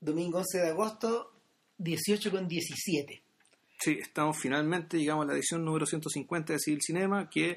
[0.00, 1.32] domingo 11 de agosto,
[1.78, 3.22] 18 con 17.
[3.80, 7.56] Sí, estamos finalmente, llegamos a la edición número 150 de Civil Cinema, que...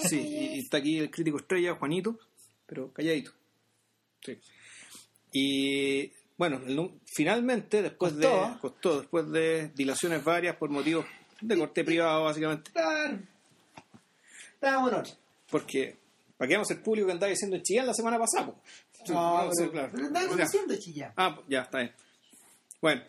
[0.00, 2.18] Sí, y está aquí el crítico estrella, Juanito,
[2.66, 3.32] pero calladito.
[4.20, 4.38] Sí.
[5.32, 6.60] Y bueno,
[7.06, 8.28] finalmente, después de...
[8.60, 11.06] Costó, después de dilaciones varias por motivos
[11.40, 12.70] de corte privado, básicamente.
[14.54, 15.16] Estábamos en
[15.48, 15.96] Porque,
[16.36, 18.52] ¿para qué vamos el público que andaba diciendo en Chillán la semana pasada?
[19.08, 19.92] No, pero, claro.
[19.92, 21.12] pero diciendo Chillán.
[21.16, 21.92] Ah, ya, está bien.
[22.80, 23.02] Bueno,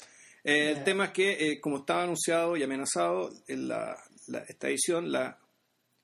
[0.43, 3.97] eh, el tema es que, eh, como estaba anunciado y amenazado, en la,
[4.47, 5.37] esta edición, la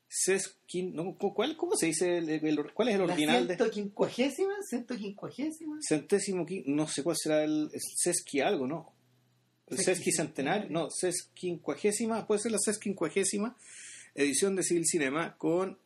[0.08, 2.42] Sesquin, no, ¿cuál, ¿cómo se dice?
[2.74, 3.48] ¿Cuál es el original?
[3.48, 4.54] ¿La quincuagésima?
[4.68, 5.78] ¿Ciento quincuagésima?
[5.88, 8.94] Centésimo, no sé cuál será el, Sesqui algo, ¿no?
[9.68, 13.56] El Sesqui centenario, no, Sesquincuagésima, puede ser la Sesquincuagésima
[14.14, 15.78] edición de Civil Cinema con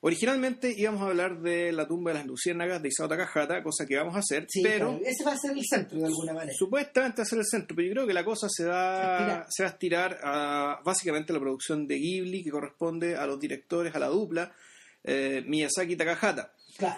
[0.00, 3.96] Originalmente íbamos a hablar de la tumba de las luciérnagas de Isao Takahata, cosa que
[3.96, 5.00] vamos a hacer, pero...
[5.04, 6.56] ese va a ser el centro de alguna manera.
[6.56, 9.64] Supuestamente va a ser el centro, pero yo creo que la cosa se va, se
[9.64, 13.98] va a estirar a básicamente la producción de Ghibli, que corresponde a los directores, a
[13.98, 14.52] la dupla,
[15.02, 16.52] eh, Miyazaki y Takahata.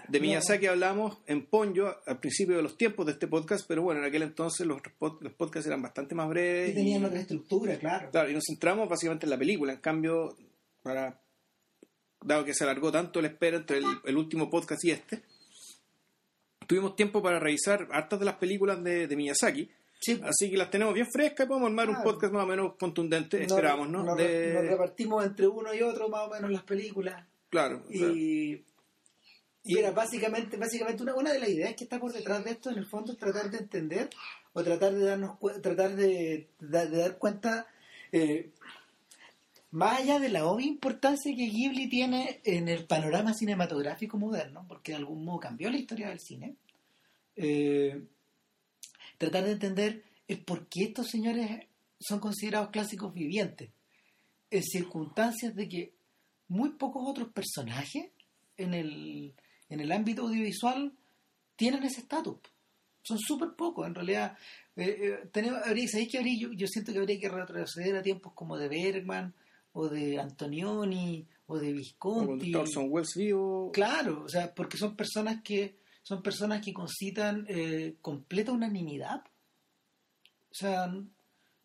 [0.09, 4.01] de Miyazaki hablamos en Ponyo al principio de los tiempos de este podcast, pero bueno,
[4.01, 4.83] en aquel entonces los,
[5.21, 6.73] los podcasts eran bastante más breves.
[6.73, 8.11] Y tenían otra estructura, claro.
[8.11, 9.73] Claro, y nos centramos básicamente en la película.
[9.73, 10.37] En cambio,
[10.83, 11.19] para
[12.23, 15.23] dado que se alargó tanto la espera entre el, último podcast y este,
[16.67, 19.71] tuvimos tiempo para revisar hartas de las películas de, Miyazaki.
[20.23, 23.43] Así que las tenemos bien frescas y podemos armar un podcast más o menos contundente,
[23.43, 24.03] esperamos, ¿no?
[24.03, 27.27] Nos, repartimos entre uno y otro más o menos las películas.
[27.51, 27.83] Claro.
[27.91, 28.65] Y,
[29.63, 32.71] y era básicamente, básicamente una, una de las ideas que está por detrás de esto,
[32.71, 34.09] en el fondo, es tratar de entender
[34.53, 37.67] o tratar de darnos tratar de, dar cuenta
[38.13, 38.53] eh,
[39.73, 44.93] más allá de la obvia importancia que Ghibli tiene en el panorama cinematográfico moderno, porque
[44.93, 46.57] de algún modo cambió la historia del cine,
[47.37, 48.03] eh,
[49.17, 51.67] tratar de entender el por qué estos señores
[52.01, 53.71] son considerados clásicos vivientes,
[54.51, 55.93] en circunstancias de que
[56.49, 58.11] muy pocos otros personajes
[58.57, 59.35] en el,
[59.69, 60.93] en el ámbito audiovisual
[61.55, 62.39] tienen ese estatus.
[63.03, 64.37] Son súper pocos, en realidad.
[64.77, 68.33] Eh, eh, tenemos, habría, que habría, yo, yo siento que habría que retroceder a tiempos
[68.35, 69.33] como de Bergman,
[69.73, 72.55] o de Antonioni o de Visconti.
[72.55, 73.71] O Orson Welles vivo.
[73.73, 79.23] Claro, o sea, porque son personas que son personas que concitan eh, completa unanimidad.
[80.51, 80.93] O sea,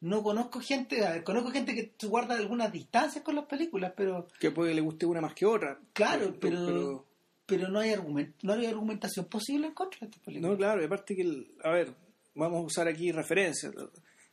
[0.01, 4.71] no conozco gente, conozco gente que guarda algunas distancias con las películas, pero que puede
[4.71, 5.79] que le guste una más que otra.
[5.93, 7.05] Claro, pero
[7.47, 7.95] pero, no hay
[8.41, 10.51] no hay argumentación posible en contra de estas películas.
[10.51, 11.93] No, claro, y aparte que a ver,
[12.35, 13.73] vamos a usar aquí referencias.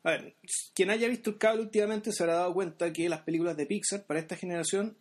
[0.05, 0.37] A ver,
[0.75, 4.05] quien haya visto el cable últimamente se habrá dado cuenta que las películas de Pixar
[4.05, 4.97] para esta generación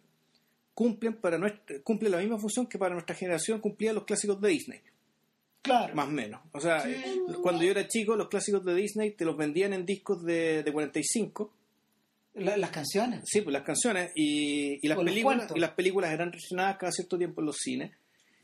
[0.74, 4.50] cumplen, para nuestra, cumplen la misma función que para nuestra generación cumplían los clásicos de
[4.50, 4.82] Disney.
[5.62, 5.94] Claro.
[5.96, 6.42] Más o menos.
[6.54, 6.84] O sea,
[7.42, 10.72] cuando yo era chico, los clásicos de Disney te los vendían en discos de, de
[10.72, 11.54] 45.
[12.36, 13.22] las canciones.
[13.26, 14.12] Sí, pues las canciones.
[14.16, 17.92] Y, las películas, y las películas eran reseñadas cada cierto tiempo en los cines.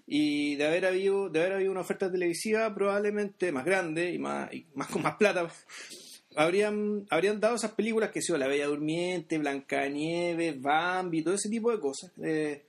[0.06, 4.54] Y de haber habido, de haber habido una oferta televisiva probablemente más grande y más,
[4.54, 5.50] y más con más plata,
[6.38, 11.72] habrían, habrían dado esas películas que son La Bella Durmiente, Blancanieves, Bambi, todo ese tipo
[11.72, 12.12] de cosas.
[12.24, 12.64] Eh,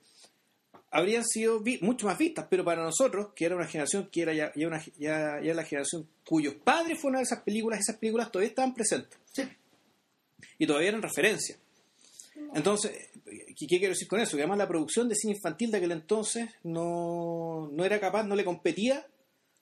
[0.90, 4.52] habrían sido mucho más vistas, pero para nosotros, que era una generación que era ya,
[4.56, 8.48] ya, una, ya, ya la generación cuyos padres fueron a esas películas, esas películas todavía
[8.48, 9.18] estaban presentes.
[9.32, 9.42] Sí.
[10.58, 11.56] Y todavía eran referencia.
[12.54, 12.92] Entonces,
[13.24, 14.36] ¿qué, quiero decir con eso?
[14.36, 18.34] Que además la producción de cine infantil de aquel entonces no, no era capaz, no
[18.34, 19.06] le competía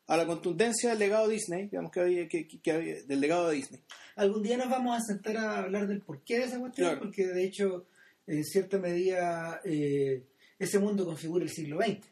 [0.06, 3.80] a la contundencia del legado Disney, digamos que, había, que, del legado de Disney.
[4.14, 7.44] Algún día nos vamos a sentar a hablar del porqué de esa cuestión, porque de
[7.44, 7.86] hecho,
[8.26, 10.24] en cierta medida, eh,
[10.58, 12.06] ese mundo configura el siglo XX.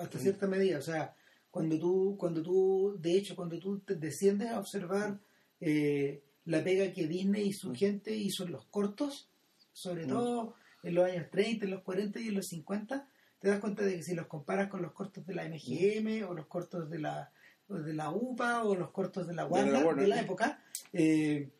[0.00, 1.14] Hasta cierta medida, o sea,
[1.50, 5.20] cuando tú, cuando tú, de hecho, cuando tú te desciendes a observar
[5.60, 7.74] eh, la pega que Disney y su mm.
[7.74, 9.28] gente hizo en los cortos,
[9.72, 10.08] sobre mm.
[10.08, 13.08] todo en los años 30, en los 40 y en los 50,
[13.44, 16.32] te das cuenta de que si los comparas con los cortos de la MGM o
[16.32, 17.30] los cortos de la,
[17.68, 19.96] de la UPA o los cortos de la Warner.
[19.96, 20.64] de la, época,
[20.94, 21.50] eh,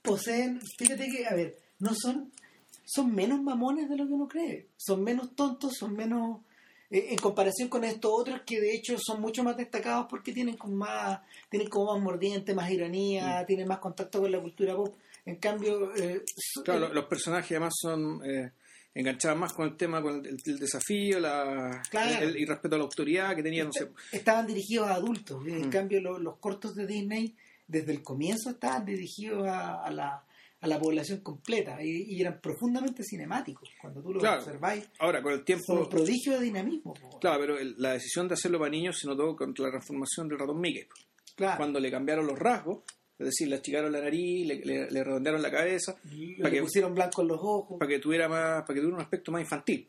[0.00, 2.32] poseen, fíjate que, a ver, no son,
[2.82, 6.38] son menos mamones de lo que uno cree, son menos tontos, son menos,
[6.88, 10.56] eh, en comparación con estos otros que de hecho son mucho más destacados porque tienen
[10.56, 11.20] como más,
[11.50, 14.96] tienen como más mordiente, más ironía, tienen más contacto con la cultura pop.
[15.26, 16.24] En cambio, eh,
[16.64, 18.22] claro, los personajes además son
[18.94, 21.82] enganchaban más con el tema, con el, desafío la,
[22.36, 23.70] y respeto a la autoridad que tenían.
[24.12, 25.70] Estaban dirigidos a adultos, en mm.
[25.70, 27.36] cambio los cortos de Disney
[27.70, 30.24] desde el comienzo estaban dirigidos a, la,
[30.60, 34.88] a la población completa y, eran profundamente cinemáticos cuando tú lo observáis.
[34.98, 35.64] Ahora, con el tiempo.
[35.66, 36.94] Son un prodigio de dinamismo.
[37.20, 40.60] Claro, pero la decisión de hacerlo para niños se notó con la transformación del ratón
[40.60, 40.86] Mickey.
[41.36, 41.56] Claro.
[41.58, 42.82] Cuando le cambiaron los rasgos,
[43.20, 45.94] es decir, le achicaron la nariz, le, le, redondearon la cabeza,
[46.38, 49.02] para que pusieron blanco en los ojos, para que tuviera más, para que tuviera un
[49.02, 49.88] aspecto más infantil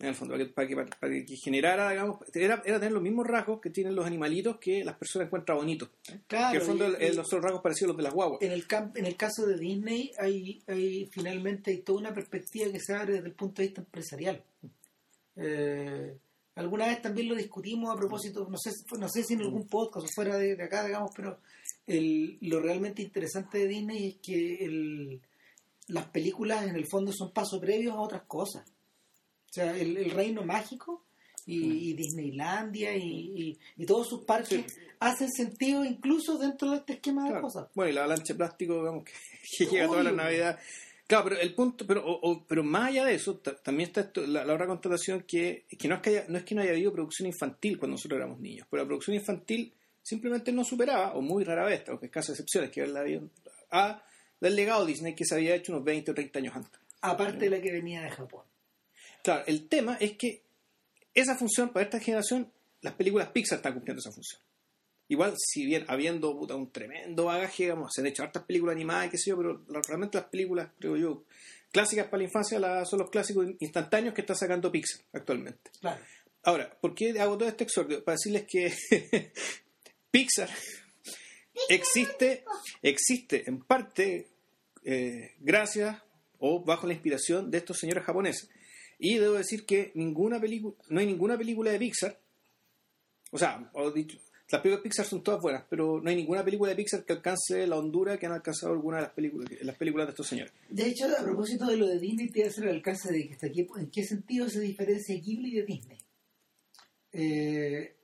[0.00, 3.60] en el fondo, para que, para que, generara, digamos, era, era, tener los mismos rasgos
[3.60, 5.88] que tienen los animalitos que las personas encuentran bonitos.
[6.26, 8.42] Claro, que en el fondo los son rasgos parecidos a los de las guaguas.
[8.42, 8.66] En el,
[8.96, 13.14] en el caso de Disney hay, hay finalmente hay toda una perspectiva que se abre
[13.14, 14.42] desde el punto de vista empresarial.
[15.36, 16.16] Eh,
[16.56, 20.06] alguna vez también lo discutimos a propósito, no sé, no sé si en algún podcast
[20.06, 21.38] o fuera de, acá, digamos, pero
[21.86, 25.20] el, lo realmente interesante de Disney es que el,
[25.88, 28.64] las películas en el fondo son pasos previos a otras cosas.
[28.66, 31.04] O sea, el, reino mágico
[31.46, 31.96] y, mm.
[31.96, 34.64] Disneylandia y, todos sus parques
[34.98, 37.68] hacen sentido incluso dentro de este esquema de cosas.
[37.74, 40.58] Bueno, y la avalancha de plástico, digamos, que, llega toda la Navidad.
[41.06, 45.22] Claro, pero el punto, pero, pero más allá de eso, también está la, otra constatación
[45.22, 47.96] que, que, no, es que haya, no es que no haya habido producción infantil cuando
[47.96, 52.06] nosotros éramos niños, pero la producción infantil simplemente no superaba, o muy rara vez, aunque
[52.06, 53.04] escasas excepciones que la
[53.70, 54.04] a
[54.40, 56.80] del legado Disney que se había hecho unos 20 o 30 años antes.
[57.00, 58.44] Aparte de la que venía de Japón.
[59.22, 60.42] Claro, el tema es que
[61.14, 62.52] esa función, para esta generación,
[62.82, 64.40] las películas Pixar están cumpliendo esa función.
[65.08, 69.18] Igual, si bien habiendo un tremendo bagaje, digamos, se han hecho hartas películas animadas, qué
[69.18, 71.24] sé yo, pero realmente las películas, creo yo,
[71.72, 75.70] clásicas para la infancia son los clásicos instantáneos que está sacando Pixar actualmente.
[75.80, 76.00] Claro.
[76.42, 78.04] Ahora, ¿por qué hago todo este exordio?
[78.04, 78.72] Para decirles que
[80.14, 80.48] Pixar
[81.68, 82.44] existe,
[82.82, 84.28] existe en parte
[84.84, 86.00] eh, gracias
[86.38, 88.48] o bajo la inspiración de estos señores japoneses
[89.00, 92.16] y debo decir que ninguna película, no hay ninguna película de Pixar,
[93.32, 94.16] o sea, dicho,
[94.52, 97.14] las películas de Pixar son todas buenas, pero no hay ninguna película de Pixar que
[97.14, 100.52] alcance la hondura que han alcanzado algunas de las películas, las películas de estos señores.
[100.68, 103.30] De hecho, a propósito de lo de Disney, te voy a hacer el alcance de
[103.30, 105.98] que aquí, en qué sentido se diferencia Ghibli de Disney.
[107.10, 107.96] Eh,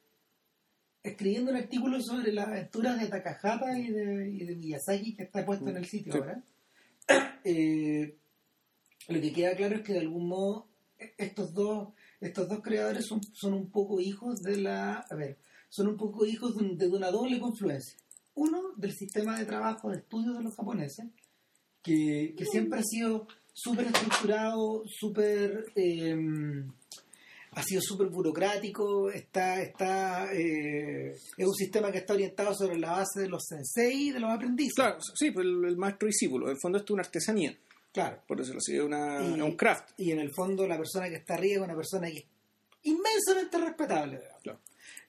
[1.03, 5.77] escribiendo un artículo sobre las aventuras de Takahata y de, Miyazaki, que está puesto en
[5.77, 6.43] el sitio ahora,
[7.45, 8.17] eh,
[9.09, 10.69] lo que queda claro es que de algún modo
[11.17, 11.89] estos dos,
[12.21, 15.39] estos dos creadores son, son un poco hijos de la, a ver,
[15.69, 17.97] son un poco hijos de, una doble confluencia.
[18.35, 21.07] Uno, del sistema de trabajo, de estudios de los japoneses,
[21.83, 25.73] que, siempre ha sido súper estructurado, súper...
[25.75, 26.71] Em,
[27.53, 32.93] ha sido súper burocrático, está, está, eh, es un sistema que está orientado sobre la
[32.93, 34.75] base de los sensei y de los aprendices.
[34.75, 37.57] Claro, sí, pues el, el maestro discípulo, en el fondo esto es una artesanía.
[37.93, 38.23] Claro.
[38.27, 39.99] Por eso lo una, un craft.
[39.99, 42.25] Y en el fondo la persona que está arriba es una persona que es
[42.85, 44.21] inmensamente respetable.
[44.43, 44.61] Claro.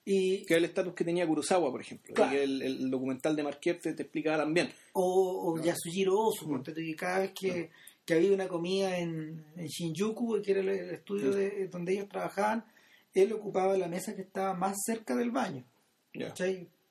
[0.03, 2.15] Y, que es el estatus que tenía Kurosawa, por ejemplo.
[2.31, 4.71] Y el, documental de Marquette te, te explicaba también.
[4.93, 6.63] O, o Yasujiro Ozu, mm.
[6.63, 7.69] que cada vez que,
[8.11, 12.65] que, había una comida en, en, Shinjuku, que era el, estudio de, donde ellos trabajaban,
[13.13, 15.63] él ocupaba la mesa que estaba más cerca del baño.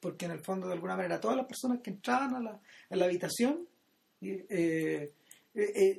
[0.00, 2.96] Porque en el fondo, de alguna manera, todas las personas que entraban a la, a
[2.96, 3.69] la habitación
[4.22, 5.12] eh,
[5.55, 5.99] eh, eh,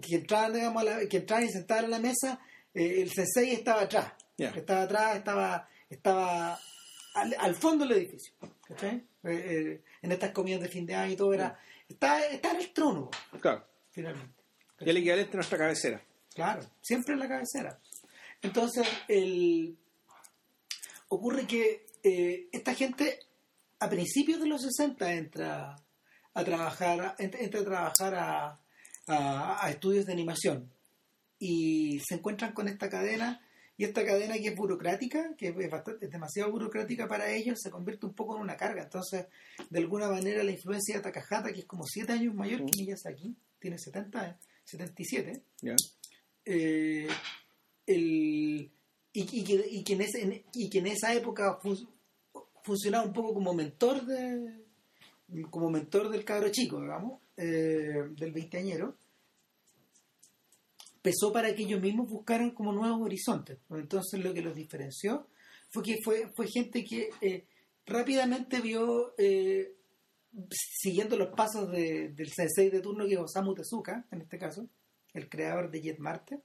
[0.00, 2.40] que entraban, digamos, que entraban y sentaban en la mesa,
[2.74, 4.12] eh, el sensei estaba atrás.
[4.36, 6.58] Estaba atrás, estaba, estaba
[7.14, 8.32] al, fondo del edificio.
[9.22, 11.58] en estas comidas de fin de año y todo era.
[11.88, 13.10] Está, está en el trono.
[13.40, 13.64] Claro.
[13.98, 14.44] Finalmente.
[14.78, 16.00] Y el equivalente a nuestra cabecera.
[16.32, 17.80] Claro, siempre en la cabecera.
[18.40, 19.76] Entonces, el,
[21.08, 21.84] ocurre que
[22.52, 23.18] esta gente
[23.80, 25.74] a principios de los 60 entra
[26.32, 28.60] a trabajar, entra a trabajar a,
[29.08, 30.70] a, estudios de animación
[31.40, 33.44] y se encuentran con esta cadena
[33.76, 38.06] y esta cadena que es burocrática, que es, bastante, demasiado burocrática para ellos, se convierte
[38.06, 38.84] un poco en una carga.
[38.84, 39.26] Entonces,
[39.68, 43.36] de alguna manera, la influencia de Takahata, que es como 7 años mayor que Miyazaki,
[43.58, 45.42] tiene 70, 77,
[46.44, 47.08] eh,
[47.86, 48.70] el,
[49.12, 51.58] y, y, que, y, que en ese, y que en esa época
[52.62, 54.64] funcionaba un poco como mentor de,
[55.50, 58.96] como mentor del cabro chico, digamos, eh, del veinteañero,
[61.02, 63.58] pesó para que ellos mismos buscaran como nuevos horizontes.
[63.70, 65.28] Entonces lo que los diferenció
[65.70, 67.46] fue que fue, fue gente que eh,
[67.86, 69.76] rápidamente vio, eh,
[70.50, 74.68] siguiendo los pasos de, del sensei de turno que es Osamu Tezuka, en este caso,
[75.14, 76.40] el creador de Jet Marte.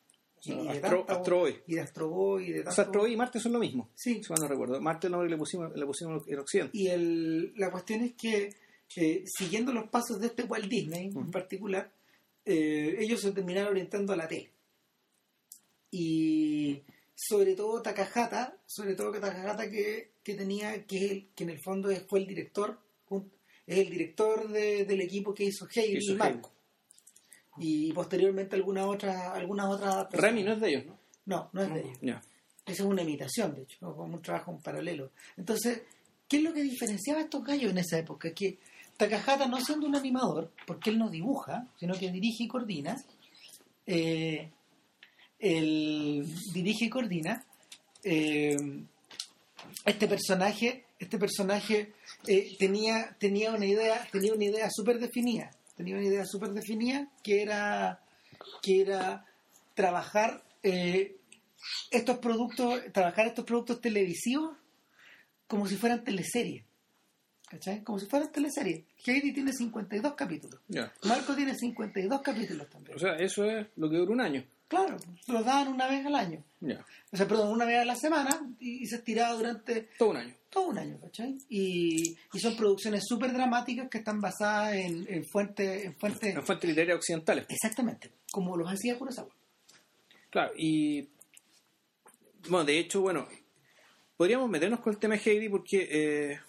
[0.46, 1.62] Y, de Astro, Boy.
[1.68, 2.50] Y de Astro Boy.
[2.50, 3.90] Y de Astro Boy y Marte son lo mismo.
[3.96, 4.22] Sí.
[4.22, 4.82] Si no recuerdo.
[4.82, 6.78] Marte no le pusimos, le pusimos en Occidente.
[6.78, 8.50] Y el, la cuestión es que
[9.26, 11.92] siguiendo los pasos de este Walt Disney en particular,
[12.46, 14.52] eh, ellos se terminaron orientando a la tele.
[15.92, 16.82] Y
[17.16, 22.20] sobre todo Takahata, sobre todo Takahata que, que tenía, que, que en el fondo fue
[22.20, 22.80] el director,
[23.66, 26.52] es el director del equipo que hizo Heidi y Marco.
[27.58, 30.98] Y posteriormente alguna otra, alguna otra Remy no es de ellos, ¿no?
[31.26, 32.22] No, no es de ellos.
[32.66, 35.12] Esa es una imitación, de hecho, como un trabajo en paralelo.
[35.38, 35.84] Entonces,
[36.28, 38.34] ¿qué es lo que diferenciaba a estos gallos en esa época?
[38.34, 38.58] Que
[38.98, 42.96] Takahata, no siendo un animador, porque él no dibuja, sino que dirige y coordina,
[43.86, 44.50] eh,
[45.40, 47.46] él dirige y coordina,
[48.04, 48.56] eh,
[49.86, 51.94] este personaje, este personaje
[52.28, 57.10] eh, tenía, tenía una idea, tenía una idea súper definida, tenía una idea súper definida
[57.24, 58.02] que era,
[58.62, 59.26] que era
[59.74, 61.18] trabajar eh,
[61.92, 64.58] estos productos, trabajar estos productos televisivos
[65.48, 66.64] como si fueran teleseries.
[67.50, 67.84] ¿Cachai?
[67.84, 68.84] Como si fueran teleseries.
[69.06, 70.60] Heidi tiene 52 capítulos.
[71.04, 72.98] Marco tiene 52 capítulos también.
[72.98, 74.44] O sea, eso es lo que dura un año.
[74.68, 74.98] Claro,
[75.28, 76.44] lo daban una vez al año.
[77.12, 79.90] O sea, perdón, una vez a la semana y, se estiraba durante...
[80.00, 80.34] Todo un año.
[80.54, 81.36] Todo un año, ¿cachai?
[81.50, 85.86] Y, son producciones súper dramáticas que están basadas en, fuentes...
[85.86, 87.48] En fuentes, en fuentes literarias occidentales.
[87.50, 89.30] Exactamente, como los hacía Kurosawa.
[90.30, 91.10] Claro, y...
[92.50, 93.28] Bueno, de hecho, bueno,
[94.16, 96.40] podríamos meternos con el tema de Heidi porque, eh,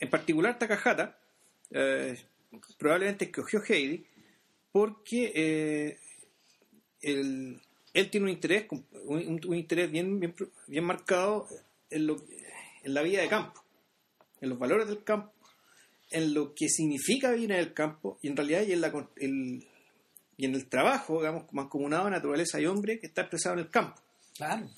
[0.00, 1.18] en particular, Takahata
[1.70, 2.18] eh,
[2.78, 4.06] probablemente escogió Heidi
[4.72, 5.98] porque eh,
[7.02, 7.60] él,
[8.10, 8.66] tiene un interés,
[9.04, 11.46] un, interés bien, bien, marcado
[11.90, 12.16] en, lo,
[12.84, 13.64] en la vida de campo,
[14.40, 15.32] en los valores del campo,
[16.10, 19.66] en lo que significa vivir en el campo y en realidad y en, la, el,
[20.36, 23.70] y en el trabajo, digamos, mancomunado de naturaleza y hombre que está expresado en el
[23.70, 24.00] campo.
[24.36, 24.68] Claro.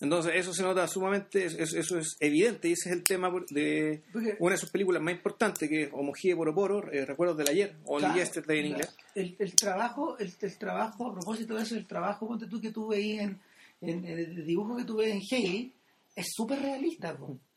[0.00, 4.02] Entonces, eso se nota sumamente, eso, es evidente, y ese es el tema de
[4.40, 7.98] una de sus películas más importantes, que es Homojie Poro eh, Recuerdos del Ayer, o
[7.98, 8.96] claro, Yesterday en inglés.
[9.14, 12.88] El, el trabajo, el, trabajo, a propósito de eso, el trabajo ponte tú que tú
[12.88, 13.40] veis en,
[13.80, 15.72] en, el dibujo que tú ves en Hey,
[16.16, 17.16] es súper realista.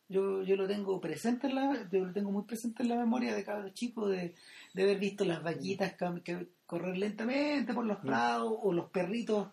[0.09, 3.35] Yo, yo lo tengo presente en la, yo lo tengo muy presente en la memoria
[3.35, 4.33] de cada chico, de,
[4.73, 9.47] de haber visto las vaquitas que, correr lentamente por los prados, o los perritos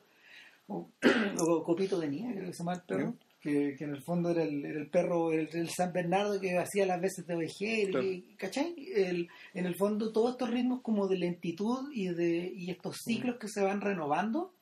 [0.67, 0.91] o,
[1.65, 4.65] Copito de Nieve, creo que se llama el perro, que, en el fondo era el,
[4.65, 8.01] el perro, el, San Bernardo que hacía las veces de ovejero,
[8.37, 8.75] ¿cachai?
[8.95, 13.37] El, en el fondo todos estos ritmos como de lentitud y, de, y estos ciclos
[13.39, 14.55] que se van renovando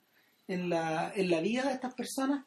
[0.49, 2.45] en la, en la vida de estas personas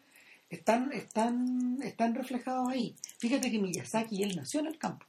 [0.50, 2.96] están, están, están reflejados ahí.
[3.20, 5.06] Fíjate que Miyazaki, él nació en el campo.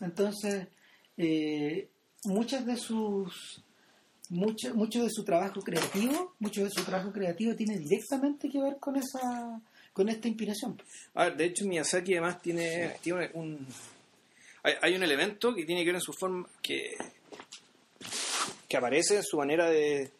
[0.00, 0.68] Entonces,
[1.16, 1.88] eh,
[2.24, 3.62] muchas de sus
[4.30, 8.76] mucho, mucho de su trabajo creativo, mucho de su trabajo creativo tiene directamente que ver
[8.78, 9.60] con esa
[9.92, 10.80] con esta inspiración.
[11.14, 13.66] A ver, de hecho Miyazaki además tiene, tiene un
[14.62, 16.96] hay, un elemento que tiene que ver en su forma que
[18.68, 20.10] que aparece en su manera de,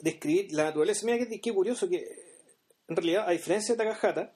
[0.00, 1.04] describir la naturaleza.
[1.04, 2.27] Mira qué, curioso que
[2.88, 4.34] en realidad a diferencia de Takahata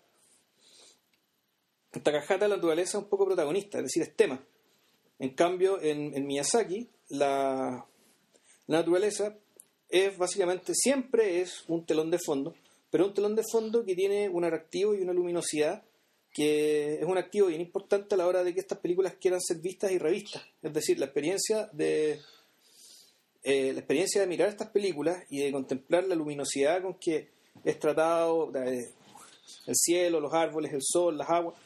[1.93, 4.43] en Takahata la naturaleza es un poco protagonista, es decir, es tema.
[5.19, 7.87] En cambio, en, Miyazaki, la,
[8.67, 9.37] la naturaleza
[9.89, 12.55] es básicamente, siempre es un telón de fondo,
[12.91, 15.85] pero un telón de fondo que tiene un atractivo y una luminosidad
[16.33, 19.59] que es un activo bien importante a la hora de que estas películas quieran ser
[19.59, 20.43] vistas y revistas.
[20.63, 22.21] Es decir, la experiencia de
[23.43, 27.29] eh, la experiencia de mirar estas películas y de contemplar la luminosidad con que
[27.65, 31.57] es tratado el cielo, los árboles, el sol, las aguas.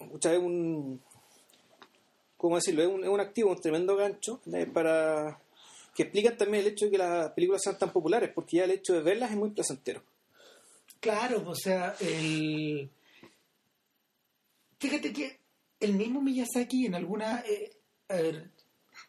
[0.00, 1.00] Muchas veces un,
[2.36, 2.82] ¿cómo decirlo?
[2.82, 4.40] Es un, es un activo, un tremendo gancho
[4.72, 5.38] para
[5.94, 8.72] que explican también el hecho de que las películas sean tan populares, porque ya el
[8.72, 10.02] hecho de verlas es muy placentero.
[11.00, 12.90] Claro, o sea, el...
[14.78, 15.38] fíjate que
[15.80, 17.44] el mismo Miyazaki en alguna...
[17.46, 17.76] Eh,
[18.08, 18.50] a ver,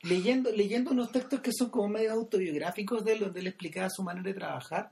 [0.04, 4.04] leyendo, leyendo unos textos que son como medio autobiográficos de él, donde él explicaba su
[4.04, 4.92] manera de trabajar,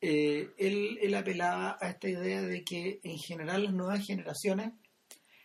[0.00, 4.72] eh, él, él apelaba a esta idea de que en general las nuevas generaciones,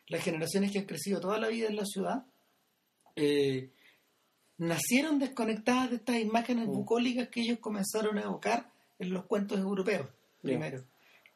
[0.07, 2.25] las generaciones que han crecido toda la vida en la ciudad,
[3.15, 3.69] eh,
[4.57, 6.71] nacieron desconectadas de estas imágenes mm.
[6.71, 10.07] bucólicas que ellos comenzaron a evocar en los cuentos europeos,
[10.41, 10.83] primero.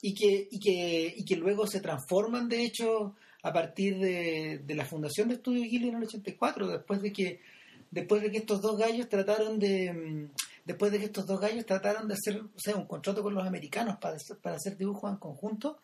[0.01, 4.85] Y, que, y, que, y que luego se transforman, de hecho, a partir de, la
[4.85, 7.39] fundación de Estudio Ghibli en el 84, después de que
[7.91, 10.29] después de que estos dos gallos trataron de mm,
[10.65, 13.47] después de que estos dos gallos trataron de hacer o sea, un contrato con los
[13.47, 15.77] americanos para, para hacer dibujos en conjunto,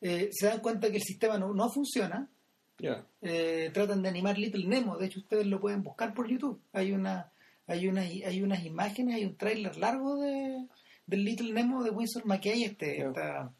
[0.00, 2.28] eh, se dan cuenta que el sistema no, no funciona.
[3.20, 6.60] Eh, tratan de animar Little Nemo, de hecho ustedes lo pueden buscar por YouTube.
[6.72, 7.32] Hay una
[7.66, 10.64] hay una, hay unas imágenes, hay un tráiler largo de
[11.06, 13.50] del Little Nemo de Winsor McKay, este, esta,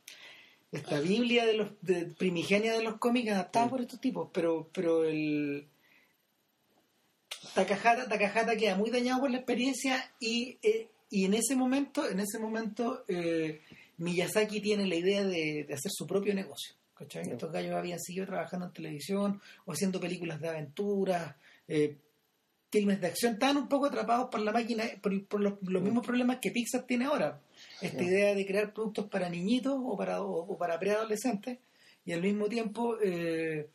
[0.70, 5.04] esta Biblia de los de primigenia de los cómics adaptada por estos tipos, pero pero
[5.04, 5.66] el
[7.54, 12.20] Takahata, Takahata queda muy dañado por la experiencia y, eh, y en ese momento, en
[12.20, 13.60] ese momento eh,
[13.98, 18.66] Miyazaki tiene la idea de, de hacer su propio negocio Estos gallos habían seguido trabajando
[18.66, 21.96] en televisión o haciendo películas de aventuras, eh,
[22.70, 26.50] filmes de acción, estaban un poco atrapados por la máquina, por, los, mismos problemas que
[26.50, 27.40] Pixar tiene ahora.
[27.80, 31.58] Esta idea de crear productos para niñitos o para, o, para preadolescentes
[32.04, 33.68] y al mismo tiempo eh,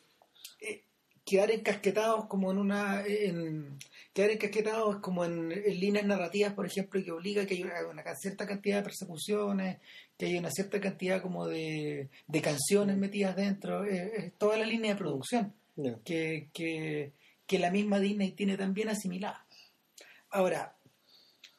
[0.62, 0.83] eh,
[1.26, 3.78] quedar encasquetados como en una en,
[4.14, 8.78] quedar encasquetados como en, líneas narrativas por ejemplo que obliga que haya una cierta cantidad
[8.78, 9.78] de persecuciones
[10.18, 12.10] que haya una cierta cantidad como de,
[12.42, 15.54] canciones metidas dentro es toda la línea de producción
[16.04, 17.14] que, que,
[17.48, 19.46] que la misma Disney tiene también asimilada.
[20.30, 20.76] Ahora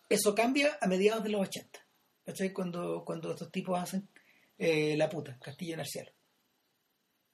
[0.09, 1.81] eso cambia a mediados de los 80
[2.27, 2.53] ¿cachai?
[2.53, 4.07] cuando cuando estos tipos hacen
[4.59, 6.11] eh, la puta Castillo en el cielo.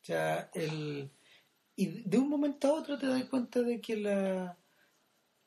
[0.02, 1.10] O sea el
[1.76, 4.56] y de un momento a otro te das cuenta de que la,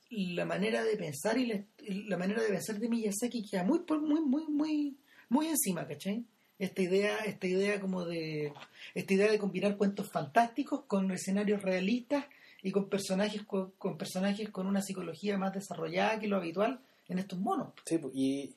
[0.09, 1.65] la manera de pensar y
[2.07, 4.97] la, manera de pensar de Miyazaki queda muy, muy, muy, muy,
[5.29, 6.25] muy encima, ¿cachai?
[6.59, 8.53] Esta idea, esta idea como de,
[8.93, 12.25] esta idea de combinar cuentos fantásticos con escenarios realistas
[12.61, 17.39] y con personajes con, personajes con una psicología más desarrollada que lo habitual en estos
[17.39, 17.73] monos.
[17.85, 18.55] Sí, y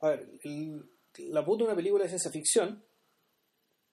[0.00, 0.28] a ver,
[1.18, 2.82] la puta una película de ciencia ficción,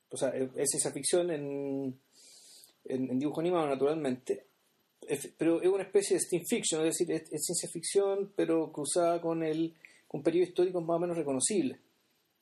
[0.09, 1.99] o sea, es ciencia ficción en
[2.85, 4.45] en, dibujo animado naturalmente,
[5.37, 9.43] pero es una especie de steam fiction, es decir, es, ciencia ficción, pero cruzada con
[9.43, 9.73] el
[10.07, 11.77] con periodos históricos más o menos reconocibles.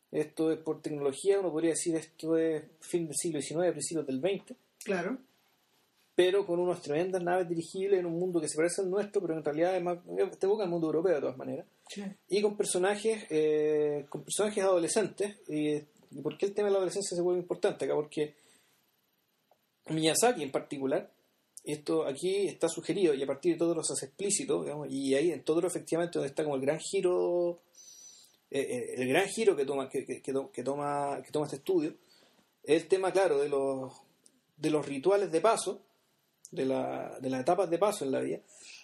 [0.10, 4.22] Esto es por tecnología, uno podría decir esto es fin del siglo XIX, principios del
[4.22, 4.58] XX.
[4.86, 5.18] Claro.
[6.16, 9.38] Pero con unas tremendas naves dirigibles en un mundo que se parece al nuestro, pero
[9.38, 10.00] en realidad es más,
[10.40, 11.66] te evoca el mundo europeo de todas maneras.
[12.30, 15.36] Y con personajes, eh, con personajes adolescentes.
[15.48, 15.76] Y,
[16.12, 17.96] ¿Y por qué el tema de la adolescencia se vuelve importante acá?
[17.96, 18.36] Porque
[19.90, 21.12] Miyazaki en particular,
[21.64, 25.44] esto aquí está sugerido y a partir de todo lo hace explícito, y ahí en
[25.44, 27.60] todo efectivamente donde está como el gran giro,
[28.50, 31.94] eh, eh, el gran giro que toma, que, que, toma, que toma este estudio,
[32.64, 33.94] es el tema, claro, de los,
[34.56, 35.82] de los rituales de paso,
[36.52, 38.40] de, la, de las etapas de paso en la vida,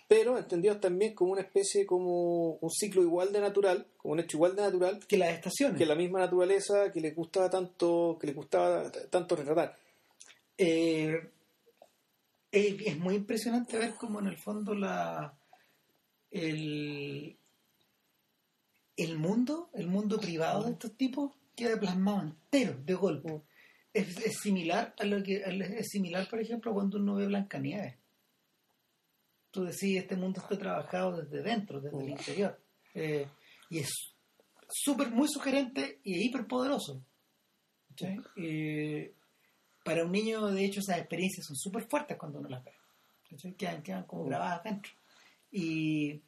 [0.08, 4.38] pero entendidos también como una especie, como un ciclo igual de natural, como un hecho
[4.38, 8.28] igual de natural que las estaciones, que la misma naturaleza que le gustaba tanto, que
[8.28, 9.83] le gustaba tanto retratar.
[10.58, 11.32] Eh,
[12.52, 15.36] es, muy impresionante ver cómo en el fondo la
[16.30, 17.38] el,
[18.98, 23.42] el mundo, el mundo privado de estos tipos queda plasmado entero, de golpe.
[23.94, 27.96] Es, similar a lo que es similar, por ejemplo, cuando uno ve Blancanieves.
[29.52, 32.60] Tú decís, este mundo está trabajado desde dentro, desde el interior.
[32.96, 33.28] Eh,
[33.70, 34.16] y es
[34.68, 37.04] súper, muy sugerente y hiperpoderoso.
[37.96, 39.14] ¿sí?
[39.84, 42.72] Para un niño, de hecho, esas experiencias son súper fuertes cuando uno las ve.
[43.58, 44.92] Quedan, quedan como grabadas dentro.
[45.52, 46.22] Y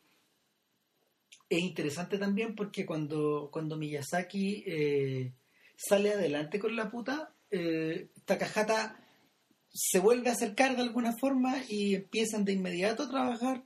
[1.49, 5.31] es interesante también porque cuando, cuando Miyazaki eh,
[5.75, 8.99] sale adelante con la puta, eh, Takahata
[9.71, 13.63] se vuelve a acercar de alguna forma y empiezan de inmediato a trabajar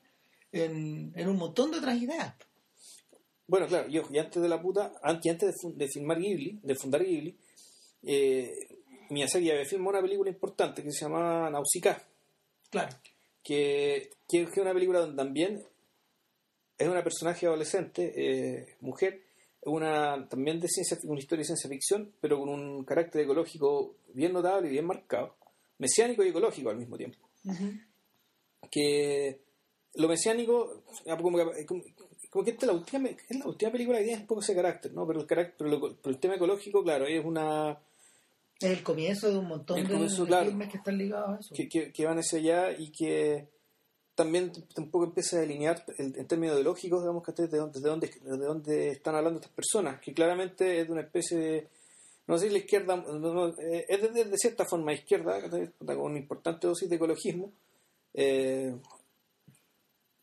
[0.51, 2.35] en, un montón de otras ideas.
[3.47, 6.75] Bueno, claro, yo y antes de la puta, antes, antes de, de filmar Ghibli, de
[6.75, 7.35] fundar Ghibli,
[8.03, 8.78] eh,
[9.09, 12.01] Miyazaki había filmado una película importante que se llama Nausicaa.
[12.69, 12.95] Claro.
[13.43, 15.63] Que, que, es una película donde también
[16.77, 19.21] es una personaje adolescente, eh, mujer,
[19.63, 24.33] una también de ciencia, una historia de ciencia ficción, pero con un carácter ecológico bien
[24.33, 25.35] notable y bien marcado,
[25.77, 27.17] mesiánico y ecológico al mismo tiempo.
[28.69, 29.39] Que
[29.95, 33.97] lo mesiánico, ah, como que, como, que esta es la última, es la última película
[33.97, 35.07] que tiene un poco ese carácter, ¿no?
[35.07, 37.77] Pero el carácter, pero el tema ecológico, claro, es una
[38.59, 40.09] es el comienzo de un montón de,
[40.45, 41.55] filmes que están ligados a eso.
[41.93, 43.47] Que, van hacia allá y que
[44.15, 48.45] también tampoco empieza a delinear en términos ideológicos, digamos, que desde dónde, desde, dónde, desde
[48.45, 51.67] dónde están hablando estas personas, que claramente es de una especie de,
[52.27, 53.01] no sé si la izquierda,
[53.59, 55.39] eh, es de, cierta forma izquierda,
[55.79, 57.53] con una importante dosis de ecologismo,
[58.13, 58.75] eh,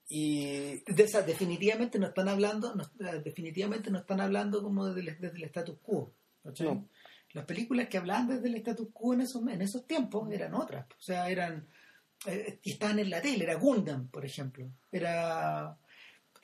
[0.08, 6.12] y definitivamente no están hablando eh, definitivamente no están hablando como desde el, status quo
[6.44, 6.86] no
[7.32, 10.86] las películas que hablaban desde el status quo en esos, en esos tiempos eran otras.
[10.86, 11.66] O sea, eran.
[12.26, 14.66] Eh, estaban en la tele, era Gundam, por ejemplo.
[14.90, 15.76] Era.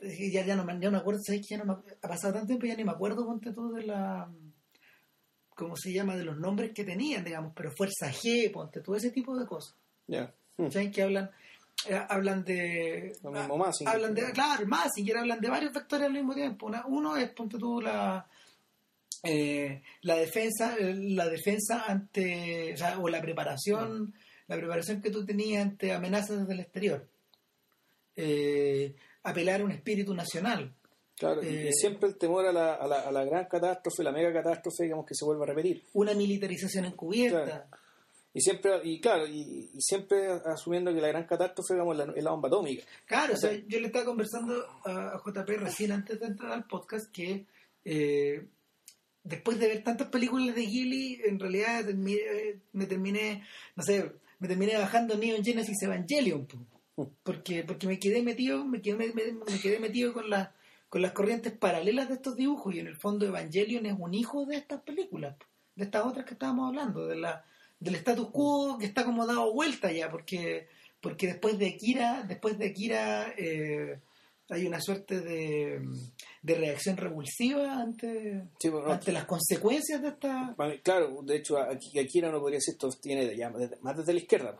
[0.01, 2.49] Ya, ya, no, ya no me acuerdo, ¿sabes que ya no me, ha pasado tanto
[2.49, 4.29] tiempo ya ni me acuerdo, ponte todo de la.
[5.55, 6.16] ¿Cómo se llama?
[6.16, 9.77] De los nombres que tenían, digamos, pero Fuerza G, ponte todo ese tipo de cosas.
[10.07, 10.35] Ya.
[10.71, 11.31] ¿Saben que hablan?
[11.88, 13.16] Eh, hablan de.
[13.23, 13.77] Lo mismo más.
[13.87, 14.33] Hablan de.
[14.33, 16.71] Claro, más, y hablan de varios vectores al mismo tiempo.
[16.87, 18.27] uno es, ponte tú, la
[19.23, 24.15] eh, la defensa eh, la defensa ante o, la preparación
[24.49, 27.09] la preparación que tú tenías ante amenazas desde el exterior
[28.17, 30.75] eh, apelar a un espíritu nacional
[31.23, 34.11] Claro, y eh, siempre el temor a la, a, la, a la, gran catástrofe, la
[34.11, 35.85] mega catástrofe, digamos, que se vuelva a repetir.
[35.93, 37.69] Una militarización encubierta.
[38.35, 42.49] Y siempre, y claro, y, siempre asumiendo que la gran catástrofe digamos, es la bomba
[42.49, 42.83] atómica.
[43.07, 44.55] Claro, o sea, yo le estaba conversando
[44.85, 47.47] a, JP recién antes de entrar al podcast que
[47.85, 48.45] eh,
[49.25, 52.17] después de ver tantas películas de Ghibli, en realidad me,
[52.73, 53.45] me terminé,
[53.77, 56.49] no sé, me terminé bajando Neon Genesis Evangelion.
[56.97, 57.03] Mm.
[57.23, 60.51] Porque, porque me quedé metido, me quedé, me, quedé metido con las
[60.89, 64.45] con las corrientes paralelas de estos dibujos y en el fondo Evangelion es un hijo
[64.45, 65.37] de estas películas,
[65.75, 67.47] de estas otras que estábamos hablando, de la
[67.81, 70.69] del status quo que está como dado vuelta ya, porque
[71.01, 74.01] porque después de Akira, después de Akira eh,
[74.53, 75.81] hay una suerte de,
[76.43, 78.45] de reacción revulsiva ante,
[78.87, 80.55] ante las consecuencias de esta...
[80.83, 84.57] Claro, de hecho, Akira no podría ser esto, tiene ya, más desde la izquierda,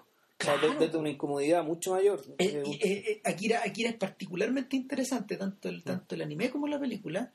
[0.79, 2.23] desde una incomodidad mucho mayor.
[2.39, 7.31] Eh, eh, Akira, Akira es particularmente interesante, tanto el, tanto el anime como la película,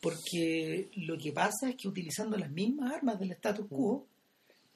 [0.00, 4.06] porque lo que pasa es que utilizando las mismas armas del status quo,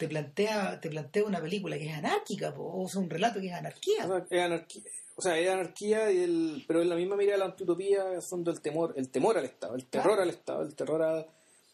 [0.05, 3.55] te plantea te plantea una película que es anárquica o sea, un relato que es
[3.55, 4.05] anarquía.
[4.05, 4.83] O sea, es anarquía,
[5.17, 8.29] o sea, es anarquía y el, pero en la misma mirada de la antutopía es
[8.29, 11.21] fondo el temor el temor al Estado el terror al Estado el terror a,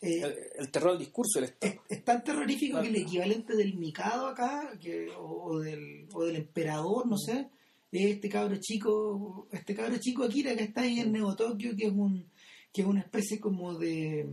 [0.01, 1.83] eh, el, terror al discurso del Estado.
[1.89, 7.09] es, tan terrorífico que el equivalente del Mikado acá que, o, del, o del emperador
[7.09, 7.49] no sé
[7.91, 11.87] es este cabro chico este cabro chico Akira que está ahí en Neo Tokio que
[11.87, 12.31] es un
[12.73, 14.29] que es una especie como de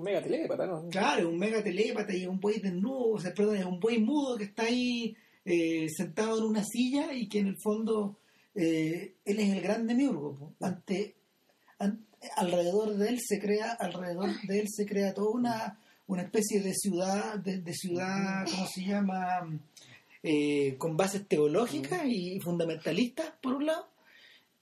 [0.00, 0.88] un mega telépata, ¿no?
[0.88, 4.36] Claro, un mega telépata y un buey desnudo, o sea, perdón, es un buey mudo
[4.36, 8.18] que está ahí eh, sentado en una silla y que en el fondo
[8.54, 10.54] eh, él es el gran demiurgo.
[10.60, 11.16] Ante,
[12.36, 16.74] alrededor de él se crea, alrededor de él se crea toda una, una especie de
[16.74, 19.60] ciudad, de, ciudad, ¿cómo se llama?
[20.22, 23.88] Eh, con bases teológicas y fundamentalistas, por un lado,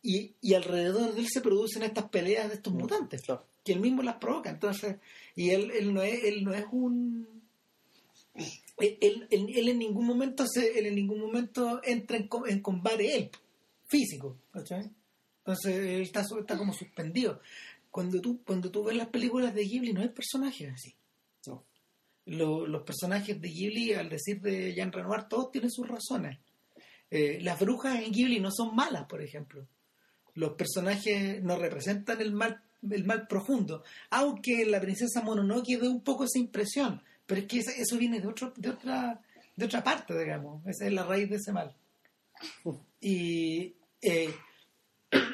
[0.03, 3.23] y, y, alrededor de él se producen estas peleas de estos mutantes
[3.69, 4.49] que él mismo las provoca.
[4.49, 4.97] Entonces,
[5.37, 7.29] y él, él, no, es, él no es un...
[8.79, 13.31] Él, él, en ningún momento se, él en ningún momento entra en, en combate él,
[13.87, 14.39] físico.
[14.55, 17.43] Entonces él está, está como suspendido.
[17.91, 20.95] Cuando tú, cuando tú ves las películas de Ghibli no hay personajes así.
[21.47, 22.67] No.
[22.67, 26.39] los personajes de Ghibli, al decir de Jean Renoir, todos tienen sus razones.
[27.11, 29.67] Eh, las brujas en Ghibli no son malas, por ejemplo.
[30.35, 33.83] Los personajes no representan el mal el mal profundo.
[34.11, 38.29] Aunque la princesa Mononoke da un poco esa impresión, pero es que eso viene de,
[38.29, 39.21] otro, de, otra,
[39.57, 40.67] de otra parte, digamos.
[40.67, 41.75] Esa es la raíz de ese mal.
[43.01, 44.35] Y eh,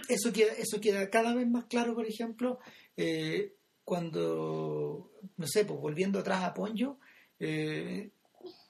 [0.08, 2.58] eso, queda, eso queda cada vez más claro, por ejemplo,
[2.96, 3.52] eh,
[3.84, 6.98] cuando, no sé, pues volviendo atrás a Ponyo,
[7.38, 8.10] eh,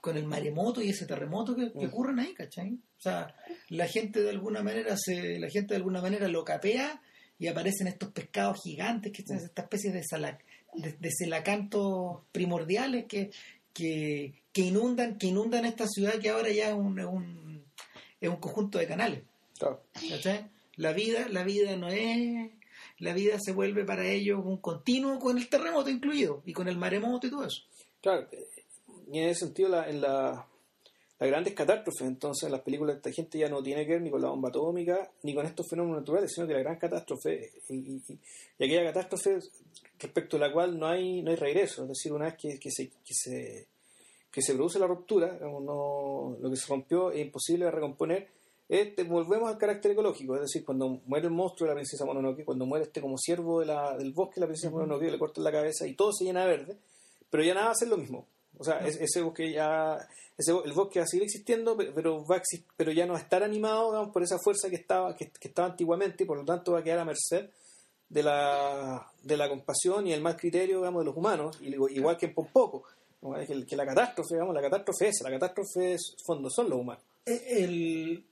[0.01, 2.75] con el maremoto y ese terremoto que, que, ocurren ahí, ¿cachai?
[2.75, 3.35] O sea,
[3.71, 7.01] la gente de alguna manera se, la gente de alguna manera lo capea
[7.39, 10.03] y aparecen estos pescados gigantes, que son esta especie de,
[10.99, 13.31] de, celacantos primordiales que,
[13.73, 16.99] que, inundan que inundan esta ciudad que ahora ya es un,
[18.21, 19.23] es un, conjunto de canales.
[20.77, 22.51] La vida, la vida no es
[22.99, 26.77] la vida se vuelve para ellos un continuo con el terremoto incluido y con el
[26.77, 27.63] maremoto y todo eso.
[28.01, 28.29] Claro,
[29.13, 30.47] y en ese sentido la, en la
[31.19, 32.07] las grandes catástrofes.
[32.07, 34.49] Entonces, las películas de esta gente ya no tiene que ver ni con la bomba
[34.49, 38.03] atómica ni con estos fenómenos naturales, sino que la gran catástrofe y,
[38.57, 39.39] aquella catástrofe
[39.99, 41.83] respecto a la cual no hay no hay regreso.
[41.83, 43.67] Es decir, una vez que, que se, que se
[44.35, 48.27] que se produce la ruptura, no, lo que se rompió es imposible de recomponer,
[48.69, 52.45] este, volvemos al carácter ecológico, es decir, cuando muere el monstruo de la princesa Mononoke,
[52.45, 55.45] cuando muere este como siervo de la, del bosque de la princesa Mononoke, le cortan
[55.45, 56.77] la cabeza y todo se llena de verde,
[57.31, 58.27] pero ya nada va a ser lo mismo.
[58.59, 59.99] O sea, ese bosque ya
[60.37, 62.43] el bosque va a seguir existiendo, pero, va
[62.77, 66.25] pero ya no va a estar animado por esa fuerza que estaba, que, estaba antiguamente
[66.25, 67.51] y por lo tanto va a quedar a merced
[68.09, 72.27] de la, de la compasión y el mal criterio digamos, de los humanos, igual que
[72.27, 72.85] en Pompoco.
[73.47, 77.03] Que, que la catástrofe, digamos, la catástrofe es, la catástrofe es, fondo son los humanos.
[77.25, 78.23] El,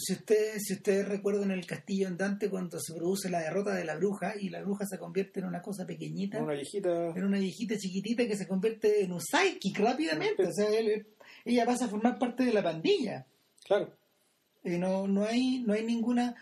[0.00, 3.96] si ustedes si usted recuerdan el castillo andante cuando se produce la derrota de la
[3.96, 7.76] bruja y la bruja se convierte en una cosa pequeñita, una viejita, en una viejita
[7.76, 11.06] chiquitita que se convierte en un psychic rápidamente, o sea, él,
[11.44, 13.26] ella pasa a formar parte de la pandilla.
[13.66, 13.92] Claro.
[14.64, 16.34] Y no, no hay, no hay ninguna,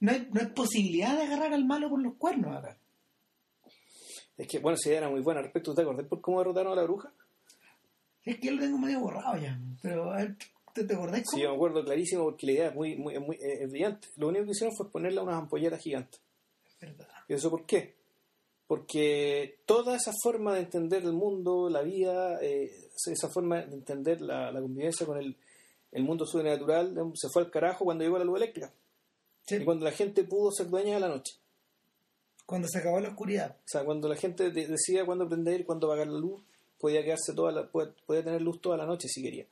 [0.00, 2.76] no hay, no hay posibilidad de agarrar al malo por los cuernos acá.
[4.36, 6.84] Es que, bueno, si era muy buena respecto, ¿te acordás por cómo derrotaron a la
[6.84, 7.12] bruja?
[8.24, 10.14] Es que yo lo tengo medio borrado ya, pero
[10.74, 11.36] ¿te, te acordás cómo?
[11.36, 14.08] Sí, yo me acuerdo clarísimo porque la idea es muy, muy, muy brillante.
[14.16, 16.20] Lo único que hicieron fue ponerle unas ampolletas gigantes.
[16.66, 17.08] Es verdad.
[17.28, 18.00] ¿Y eso por qué?
[18.66, 22.70] Porque toda esa forma de entender el mundo, la vida, eh,
[23.06, 25.36] esa forma de entender la, convivencia con el,
[26.04, 28.72] mundo sobrenatural se fue al carajo cuando llegó la luz eléctrica.
[29.48, 31.34] Y cuando la gente pudo ser dueña de la noche.
[32.46, 33.56] Cuando se acabó la oscuridad.
[33.58, 36.40] O sea, cuando la gente decía cuándo prender cuándo apagar la luz,
[36.78, 39.46] podía quedarse toda la, podía tener luz toda la noche si quería.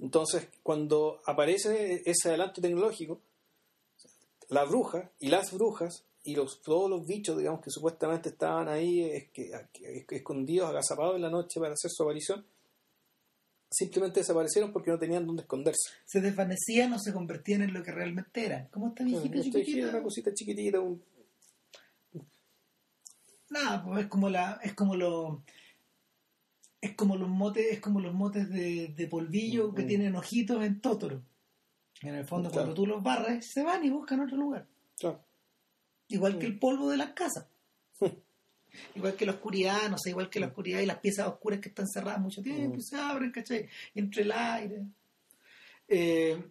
[0.00, 3.20] Entonces, cuando aparece ese adelanto tecnológico,
[4.48, 9.02] la bruja y las brujas y los, todos los bichos, digamos, que supuestamente estaban ahí
[9.02, 9.50] es que,
[10.10, 12.44] escondidos, agazapados en la noche para hacer su aparición,
[13.70, 15.90] simplemente desaparecieron porque no tenían dónde esconderse.
[16.04, 18.68] Se desvanecían o se convertían en lo que realmente eran.
[18.70, 19.88] ¿Cómo está viejita chiquitita?
[19.88, 21.02] Una cosita chiquitita, un...
[23.50, 25.42] Nada, pues es como la, es como lo
[26.80, 31.22] es como los motes, es como los motes de, polvillo que tienen ojitos en Totoro.
[32.02, 34.66] En el fondo, cuando tú los barres, se van y buscan otro lugar.
[36.08, 37.46] Igual que el polvo de las casas.
[38.94, 41.68] igual que la oscuridad, no sé, igual que la oscuridad y las piezas oscuras que
[41.68, 43.68] están cerradas mucho tiempo, y se abren, ¿cachai?
[43.94, 44.82] Entre el aire.
[45.86, 46.42] Eh,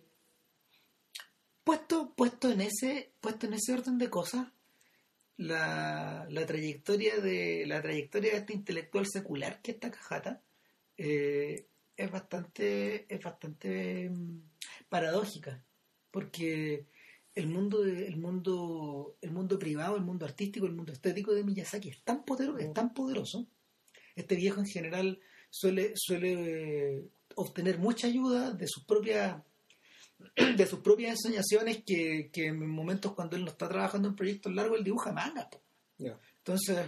[1.64, 4.48] puesto, puesto, en ese, puesto en ese orden de cosas,
[5.40, 10.44] la, la, trayectoria de la trayectoria de este intelectual secular que está Cajata
[10.98, 14.42] eh, es bastante es bastante mm,
[14.90, 15.64] paradójica
[16.12, 16.88] porque
[17.36, 21.88] el mundo el mundo el mundo privado el mundo artístico el mundo estético de Miyazaki
[21.88, 23.48] es tan poderoso es tan poderoso.
[24.16, 29.42] Este viejo en general suele suele eh, obtener mucha ayuda de sus propias
[30.36, 34.78] de sus propias ensoñaciones que, en momentos cuando él no está trabajando en proyectos largos
[34.78, 35.50] él dibuja manga.
[35.98, 36.86] Entonces,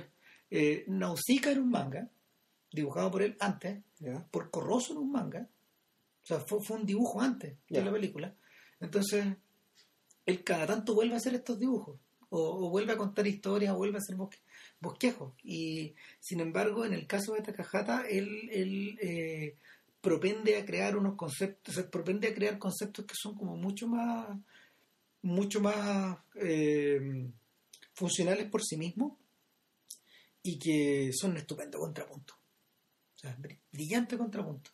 [0.49, 2.09] eh, Nausicaa era un manga,
[2.71, 3.81] dibujado por él antes,
[4.31, 5.47] por Corroso era un manga,
[6.23, 8.33] o sea, fue, un dibujo antes de la película.
[8.79, 9.25] Entonces,
[10.25, 13.97] él cada tanto vuelve a hacer estos dibujos, o, vuelve a contar historias, o vuelve
[13.97, 14.15] a hacer
[14.79, 15.33] bosquejos.
[15.43, 19.57] Y sin embargo, en el caso de Takahata, él, él eh,
[20.01, 24.37] propende a crear unos conceptos, se propende a crear conceptos que son como mucho más,
[25.21, 27.29] mucho más eh,
[27.93, 29.13] funcionales por sí mismos
[30.43, 32.33] y que son un estupendo contrapunto.
[33.15, 33.37] O sea,
[33.71, 34.71] brillante contrapunto.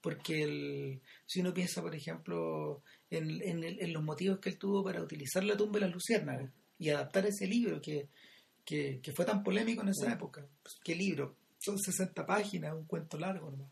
[0.00, 5.02] Porque el, si uno piensa, por ejemplo, en, en, los motivos que él tuvo para
[5.02, 8.08] utilizar la tumba de las luciérnagas y adaptar ese libro que,
[8.64, 10.46] que, fue tan polémico en esa época.
[10.62, 11.36] Pues, ¿Qué libro?
[11.58, 13.70] Son 60 páginas, un cuento largo nomás.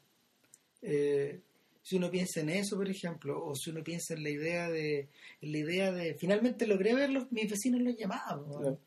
[0.87, 1.41] Eh,
[1.83, 5.09] si uno piensa en eso, por ejemplo, o si uno piensa en la idea de,
[5.41, 8.79] la idea de, finalmente logré verlos, mis vecinos los llamaban,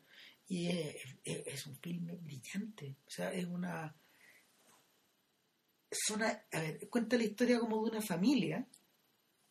[0.48, 0.68] y
[1.24, 3.94] es, un filme brillante, o sea, es una,
[5.90, 8.66] es una, a ver, cuenta la historia como de una familia,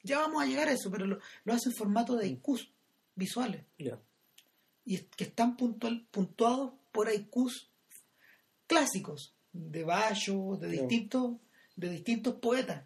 [0.03, 1.19] ya vamos a llegar a eso, pero lo,
[1.53, 2.69] hace en formato de haikus
[3.15, 3.63] visuales,
[4.85, 7.69] y que están puntual, puntuados por haikus
[8.67, 11.37] clásicos, de Bayo, de distintos
[11.77, 12.85] de distintos poetas.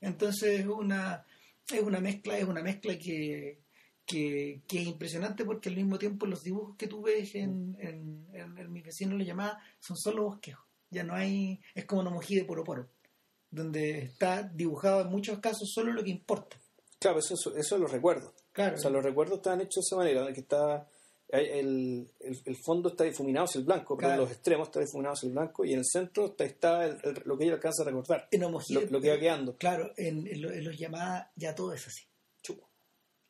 [0.00, 1.24] Entonces es una,
[1.70, 3.60] es una mezcla, es una mezcla que,
[4.04, 8.80] que, es impresionante porque al mismo tiempo los dibujos que tú ves en, en, mi
[8.80, 10.64] vecino lo llamaba son solo bosquejos.
[10.90, 12.88] Ya no hay, es como una mojí de poro poro,
[13.50, 16.56] donde está dibujado en muchos casos solo lo que importa.
[16.98, 18.34] Claro, eso, eso, lo recuerdo.
[18.52, 18.76] Claro.
[18.76, 20.88] O sea, los recuerdos están hechos de esa manera, que está
[21.40, 25.26] el, el, fondo está difuminado hacia el blanco, pero en los extremos está difuminado hacia
[25.26, 28.28] el blanco y en el centro está, está lo que ella alcanza a recordar.
[28.30, 29.56] En lo, que va quedando.
[29.56, 30.28] Claro, en,
[30.64, 32.04] los llamadas ya todo es así.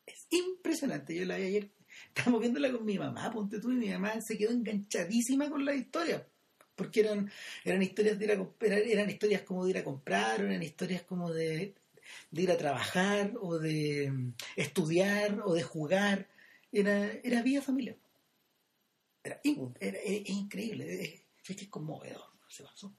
[0.07, 1.15] Es impresionante.
[1.15, 1.71] Yo la vi ayer,
[2.09, 5.75] estábamos viéndola con mi mamá, ponte tú, y mi mamá se quedó enganchadísima con la
[5.75, 6.27] historia.
[6.75, 7.31] Porque eran,
[7.65, 11.33] eran historias de ir a, eran historias como de ir a comprar, eran historias como
[11.33, 11.75] de,
[12.31, 16.29] de ir a trabajar, o de mm, estudiar, o de jugar
[16.75, 17.97] era, era vida familiar.
[19.23, 19.75] Era, mm.
[19.81, 22.95] era, increíble, es, es, es conmovedor, se pasó.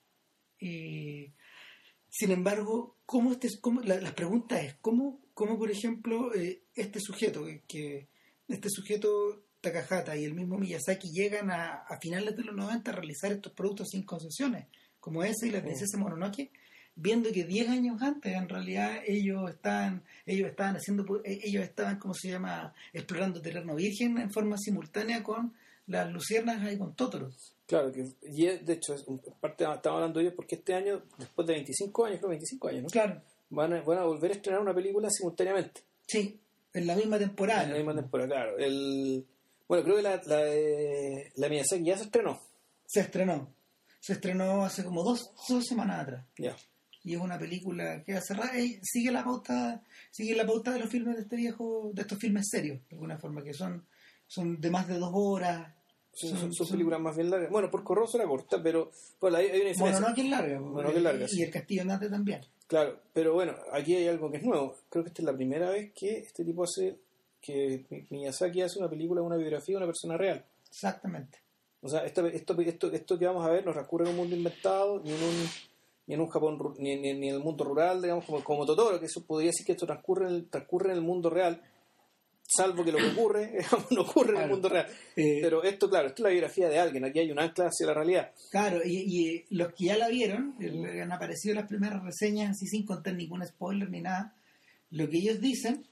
[0.59, 6.99] sin embargo, ¿cómo este, cómo, la, la, pregunta es, ¿cómo, cómo por ejemplo, eh, este
[6.99, 8.09] sujeto, que,
[8.47, 12.95] este sujeto Takahata y el mismo Miyazaki llegan a, a finales de los 90 a
[12.95, 14.67] realizar estos productos sin concesiones,
[14.99, 15.63] como ese y la mm.
[15.63, 16.51] princesa Mononoke,
[16.95, 21.99] viendo que 10 años antes en realidad ellos estaban ellos estaban haciendo eh, ellos estaban
[21.99, 25.53] como se llama explorando terreno virgen en forma simultánea con
[25.87, 27.29] las luciernas y con Totoro
[27.67, 29.05] claro que y de hecho es
[29.39, 32.83] parte estamos hablando de ellos porque este año después de 25 años creo 25 años
[32.83, 32.89] ¿no?
[32.89, 33.21] claro.
[33.47, 35.81] Van a, van a volver a estrenar una película simultáneamente.
[36.07, 36.39] Sí
[36.73, 37.63] en la misma temporada.
[37.63, 38.57] En la misma temporada claro.
[38.57, 39.25] El
[39.67, 40.43] bueno creo que la la,
[41.35, 42.41] la Miyazaki ya se estrenó.
[42.87, 43.53] Se estrenó.
[43.99, 46.25] Se estrenó hace como dos, dos semanas atrás.
[46.37, 46.55] Ya
[47.05, 48.35] y es una película que hace
[48.81, 52.49] sigue la pauta sigue la pauta de los filmes de este viejo de estos filmes
[52.49, 53.85] serios de alguna forma que son
[54.27, 55.71] son de más de dos horas.
[56.11, 57.51] Son, películas más bien largas.
[57.51, 60.93] Bueno por Corroso era corta pero bueno, hay, una bueno no que es larga, bueno,
[60.93, 62.41] que larga y el Castillo Andante también.
[62.67, 64.75] Claro pero bueno aquí hay algo que es nuevo.
[64.89, 66.97] Creo que esta es la primera vez que este tipo hace
[67.39, 70.43] que Miyazaki hace una película una biografía de una persona real.
[70.69, 71.39] Exactamente.
[71.81, 74.35] O sea, esto, esto, esto, esto que vamos a ver no transcurre en un mundo
[74.35, 75.49] inventado, ni en un,
[76.07, 79.07] ni en un Japón, ni, ni, en el mundo rural, digamos, como, como Totoro, que
[79.07, 81.61] eso podría decir que esto transcurre en el, transcurre en el mundo real,
[82.47, 83.57] salvo que lo que ocurre
[83.91, 84.87] no ocurre en el mundo real.
[85.15, 87.87] Eh, Pero esto, claro, esto es la biografía de alguien, aquí hay un ancla hacia
[87.87, 88.31] la realidad.
[88.51, 90.55] Claro, y, los que ya la vieron,
[91.01, 94.35] han aparecido las primeras reseñas así sin contar ningún spoiler ni nada,
[94.91, 95.87] lo que ellos dicen,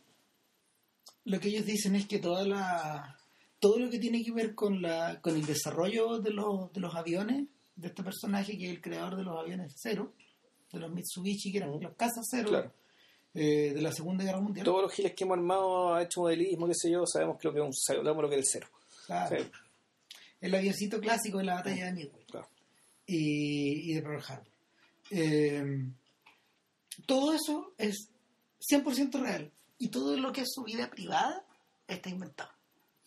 [1.26, 3.18] lo que ellos dicen es que toda la
[3.60, 6.94] todo lo que tiene que ver con la con el desarrollo de los, de los
[6.96, 10.14] aviones de este personaje que es el creador de los aviones cero
[10.72, 12.72] de los Mitsubishi que eran los casas cero
[13.34, 16.68] eh, de la Segunda Guerra Mundial todos los giles que hemos armado ha hecho modelismo
[16.68, 18.68] qué sé yo sabemos que lo que es un sabemos lo que es el cero
[19.06, 19.38] claro.
[20.42, 22.26] el avioncito clásico de la batalla de Midway
[23.06, 24.48] y, y, de Pearl Harbor
[25.12, 25.86] eh,
[27.06, 28.10] todo eso es
[28.72, 31.44] 100% real y todo lo que es su vida privada
[31.88, 32.54] está inventado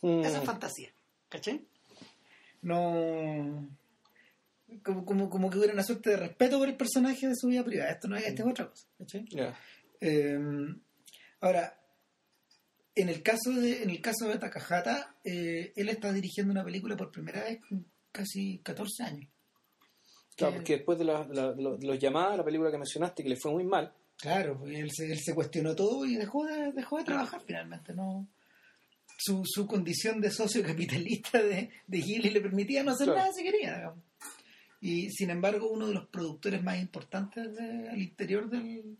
[0.02, 0.46] esa es mm.
[0.46, 0.90] fantasía.
[1.28, 1.64] ¿Cachai?
[2.62, 3.68] No.
[4.82, 7.64] Como, como, como, que hubiera una suerte de respeto por el personaje de su vida
[7.64, 7.92] privada.
[7.92, 8.86] Esto no es, esta es otra cosa.
[10.00, 10.80] Em,
[11.40, 11.80] ahora,
[12.94, 16.96] en el caso de, en el caso de Takahata, eh, él está dirigiendo una película
[16.96, 19.30] por primera vez con casi 14 años.
[20.36, 23.92] Claro, porque después de, los llamados, la película que mencionaste, que le fue muy mal.
[24.18, 27.94] Claro, él se, él se cuestionó todo y dejó de, dejó de trabajar finalmente.
[27.94, 28.26] No,
[29.18, 33.44] su, su condición de socio capitalista de, de Gilly le permitía no hacer nada si
[33.44, 33.92] quería.
[34.80, 38.96] Y sin embargo, uno de los productores más importantes al interior del,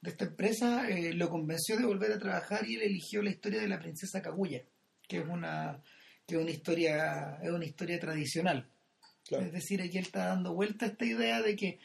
[0.00, 3.60] de esta empresa eh, lo convenció de volver a trabajar y él eligió la historia
[3.60, 4.62] de la princesa Kaguya,
[5.06, 5.82] que es una,
[6.26, 8.66] que es una historia, es una historia tradicional.
[9.30, 11.78] Es decir, aquí él está dando vuelta a esta idea de que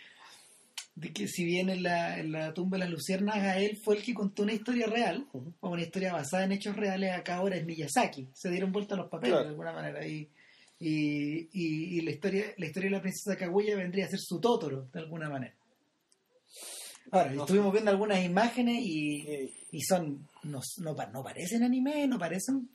[0.96, 4.04] de que si bien en la, en la tumba de las luciérnagas él fue el
[4.04, 7.66] que contó una historia real, o una historia basada en hechos reales, acá ahora es
[7.66, 8.30] Miyazaki.
[8.34, 10.08] Se dieron vuelta los papeles de alguna manera.
[10.08, 10.30] Y,
[10.80, 14.90] y, y, la historia la historia de la princesa Kaguya vendría a ser su Totoro,
[14.94, 15.56] de alguna manera.
[17.12, 22.70] Ahora, estuvimos viendo algunas imágenes y, y son no, no, no, parecen anime, no parecen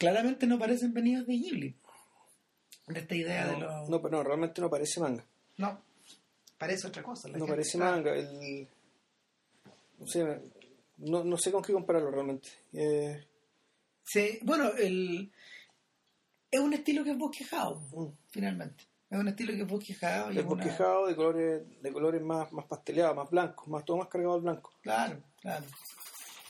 [0.00, 1.74] claramente no parecen venidos de Ghibli.
[2.86, 3.88] De esta idea de los...
[3.88, 5.24] No, pero no, realmente no parece manga.
[5.58, 5.80] No,
[6.58, 7.28] parece otra cosa.
[7.28, 8.14] no parece manga.
[8.14, 8.66] El,
[9.98, 10.40] no, sé,
[10.96, 12.48] no, sé con qué compararlo realmente.
[12.72, 13.22] Eh,
[14.02, 15.30] sí, bueno, el,
[16.50, 18.84] es un estilo que es bosquejado, finalmente.
[19.08, 20.30] Es un estilo que es bosquejado.
[20.30, 24.34] es bosquejado de colores, de colores más, más pasteleados, más blancos, más todo más cargado
[24.34, 24.72] al blanco.
[24.80, 25.66] Claro, claro.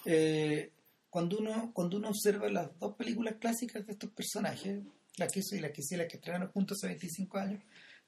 [0.05, 0.73] Eh,
[1.09, 4.83] cuando uno cuando uno observa las dos películas clásicas de estos personajes,
[5.17, 7.63] la que hizo y la que hice, las que estrenaron juntos hace 25 años,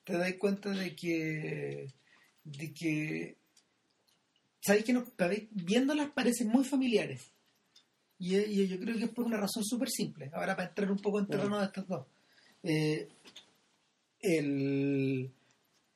[0.05, 1.92] te das cuenta de que
[2.44, 3.38] de que
[4.61, 5.05] sabéis que no,
[5.50, 7.32] viéndolas parecen muy familiares
[8.30, 11.18] y, yo creo que es por una razón súper simple ahora para entrar un poco
[11.18, 12.06] en terreno de estas dos
[12.62, 13.08] eh,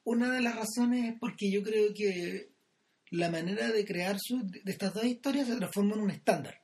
[0.04, 2.50] una de las razones es porque yo creo que
[3.10, 6.60] la manera de crear de estas dos historias se transforma en un estándar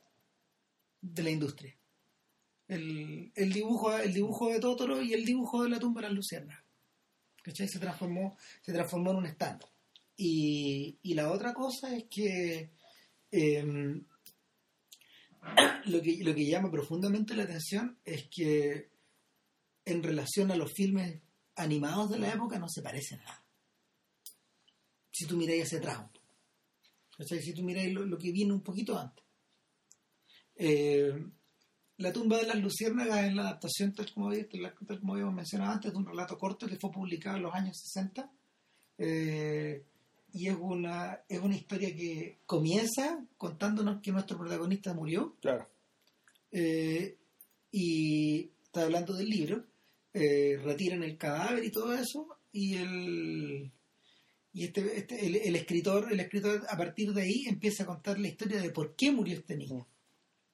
[1.00, 1.76] de la industria
[2.68, 6.16] el, el dibujo el dibujo de Totoro y el dibujo de la tumba de las
[6.16, 6.62] luciérnagas
[7.42, 7.68] ¿cachai?
[7.68, 9.68] Se transformó, se transformó en un estándar.
[10.16, 12.70] Y, y la otra cosa es que,
[13.30, 14.04] em,
[15.86, 18.90] lo que lo que llama profundamente la atención es que
[19.84, 21.20] en relación a los filmes
[21.56, 23.44] animados de la época no se parecen nada.
[25.10, 26.10] Si tú miráis hacia atrás,
[27.26, 29.24] si tú miráis lo, lo, que viene un poquito antes.
[30.56, 31.12] Eh,
[31.98, 36.06] la tumba de las luciérnagas es la adaptación, tal como, habíamos mencionado antes, de un
[36.06, 38.30] relato corto que fue publicado en los años 60.
[38.98, 39.84] Eh,
[40.32, 45.36] y es una, es una historia que comienza contándonos que nuestro protagonista murió.
[45.40, 45.68] Claro.
[46.50, 47.18] Eh,
[47.70, 49.64] y está hablando del libro.
[50.14, 52.28] Eh, retiran el cadáver y todo eso.
[52.50, 53.72] Y el.
[54.54, 58.28] Y este, este el, escritor, el escritor a partir de ahí empieza a contar la
[58.28, 59.86] historia de por qué murió este niño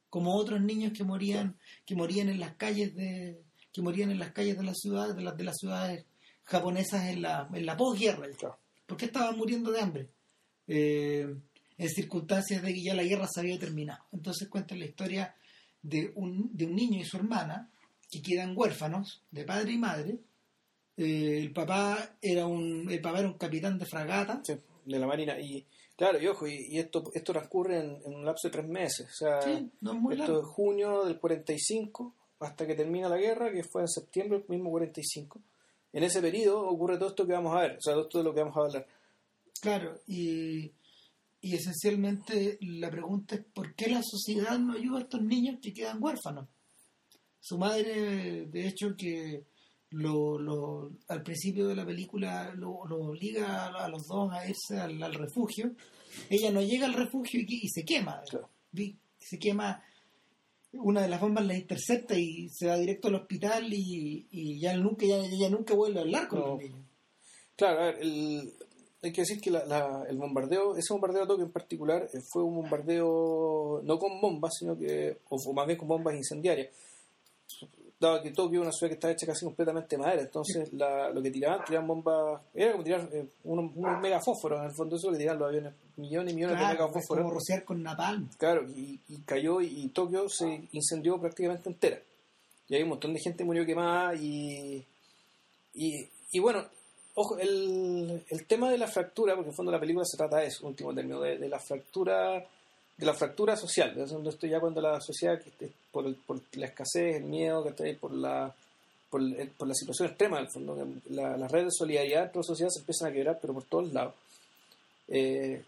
[0.09, 4.31] como otros niños que morían que morían en las calles de que morían en las
[4.31, 6.07] calles de la ciudad de las de las ciudades
[6.45, 8.59] japonesas en la en la posguerra ¿por
[8.97, 10.09] qué estaban muriendo de hambre?
[10.67, 11.35] Eh,
[11.77, 15.35] en circunstancias de que ya la guerra se había terminado entonces cuentan la historia
[15.81, 17.71] de un, de un niño y su hermana
[18.11, 20.19] que quedan huérfanos de padre y madre
[20.97, 24.43] eh, el papá era un el papá era un capitán de fragata
[24.85, 25.65] de la marina y
[25.99, 29.09] Claro, y ojo, y, esto, esto transcurre en, un lapso de tres meses.
[29.11, 33.89] O sea, esto es junio del 45 hasta que termina la guerra, que fue en
[33.89, 35.41] septiembre del mismo 45.
[35.93, 38.25] En ese periodo ocurre todo esto que vamos a ver, o sea, todo esto de
[38.25, 38.87] lo que vamos a hablar.
[39.61, 40.73] Claro, y,
[41.41, 45.73] y esencialmente la pregunta es ¿por qué la sociedad no ayuda a estos niños que
[45.73, 46.49] quedan huérfanos?
[47.41, 49.47] Su madre, de hecho, que
[49.91, 55.15] lo, lo, al principio de la película lo, obliga a, los dos a irse al,
[55.15, 55.73] refugio.
[56.29, 58.23] Ella no llega al refugio y, se quema.
[59.19, 59.83] Se quema,
[60.73, 65.07] una de las bombas la intercepta y se va directo al hospital y, ya nunca
[65.07, 66.87] ya, nunca vuelve a hablar con los niños.
[67.57, 67.99] Claro, a ver,
[69.03, 72.57] hay que decir que el bombardeo, ese bombardeo de Tokio en particular, eh, fue un
[72.57, 76.69] bombardeo no con bombas, sino que, o más bien con bombas incendiarias
[78.01, 81.23] dado que Tokio es una ciudad que está hecha casi completamente de madera, entonces lo
[81.23, 85.19] que tiraban, tiraban bombas, era como tirar eh, unos, megafósforos, en el fondo eso que
[85.19, 87.25] tiraban los aviones, millones y millones de megafósforos.
[87.25, 88.29] Como rociar con napalm.
[88.37, 92.01] Claro, y, cayó y, Tokio se incendió prácticamente entera.
[92.69, 94.85] Y hay un montón de gente murió quemada y,
[95.75, 96.65] y, bueno,
[97.15, 100.39] ojo, el, el tema de la fractura, porque en el fondo la película se trata
[100.39, 102.47] de eso, último término, de la fractura
[102.99, 105.41] de la fractura social, donde esto ya cuando la sociedad,
[105.93, 108.53] por, por la escasez, el miedo, que por la,
[109.09, 109.23] por,
[109.57, 110.77] por, la situación extrema, del fondo,
[111.11, 113.93] la, las redes de solidaridad entre las sociedades se empiezan a quebrar, pero por todos
[113.93, 114.15] lados.
[115.07, 115.63] Eh,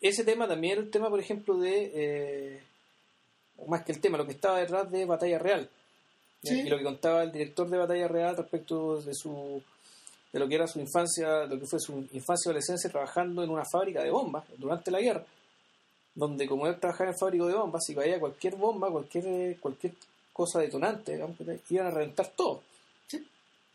[0.00, 2.60] ese tema también era el tema, por ejemplo, de, eh,
[3.68, 5.68] más que el tema, lo que estaba detrás de Batalla Real.
[6.44, 9.62] Y lo que contaba el director de Batalla Real respecto de su
[10.32, 13.50] de lo que era su infancia, lo que fue su infancia y adolescencia trabajando en
[13.50, 15.24] una fábrica de bombas durante la guerra
[16.14, 19.94] donde como él trabajaba en el fábrico de bombas, si caía cualquier bomba, cualquier cualquier
[20.32, 21.20] cosa detonante,
[21.70, 22.62] iban a reventar todo.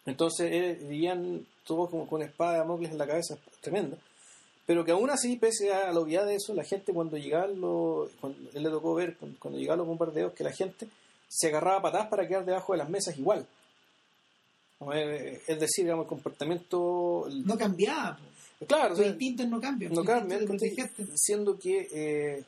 [0.06, 3.98] Entonces vivían todos como con espada de mocles en la cabeza, tremenda.
[4.66, 8.10] Pero que aún así, pese a la obviedad de eso, la gente cuando llegaban los,
[8.20, 10.88] cuando él le tocó ver, cuando, llegaban los bombardeos, que la gente
[11.28, 13.46] se agarraba patadas para quedar debajo de las mesas igual.
[15.48, 17.28] Es decir, digamos, el comportamiento...
[17.46, 18.20] No cambiaba.
[18.66, 19.94] Claro, los instintos no cambian.
[19.94, 20.48] No cambian,
[21.16, 22.44] siendo que eh,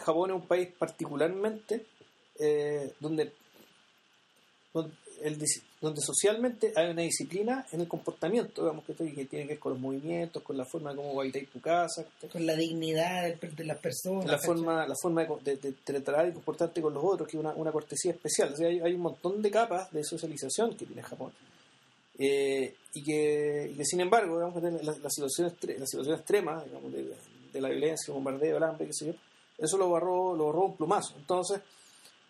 [0.00, 1.84] Japón es un país particularmente
[2.38, 3.32] eh, donde,
[4.72, 9.80] donde, socialmente hay una disciplina en el comportamiento, digamos, que, tiene que ver con los
[9.80, 12.04] movimientos, con la forma de cómo va a tu casa.
[12.32, 14.26] Con la dignidad de las personas.
[14.26, 17.52] La forma, la forma de, de, tratar y comportarte con los otros, que es una,
[17.52, 18.54] una cortesía especial.
[18.54, 21.32] O sea, hay, hay un montón de capas de socialización que tiene Japón.
[22.18, 26.62] Eh, y, que, sin embargo, la, situación, la situación extrema
[27.52, 29.14] de, la violencia, el bombardeo, el hambre, qué sé yo,
[29.58, 31.14] eso lo borró, lo un plumazo.
[31.16, 31.60] Entonces,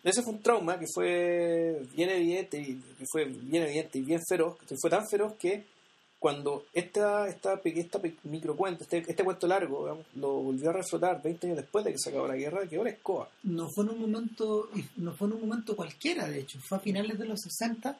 [0.03, 4.21] ese fue un trauma que fue bien evidente y que fue bien evidente y bien
[4.27, 5.65] feroz, que fue tan feroz que
[6.19, 11.57] cuando esta, esta, esta microcuento, este, este cuento largo, lo volvió a reflotar 20 años
[11.57, 13.29] después de que se acabó la guerra, que ahora es coa.
[13.43, 16.81] No fue en un momento, no fue en un momento cualquiera, de hecho, fue a
[16.81, 17.99] finales de los 60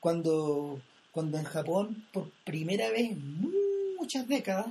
[0.00, 0.80] cuando
[1.18, 4.68] cuando en Japón, por primera vez en muchas décadas,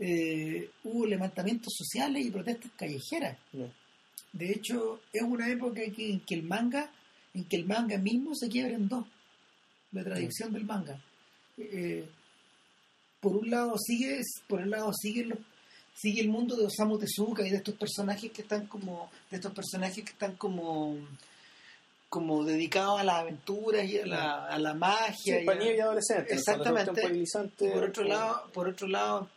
[0.00, 3.38] eh, hubo levantamientos sociales y protestas callejeras.
[4.32, 6.90] De hecho, es una época en que el manga,
[7.34, 9.06] en que el manga mismo se quiebra en dos,
[9.92, 11.00] la tradición del manga.
[11.56, 12.04] Eh,
[13.20, 15.38] por un lado sigue, por un lado sigue,
[15.94, 19.52] sigue el mundo de Osamu Tezuka y de estos personajes que están como, de estos
[19.52, 20.96] personajes que están como
[22.08, 25.40] como dedicado a la aventura y a la, a la magia.
[25.40, 26.34] Sí, y, y adolescente.
[26.34, 27.02] Exactamente.
[27.72, 29.28] Por otro lado, por otro lado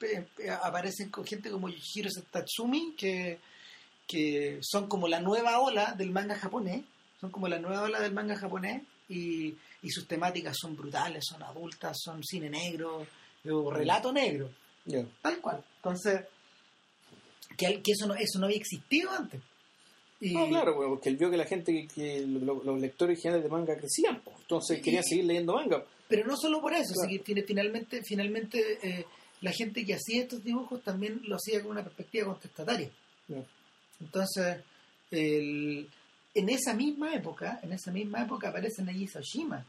[0.62, 3.40] aparecen con gente como Yoshiro Tatsumi que,
[4.08, 6.84] que son como la nueva ola del manga japonés,
[7.20, 11.42] son como la nueva ola del manga japonés y, y sus temáticas son brutales, son
[11.44, 13.06] adultas, son cine negro,
[13.50, 14.50] o relato negro.
[15.22, 15.64] Tal cual.
[15.78, 16.22] Entonces,
[17.58, 19.42] que, que eso, no, eso no había existido antes.
[20.22, 24.22] No, claro, porque él vio que la gente, que, los, lectores originales de manga crecían,
[24.42, 25.84] entonces quería seguir leyendo manga.
[26.10, 26.94] Pero no solo por eso,
[27.46, 29.06] finalmente, finalmente eh,
[29.42, 32.90] la gente que hacía estos dibujos también lo hacía con una perspectiva contestataria.
[34.02, 34.58] Entonces,
[35.12, 35.88] en
[36.34, 39.66] esa misma época, en esa misma época aparece Nagisa Oshima.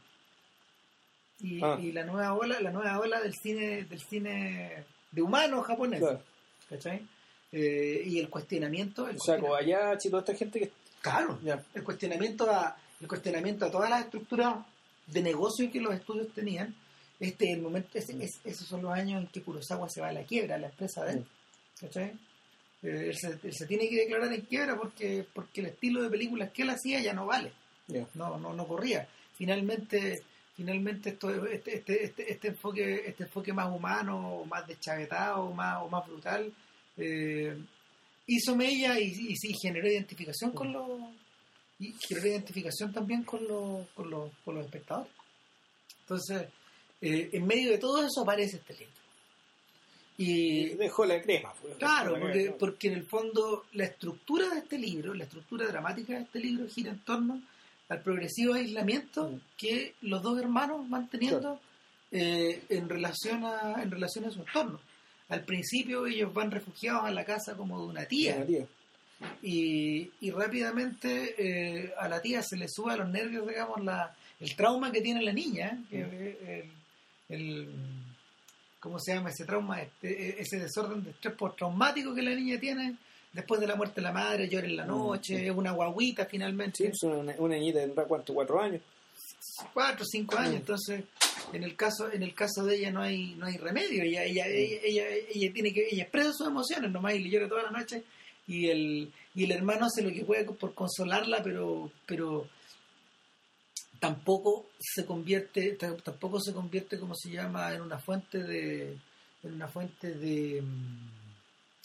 [1.39, 1.79] Y, ah.
[1.81, 6.03] y, la nueva ola, la nueva ola del cine, del cine de humanos japonés.
[6.69, 7.01] ¿Cachai?
[7.51, 9.07] Eh, y el cuestionamiento.
[9.07, 10.71] El o sea, Kobayashi, toda esta gente que.
[11.01, 11.39] Claro,
[11.73, 14.57] el cuestionamiento a el cuestionamiento a todas las estructuras
[15.07, 16.73] de negocio que los estudios tenían.
[17.19, 20.57] Este el momento, esos son los años en que Kurosawa se va a la quiebra,
[20.57, 21.25] la empresa de él.
[21.79, 22.13] ¿Cachai?
[22.83, 26.63] Eh, él, se, tiene que declarar en quiebra porque porque el estilo de películas que
[26.63, 27.51] él hacía ya no vale.
[28.13, 29.07] No, no, no corría.
[29.35, 30.23] Finalmente,
[30.55, 35.89] finalmente esto, este, este, este, este, enfoque, este enfoque más humano, más deschavetado, más, o
[35.89, 36.51] más brutal,
[36.97, 37.57] eh,
[38.27, 40.99] hizo mella y, y, generó identificación con los
[41.79, 45.11] y generó identificación también con los, con los, con los espectadores.
[46.01, 46.47] Entonces,
[47.01, 48.93] eh, en medio de todo eso aparece este libro.
[50.17, 51.51] Y dejó la crema.
[51.59, 56.13] Pues, claro, porque, porque en el fondo la estructura de este libro, la estructura dramática
[56.13, 57.41] de este libro gira en torno
[57.89, 59.41] al progresivo aislamiento mm.
[59.57, 61.59] que los dos hermanos van teniendo
[62.11, 64.79] eh, en, relación a, en relación a su entorno.
[65.31, 68.45] Al principio ellos van refugiados en la casa como de una tía.
[69.41, 74.15] Y, y, rápidamente eh, a la tía se le sube a los nervios, digamos, la,
[74.39, 76.67] el trauma que tiene la niña, que
[77.29, 77.33] mm.
[77.33, 77.69] el,
[78.79, 79.81] ¿cómo se llama ese trauma?
[79.81, 82.97] Este, ese desorden de estrés postraumático que la niña tiene
[83.31, 86.25] después de la muerte de la madre, llora en la mm, noche, es una guaguita
[86.25, 86.77] finalmente.
[86.77, 88.81] Sí, es una, una niñita de cuánto, cuatro años.
[89.73, 90.57] Cuatro, cinco años, mm.
[90.57, 91.03] entonces
[91.53, 94.03] en el caso en el caso de ella no hay no hay remedio.
[94.03, 97.63] Ella ella, ella, ella, tiene que ella expresa sus emociones nomás y le llora toda
[97.63, 98.03] la noche.
[98.47, 102.47] Y el y el hermano hace lo que puede por consolarla pero pero
[103.99, 108.97] tampoco se convierte tampoco se convierte como se llama en una fuente de
[109.43, 111.09] en una fuente de mm,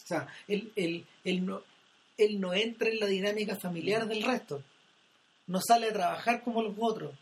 [0.03, 1.63] o sea él, él, él no
[2.17, 4.63] él no entra en la dinámica familiar del resto.
[5.47, 7.15] No sale a trabajar como los otros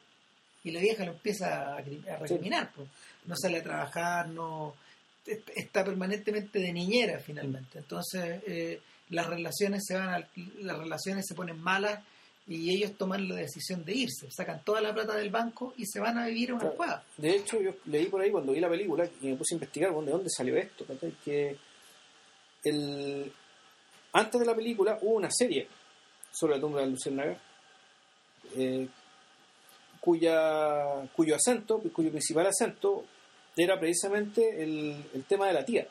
[0.65, 1.83] y la vieja lo empieza a,
[2.19, 2.89] recriminar pues.
[3.27, 4.75] no sale a trabajar no
[5.27, 7.79] está permanentemente de niñera finalmente.
[7.79, 10.27] Entonces eh, las relaciones se van
[10.61, 12.03] las relaciones se ponen malas
[12.47, 15.99] y ellos toman la decisión de irse, sacan toda la plata del banco y se
[15.99, 17.03] van a vivir a una cueva.
[17.17, 19.95] De hecho, yo leí por ahí cuando vi la película y me puse a investigar
[19.95, 20.85] de dónde salió esto,
[21.25, 21.57] que
[22.65, 23.33] el,
[24.12, 25.67] antes de la película hubo una serie
[26.33, 27.39] sobre la tumba de Luciérnaga
[28.57, 28.89] eh,
[30.05, 33.07] cuya, cuyo acento, cuyo principal acento
[33.57, 35.89] era precisamente el, el tema de la tía.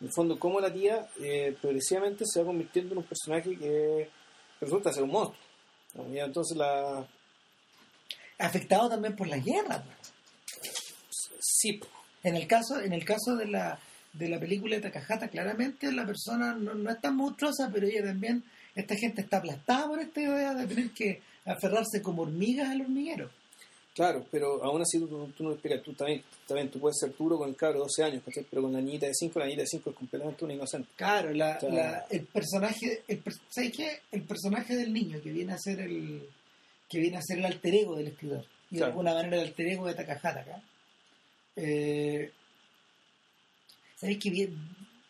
[0.00, 4.10] En el fondo, cómo la tía eh, progresivamente se va convirtiendo en un personaje que
[4.60, 5.44] resulta ser un monstruo
[5.94, 7.06] entonces la...
[8.38, 9.84] Afectado también por la guerra.
[11.40, 11.80] Sí.
[12.22, 13.78] En el caso, en el caso de la,
[14.12, 18.42] de la película de Takahata, claramente la persona no, es tan monstruosa, pero ella también,
[18.74, 23.30] esta gente está aplastada por esta idea de tener que aferrarse como hormigas al hormiguero.
[23.94, 27.38] Claro, pero aún así tú, no lo explicas, tú también, también tú puedes ser duro
[27.38, 29.68] con el cabro de 12 años, pero con la niñita de 5, la niñita de
[29.68, 30.88] 5 es completamente un inocente.
[30.96, 34.00] Claro, la, el personaje, el, ¿sabes qué?
[34.10, 36.28] El personaje del niño que viene a ser el
[36.88, 39.66] que viene a ser el alter ego del escritor, y de alguna manera el alter
[39.68, 40.62] ego de Takahata acá.
[41.54, 42.32] Eh,
[43.96, 44.50] ¿Sabéis que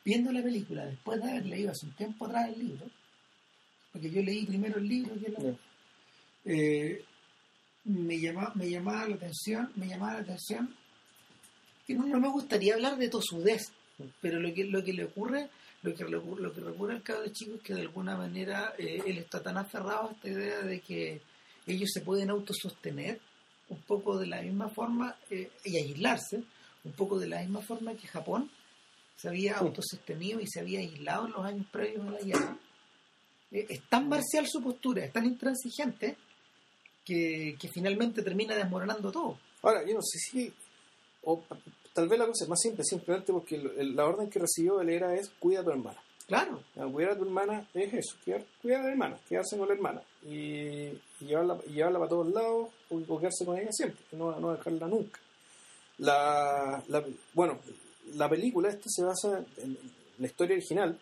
[0.04, 2.86] viendo la película, después de haber leído hace un tiempo atrás el libro,
[3.92, 5.56] porque yo leí primero el libro que la,
[6.44, 7.04] eh,
[7.84, 10.74] me llama, me llamaba la atención, me llamaba la atención
[11.86, 13.72] que no, me gustaría hablar de tosudez,
[14.20, 15.50] pero lo que, lo que le ocurre,
[15.82, 19.02] lo que, lo, que ocurre al cabo de chico es que de alguna manera eh,
[19.06, 21.20] él está tan aferrado a esta idea de que
[21.66, 23.20] ellos se pueden autosostener
[23.68, 26.42] un poco de la misma forma eh, y aislarse,
[26.84, 28.50] un poco de la misma forma que Japón
[29.16, 32.58] se había autosostenido y se había aislado en los años previos a la guerra.
[33.52, 36.16] Eh, es tan marcial su postura, es tan intransigente
[37.04, 39.38] que, finalmente termina desmoronando todo.
[39.62, 40.52] Ahora, yo no sé si,
[41.22, 41.42] o
[41.92, 45.14] tal vez la cosa es más simple, simplemente porque la orden que recibió él era
[45.14, 46.00] es cuida a tu hermana.
[46.26, 46.62] Claro.
[46.90, 50.02] cuidar a tu hermana es eso, cuidar, cuidar a la hermana, quedarse con la hermana
[50.24, 50.88] y,
[51.20, 55.20] llevarla, llevarla para todos lados o, quedarse con ella siempre, no, no dejarla nunca.
[55.98, 57.58] La, la, bueno,
[58.14, 59.78] la película esta se basa en
[60.18, 60.98] la historia original.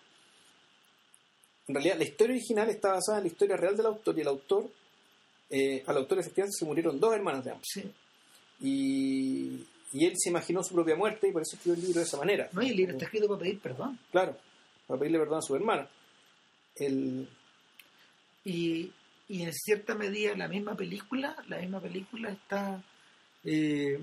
[1.69, 4.29] En realidad, la historia original está basada en la historia real del autor y el
[4.29, 4.69] autor
[5.55, 7.69] eh, al autor efectivamente se murieron dos hermanas de ambos.
[8.59, 12.17] Y, él se imaginó su propia muerte y por eso escribió el libro de esa
[12.17, 12.49] manera.
[12.53, 13.99] No, y el libro está escrito para pedir perdón.
[14.11, 14.39] Claro,
[14.87, 15.87] para pedirle perdón a su hermana.
[16.77, 17.29] El...
[18.47, 18.91] Y,
[19.29, 22.83] y en cierta medida la misma película, la misma película está
[23.45, 24.01] eh,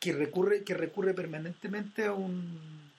[0.00, 2.90] que recurre, que recurre permanentemente a un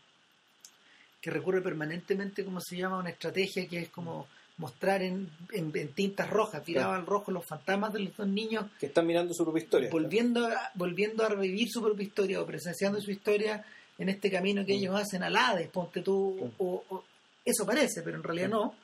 [1.20, 5.72] que recurre permanentemente, como se llama, a una estrategia que es como mostrar en, en,
[5.90, 9.44] tintas rojas, tirado al rojo los fantasmas de los dos niños que están mirando su
[9.44, 9.90] propia historia.
[9.92, 13.66] Volviendo a, volviendo a revivir su propia historia o presenciando su historia
[13.98, 14.78] en este camino que mm.
[14.78, 17.04] ellos hacen al Hades, ponte tú, o,
[17.44, 18.76] eso parece, pero en realidad no.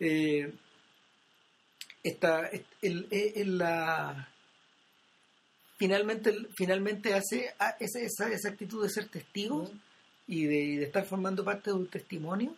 [0.00, 0.52] Eh,
[2.02, 2.50] esta,
[2.80, 4.28] el, el, la,
[5.76, 9.78] finalmente, finalmente hace esa, esa, actitud de ser testigo mm.
[10.26, 12.56] y de, de, estar formando parte de un testimonio,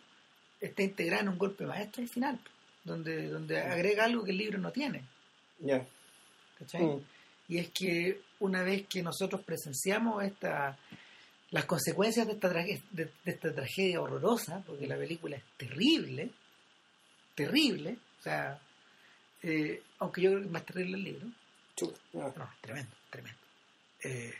[0.59, 2.39] está integrada en un golpe maestro al final
[2.85, 5.03] donde, donde agrega algo que el libro no tiene.
[5.59, 5.85] Ya.
[6.73, 6.99] Mm.
[7.49, 10.77] Y es que una vez que nosotros presenciamos esta,
[11.51, 16.31] las consecuencias de esta, de, esta tragedia horrorosa, porque la película es terrible,
[17.35, 18.59] terrible, o sea,
[19.43, 21.27] eh, aunque yo creo que es más terrible el libro.
[22.13, 23.39] No, tremendo, tremendo.
[24.03, 24.33] Eh,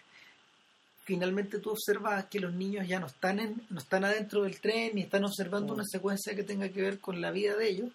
[1.03, 4.91] finalmente tú observas que los niños ya no están en, no están adentro del tren
[4.95, 5.75] ni están observando mm.
[5.75, 7.91] una secuencia que tenga que ver con la vida de ellos,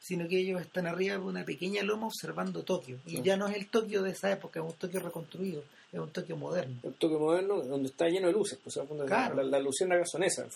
[0.00, 2.98] sino que ellos están arriba de una pequeña loma observando Tokio.
[3.06, 6.10] Y ya no es el Tokio de esa época, es un Tokio reconstruido, es un
[6.10, 6.76] Tokio moderno.
[6.82, 9.34] Un Tokio moderno donde está lleno de luces, pues, claro.
[9.36, 10.46] las la luciérnagas son esas,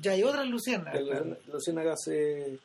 [0.00, 1.02] ya, hay otras luciérnagas.
[1.02, 2.58] Las luciérnagas eh,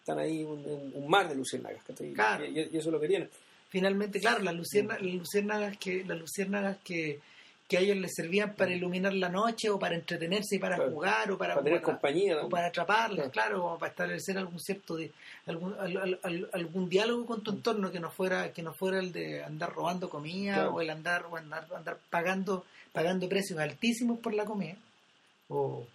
[0.00, 1.82] están ahí, un, un, mar de luciérnagas,
[2.14, 2.46] claro.
[2.46, 3.28] y, eso es lo que tienen.
[3.68, 6.04] Finalmente, claro, las luciérnagas, las luciérnagas que...
[6.04, 7.20] Las luciérnagas que
[7.68, 11.30] que a ellos les servían para iluminar la noche o para entretenerse y para jugar
[11.30, 13.74] o para, para tener compañía o para atraparlas, claro.
[13.74, 15.12] o para establecer algún cierto de
[15.46, 15.76] algún
[16.52, 20.08] algún diálogo con tu entorno que no fuera que no fuera el de andar robando
[20.08, 24.76] comida o el andar o andar, andar pagando pagando precios altísimos por la comida
[25.48, 25.86] o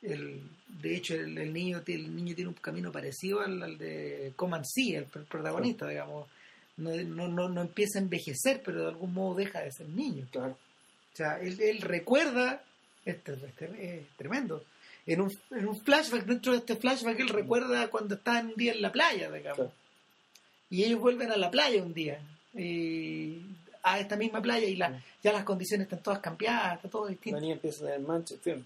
[0.00, 4.94] el, de hecho el, niño el niño tiene un camino parecido al, de Coman sí
[4.94, 6.26] el, protagonista digamos.
[6.78, 10.24] No, no, no, no empieza a envejecer pero de algún modo deja de ser niño.
[10.30, 10.56] Claro
[11.18, 12.62] sea, él, recuerda,
[13.04, 13.18] es
[14.16, 14.64] tremendo,
[15.06, 18.72] en un, en un flashback, dentro de este flashback, él recuerda cuando está un día
[18.72, 19.68] en la playa, digamos.
[20.70, 22.20] Y ellos vuelven a la playa un día,
[22.54, 23.40] y
[23.82, 27.36] a esta misma playa, y la, ya las condiciones están todas cambiadas, está todo distinto.
[27.36, 28.60] La niña empieza a tener manchas, Esa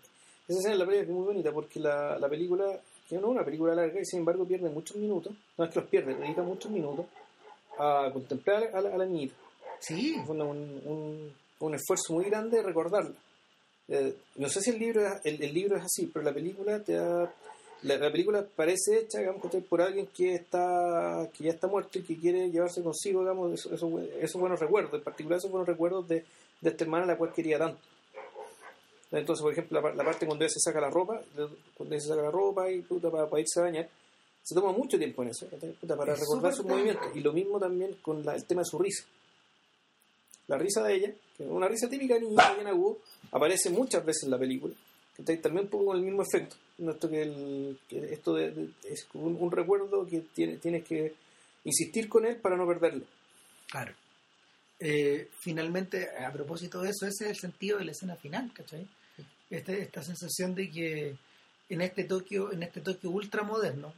[0.48, 2.64] escena en la playa es muy bonita porque la, la película,
[3.08, 5.80] que no es una película larga, y sin embargo pierde muchos minutos, no es que
[5.80, 7.06] los pierde, dedica muchos minutos
[7.78, 9.34] a contemplar a la, a la niñita.
[9.78, 10.16] Sí.
[10.26, 11.32] un, un,
[11.66, 13.14] un esfuerzo muy grande de recordarla.
[13.88, 16.94] Eh, no sé si el libro, es, el, libro es así, pero la película te
[16.94, 17.32] da,
[17.82, 22.16] la, película parece hecha digamos, por alguien que está que ya está muerto y que
[22.16, 23.82] quiere llevarse consigo digamos, esos,
[24.20, 26.24] esos, buenos recuerdos, en particular esos buenos recuerdos de,
[26.60, 27.80] de esta hermana a la cual quería tanto.
[29.10, 31.20] Entonces, por ejemplo, la, parte cuando ella se saca la ropa,
[31.74, 33.88] cuando ella se saca la ropa y puta, para, irse a bañar,
[34.42, 35.46] se toma mucho tiempo en eso,
[35.86, 37.14] para recordar sus movimientos.
[37.14, 39.04] Y lo mismo también con el tema de su risa.
[40.52, 42.98] La risa de ella una risa típica de niña bien agudo,
[43.30, 44.74] aparece muchas veces en la película.
[45.16, 46.56] También un poco con el mismo efecto.
[46.78, 51.14] Esto, que el, esto de, es un, recuerdo que tiene, tienes que
[51.64, 53.06] insistir con él para no perderlo.
[53.70, 53.94] Claro.
[54.78, 58.86] Eh, finalmente, a propósito de eso, ese es el sentido de la escena final, ¿cachai?
[59.48, 61.16] Este, esta sensación de que
[61.70, 63.94] en este Tokio, en este Tokio ultramoderno,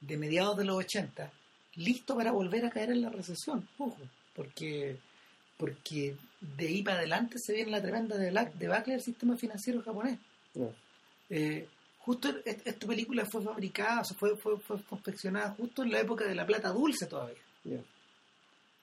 [0.00, 1.30] de mediados de los 80,
[1.74, 3.98] listo para volver a caer en la recesión, ojo,
[4.34, 4.96] porque
[5.56, 10.18] porque de ahí para adelante se viene la tremenda debacle del sistema financiero japonés.
[11.30, 11.66] Eh,
[11.98, 14.56] justo esta película fue fabricada, fue, fue,
[14.88, 17.38] confeccionada justo en la época de la plata dulce todavía.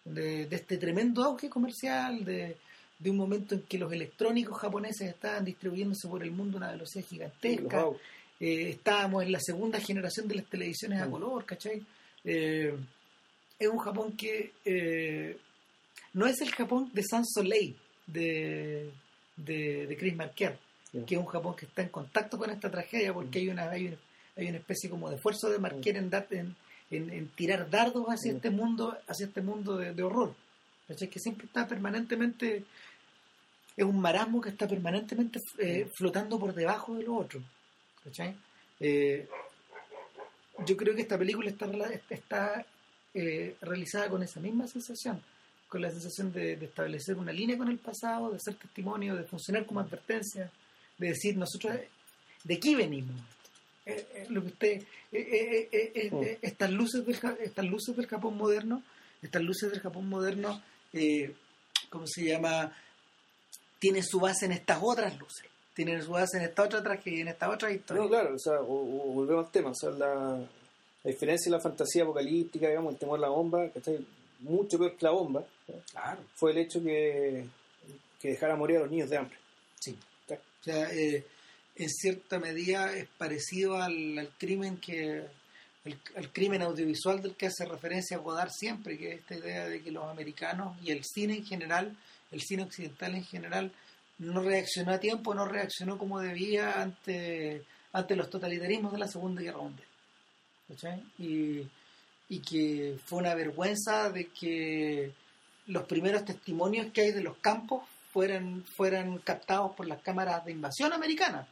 [0.04, 2.58] De, este tremendo auge comercial, de,
[3.06, 7.06] un momento en que los electrónicos japoneses estaban distribuyéndose por el mundo a una velocidad
[7.06, 7.86] gigantesca.
[8.40, 11.12] Eh, estábamos en la segunda generación de las televisiones a mm.
[11.12, 11.84] color, ¿cachai?
[12.24, 12.76] Eh,
[13.60, 14.54] es un Japón que
[16.14, 17.76] no es el Japón de Sans Soleil
[18.08, 18.92] de,
[19.38, 20.58] de, Chris Marker,
[20.92, 23.88] que es un Japón que está en contacto con esta tragedia porque hay, una, hay,
[23.88, 23.98] una,
[24.36, 26.56] hay una especie como de esfuerzo de Marker en, en,
[26.92, 30.36] en, tirar dardos hacia este mundo hacia este mundo de, horror.
[30.88, 32.66] Que siempre está permanentemente
[33.78, 37.42] es un marasmo que está permanentemente eh, flotando por debajo de lo otro.
[38.82, 39.26] Eh,
[40.66, 41.70] yo creo que esta película está,
[42.10, 42.66] está
[43.14, 45.22] eh, realizada con esa misma sensación
[45.72, 49.66] con la sensación de, establecer una línea con el pasado, de ser testimonio, de funcionar
[49.66, 50.52] como advertencia,
[50.98, 51.78] de decir nosotros
[52.44, 53.16] de aquí venimos.
[53.86, 56.46] Eh, eh, lo que usted, eh, mm.
[56.46, 58.84] estas luces del estas luces del Japón moderno,
[59.22, 60.62] estas luces del Japón moderno,
[61.90, 62.76] ¿cómo se llama?
[63.80, 67.28] Tienen su base en estas otras luces tienen su base en esta otra tragedia, en
[67.30, 68.04] esta otra historia.
[68.04, 72.04] No, claro, o sea, volvemos al tema, o sea, la, la diferencia y la fantasía
[72.04, 73.92] apocalíptica, digamos, el temor a la bomba, que está
[74.42, 75.44] mucho peor que la bomba,
[75.92, 76.24] claro.
[76.36, 77.46] fue el hecho que,
[78.20, 79.38] que dejara morir a los niños de hambre.
[79.80, 79.98] Sí.
[80.30, 81.26] O sea, eh,
[81.76, 85.26] en cierta medida es parecido al, crimen que
[85.84, 89.92] el, crimen audiovisual del que hace referencia Godard siempre, que es esta idea de que
[89.92, 91.98] los americanos y el cine en general,
[92.32, 93.72] el cine occidental en general,
[94.20, 99.42] no reaccionó a tiempo, no reaccionó como debía ante, ante los totalitarismos de la Segunda
[99.42, 99.88] Guerra Mundial.
[101.18, 101.68] Y,
[102.30, 105.12] y que fue una vergüenza de que
[105.68, 110.52] los primeros testimonios que hay de los campos fueran, fueran captados por las cámaras de
[110.52, 111.48] invasión americanas,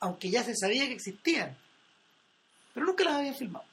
[0.00, 1.56] aunque ya se sabía que existían,
[2.72, 3.64] pero nunca las habían filmado.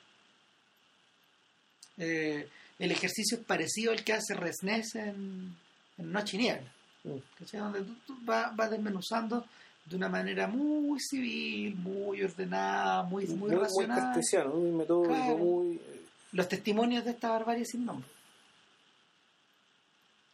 [1.97, 2.47] Eh,
[2.77, 5.55] el ejercicio es parecido al que hace Resnes en,
[5.97, 6.71] en Noche y Niebla,
[7.03, 7.57] mm.
[7.57, 9.45] donde tú, vas, desmenuzando
[9.85, 14.21] de una manera muy civil, muy ordenada, muy, muy, muy racional.
[14.51, 15.75] Muy muy metódico, muy...
[15.75, 16.01] Eh,
[16.33, 18.09] Los testimonios de esta barbarie sin nombre.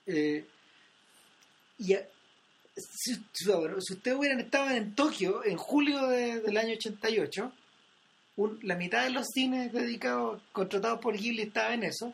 [0.05, 0.45] Eh,
[1.77, 1.95] y
[2.75, 7.51] si, si, ustedes hubieran estado en Tokio en julio del año 88,
[8.61, 12.13] la mitad de los cines dedicados, contratados por Ghibli estaba en eso,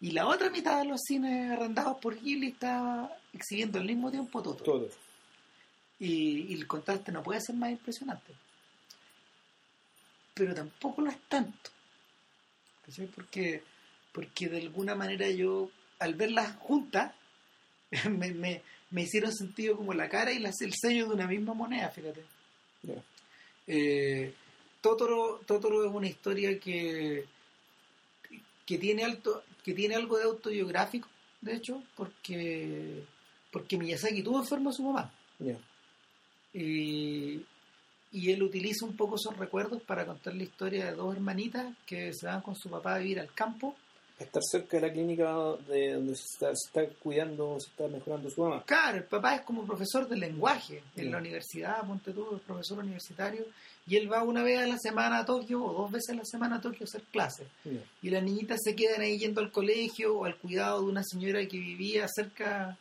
[0.00, 4.42] y la otra mitad de los cines arrendados por Ghibli estaba exhibiendo al mismo tiempo
[4.42, 4.56] todo.
[4.56, 4.88] Todo.
[5.98, 8.34] Y, y el contraste no puede ser más impresionante.
[10.34, 11.70] Pero tampoco lo es tanto.
[13.14, 13.62] Porque,
[14.12, 17.14] porque de alguna manera yo, al verlas juntas,
[18.10, 18.32] me,
[18.90, 22.24] me, hicieron sentido como la cara y el sello de una misma moneda, fíjate.
[23.66, 24.34] Eh,
[24.80, 27.24] Totoro, Totoro es una historia que,
[28.66, 31.08] que tiene alto, que tiene algo de autobiográfico,
[31.40, 33.04] de hecho, porque
[33.54, 35.12] porque Miyazaki tuvo enfermo a su mamá.
[36.52, 37.40] Y,
[38.10, 42.12] y él utiliza un poco esos recuerdos para contar la historia de dos hermanitas que
[42.12, 43.76] se van con su papá a vivir al campo.
[44.18, 45.24] Estar cerca de la clínica
[45.66, 48.62] de donde se está, cuidando, se está mejorando su mamá.
[48.64, 52.78] Claro, el papá es como profesor de lenguaje en la universidad, ponte tú, es profesor
[52.78, 53.44] universitario,
[53.86, 56.24] y él va una vez a la semana a Tokio o dos veces a la
[56.24, 57.48] semana a Tokio a hacer clases.
[58.02, 61.40] Y las niñitas se quedan ahí yendo al colegio o al cuidado de una señora
[61.46, 62.78] que vivía cerca,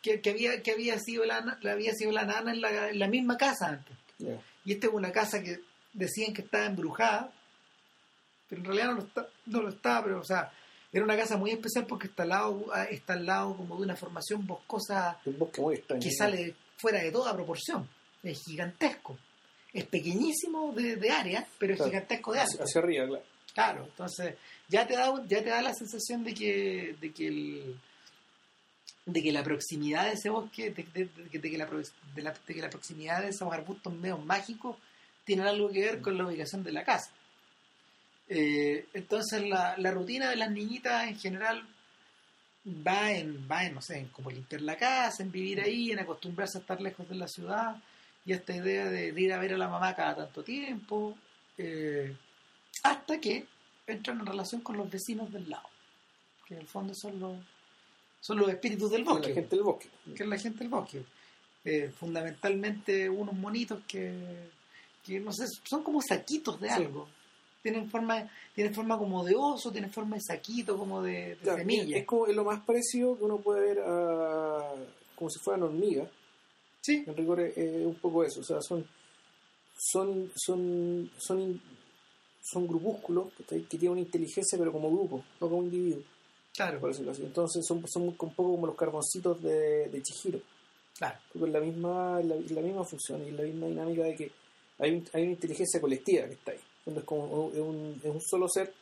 [0.00, 3.36] que, había, que había, sido la, había sido la nana en la, en la misma
[3.36, 3.96] casa antes.
[4.64, 5.60] Y esta es una casa que
[5.92, 7.32] decían que estaba embrujada,
[8.48, 10.50] pero en realidad no lo, está, no lo estaba, pero o sea,
[10.92, 13.96] era una casa muy especial porque está al lado, está al lado como de una
[13.96, 15.20] formación boscosa
[16.00, 17.88] que sale fuera de toda proporción.
[18.22, 19.18] Es gigantesco.
[19.72, 22.62] Es pequeñísimo de, área, pero es gigantesco de alto.
[22.62, 23.24] Hacia arriba, claro.
[23.52, 24.36] Claro, entonces
[24.68, 27.80] ya te da, ya te da la sensación de que, de que el,
[29.06, 31.08] de que la proximidad de ese bosque, de, que,
[31.56, 31.66] la,
[32.14, 34.76] de, que la proximidad de esos arbustos medio mágicos
[35.24, 37.10] tiene algo que ver con la ubicación de la casa.
[38.32, 41.66] Eh, entonces la, rutina de las niñitas en general
[42.64, 45.98] va en, va en, no sé, en como limpiar la casa, en vivir ahí, en
[45.98, 47.76] acostumbrarse a estar lejos de la ciudad,
[48.24, 51.18] y esta idea de, ir a ver a la mamá cada tanto tiempo,
[51.58, 52.16] eh,
[52.84, 53.46] hasta que
[53.84, 55.68] entran en relación con los vecinos del lado,
[56.46, 57.36] que en el fondo son los
[58.20, 59.28] son los espíritus del bosque.
[59.28, 59.88] La gente del bosque.
[60.14, 61.04] Que es la gente del bosque.
[61.64, 64.50] Eh, fundamentalmente unos monitos que,
[65.02, 67.08] que, no sé, son como saquitos de algo.
[67.62, 71.98] Tienen forma, tienen forma como de oso, tienen forma de saquito, como de, semilla.
[71.98, 74.74] Es, como lo más parecido que uno puede ver a,
[75.14, 76.08] como si fueran hormigas.
[76.80, 77.04] Sí.
[77.06, 78.40] En rigor es, un poco eso.
[78.40, 78.86] O sea, son
[79.76, 81.60] son son son,
[82.42, 86.02] son grupúsculos que, que tienen una inteligencia pero como grupo, no como individuo.
[86.54, 86.80] Claro.
[86.80, 87.22] Por decirlo así.
[87.22, 90.40] Entonces son, son un poco como los carboncitos de, de Chihiro.
[90.96, 91.18] Claro.
[91.32, 94.32] Porque la misma, la, la, misma función y la misma dinámica de que
[94.78, 96.60] hay, hay una inteligencia colectiva que está ahí.
[96.98, 98.72] Es como es un, es un solo ser,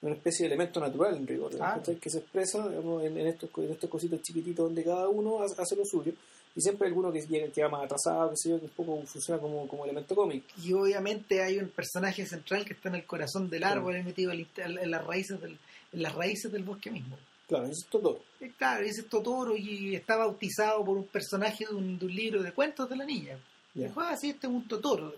[0.00, 1.52] una especie de elemento natural en rigor,
[2.00, 6.12] que se expresa en, estos, en estos cositos chiquititos donde cada uno hace lo suyo
[6.54, 8.72] y siempre hay alguno que llega que va más atrasado, que sé yo, que un
[8.72, 10.44] poco funciona como, como elemento cómic.
[10.62, 14.90] Y obviamente hay un personaje central que está en el corazón del árbol, metido en
[14.90, 15.58] las raíces del,
[15.92, 17.16] en las raíces del bosque mismo.
[17.48, 18.20] Claro, ese es Totoro.
[18.40, 22.52] Eh, claro, ese es Totoro y está bautizado por un personaje de un, libro de
[22.52, 23.38] cuentos de la niña.
[23.74, 25.14] Y juega así, este es un Totoro.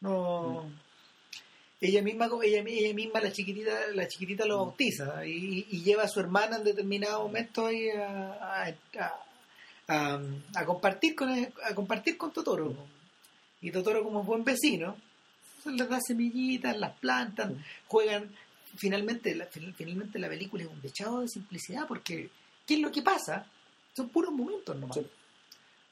[0.00, 0.64] No.
[0.64, 0.89] Mm.
[1.80, 4.66] Ella misma, ella, ella, misma, la chiquitita, la chiquitita lo mm.
[4.66, 8.74] bautiza y, lleva a su hermana en determinado momento ahí a,
[9.88, 12.70] a, compartir con a compartir con Totoro.
[12.70, 13.66] Mm.
[13.66, 14.96] Y Totoro como buen vecino,
[15.64, 17.52] les da semillitas, las plantas,
[17.88, 18.30] juegan,
[18.76, 22.28] finalmente la, finalmente la película es un dechado de simplicidad porque
[22.66, 23.46] ¿qué es lo que pasa?
[23.96, 25.00] Son puros momentos nomás.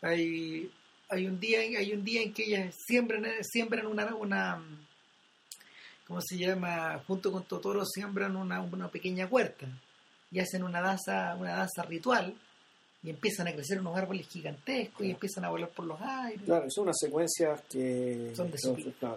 [0.03, 0.70] Hay,
[1.09, 4.62] hay un día hay un día en que ellas siembran, siembran una, una
[6.09, 7.00] ¿cómo se llama?
[7.06, 9.66] junto con Totoro siembran una, una pequeña huerta
[10.30, 12.34] y hacen una danza, una danza ritual
[13.02, 16.42] y empiezan a crecer unos árboles gigantescos y empiezan a volar por los aires.
[16.44, 18.48] Claro, son unas secuencias que son,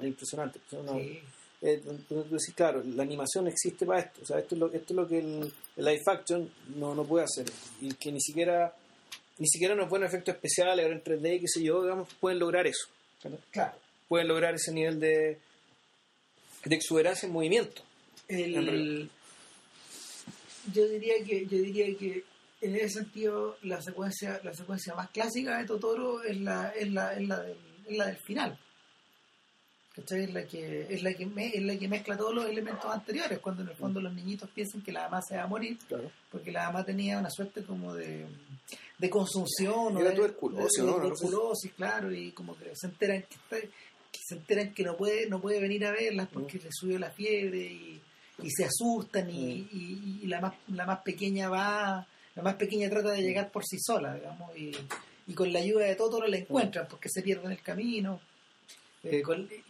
[0.03, 0.61] impresionantes.
[1.63, 1.81] Eh,
[2.29, 4.21] decir, claro, la animación existe para esto.
[4.21, 7.25] O sea, esto es lo, esto es lo que el, live action no, no puede
[7.25, 7.45] hacer.
[7.79, 8.73] Y que ni siquiera
[9.37, 12.67] ni siquiera unos buenos efectos especiales, ahora en 3D, qué sé yo, digamos, pueden lograr
[12.67, 12.87] eso.
[13.49, 13.73] Claro.
[14.07, 15.39] Pueden lograr ese nivel de,
[16.65, 17.83] de exuberancia en movimiento.
[18.27, 19.09] El,
[20.73, 22.23] yo diría que yo diría que
[22.61, 27.13] en ese sentido la secuencia la secuencia más clásica de Totoro es la es la,
[27.13, 27.57] es la, del,
[27.87, 28.59] es la del final
[29.95, 30.23] ¿cachai?
[30.23, 33.63] Es la que, es la que es la que mezcla todos los elementos anteriores, cuando
[33.63, 35.77] en el fondo los niñitos piensan que la mamá se va a morir,
[36.31, 38.25] porque la mamá tenía una suerte como de,
[38.97, 43.69] de consunción o de, tuberculosis, claro, y como que se enteran que,
[44.19, 47.59] se enteran que no puede, no puede venir a verlas porque le subió la fiebre
[47.59, 48.01] y,
[48.43, 53.11] y se asustan y, y, la más la más pequeña va, la más pequeña trata
[53.11, 54.71] de llegar por sí sola, digamos, y,
[55.27, 58.19] y con la ayuda de Totoro la encuentran porque se pierden el camino.
[59.03, 59.23] Eh,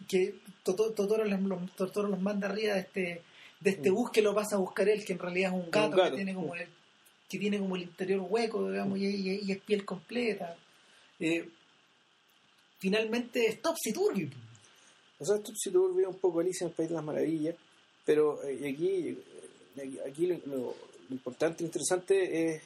[0.08, 3.22] que Totoro los, los, manda arriba de este,
[3.60, 3.94] de este mm.
[3.94, 6.34] bus que lo pasa a buscar él, que en realidad es un gato, que tiene
[6.34, 6.66] como el,
[7.28, 10.56] que tiene como el interior hueco, digamos, y, es piel completa.
[11.18, 11.48] Eh,
[12.82, 13.94] finalmente es Topsy.
[15.20, 17.54] O sea, Topsy Turvy es un poco Alicia en el País de las Maravillas,
[18.04, 19.16] pero eh, aquí,
[20.04, 20.74] aquí lo,
[21.08, 22.14] importante e interesante
[22.46, 22.62] es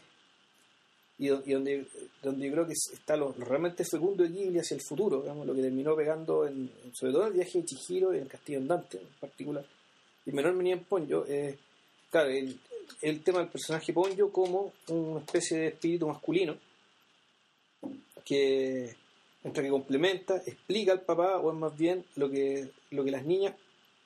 [1.19, 1.87] y, donde,
[2.23, 5.55] donde yo creo que está lo, realmente fecundo de Ghibli hacia el futuro, digamos, lo
[5.55, 8.99] que terminó pegando en, sobre todo en el viaje de Chihiro y en Castillo Andante
[8.99, 9.67] en particular,
[10.25, 11.59] y menor venía en Ponyo, eh,
[12.11, 12.59] claro, el,
[13.03, 16.57] el, tema del personaje Ponyo como una especie de espíritu masculino
[18.25, 18.97] que
[19.47, 23.25] entre que complementa, explica al papá o es más bien lo que, lo que las
[23.25, 23.55] niñas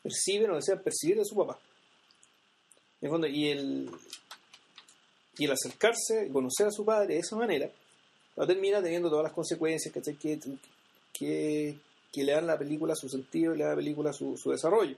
[0.02, 1.58] perciben o desean percibir de su papá.
[3.00, 3.90] y el,
[5.38, 7.70] y el acercarse conocer a su padre de esa manera,
[8.38, 10.38] va a terminar teniendo todas las consecuencias que,
[11.12, 11.78] que,
[12.12, 14.96] que le dan la película su sentido y le dan la película su, su desarrollo.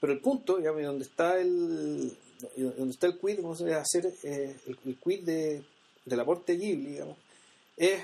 [0.00, 2.12] Pero el punto, digamos, donde está el
[2.56, 5.62] donde está el quid, vamos a hacer eh, el, quid de,
[6.04, 7.16] del aporte Ghibli, digamos,
[7.76, 8.02] es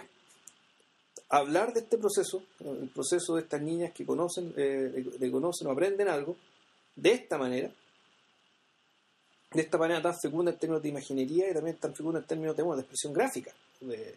[1.29, 5.72] hablar de este proceso, el proceso de estas niñas que conocen, eh, de, conocen o
[5.72, 6.37] aprenden algo,
[6.97, 7.70] de esta manera,
[9.53, 12.57] de esta manera tan fecunda en términos de imaginería y también tan fecunda en términos
[12.57, 13.53] de, de expresión gráfica.
[13.81, 14.14] De,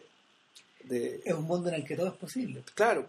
[1.24, 2.64] es un mundo en el que todo es posible.
[2.74, 3.05] Claro.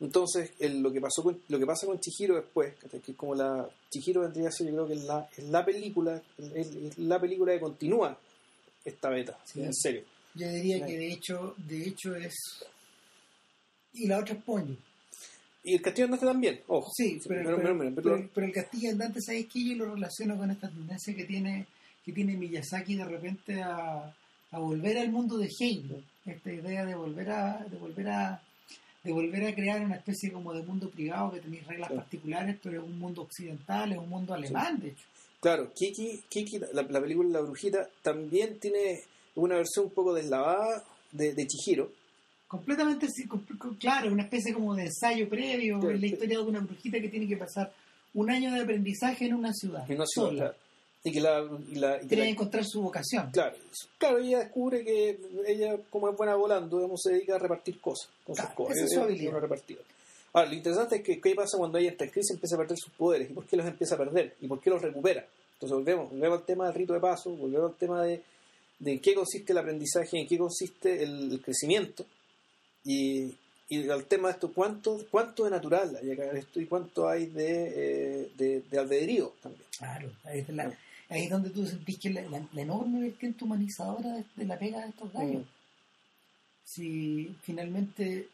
[0.00, 3.68] Entonces, lo que pasó con, lo que pasa con Chihiro después, que es como la
[3.90, 6.22] Chihiro vendría a ser, yo creo que es la, es la película,
[6.54, 8.16] es, la película que continúa
[8.84, 10.04] esta beta, en serio.
[10.34, 12.34] Yo diría que de hecho, de hecho es
[13.98, 14.76] y la otra es Ponyo.
[15.64, 16.90] Y el castillo andante también, ojo.
[16.94, 17.58] Sí, pero,
[18.32, 19.64] pero, el castillo andante, ¿sabes qué?
[19.64, 21.66] Yo lo relaciono con esta tendencia que tiene,
[22.04, 24.14] que tiene Miyazaki de repente a,
[24.50, 25.90] a volver al mundo de Heim.
[26.24, 28.42] Esta idea de volver a, de volver a
[29.04, 32.80] de volver a crear una especie como de mundo privado que tenéis reglas particulares, pero
[32.82, 35.04] es un mundo occidental, es un mundo alemán, de hecho.
[35.40, 39.00] Claro, Kiki, Kiki la, película La Brujita, también tiene
[39.36, 40.82] una versión un poco deslavada
[41.12, 41.92] de, de Chihiro,
[42.48, 43.06] completamente
[43.78, 47.28] claro, una especie como de ensayo previo en la historia de una brujita que tiene
[47.28, 47.70] que pasar
[48.14, 49.88] un año de aprendizaje en una ciudad.
[49.88, 50.56] En una ciudad,
[51.04, 51.46] Y que la,
[52.10, 53.30] y encontrar su vocación.
[53.30, 53.56] Claro,
[53.98, 58.10] claro, ella descubre que ella, como es buena volando, digamos, se dedica a repartir cosas.
[58.24, 58.76] Con sus cosas.
[58.76, 59.34] Esa es su habilidad.
[60.32, 62.76] Ahora, lo interesante es que qué pasa cuando ella está en crisis empieza a perder
[62.78, 65.24] sus poderes y por qué los empieza a perder y por qué los recupera.
[65.54, 68.22] Entonces volvemos, volvemos al tema del rito de paso, volvemos al tema de,
[68.78, 72.04] de en qué consiste el aprendizaje, en qué consiste el crecimiento
[72.88, 73.34] y,
[73.68, 77.26] y al tema de esto, ¿cuánto, cuánto de natural hay acá esto y cuánto hay
[77.26, 79.64] de, eh, de, albedrío también?
[79.76, 80.72] Claro, ahí es, la,
[81.10, 84.88] ahí es donde tú sentís que la, la, enorme vertiente humanizadora de, la pega de
[84.88, 85.42] estos gallos.
[85.42, 85.48] Mm.
[86.64, 88.28] Si finalmente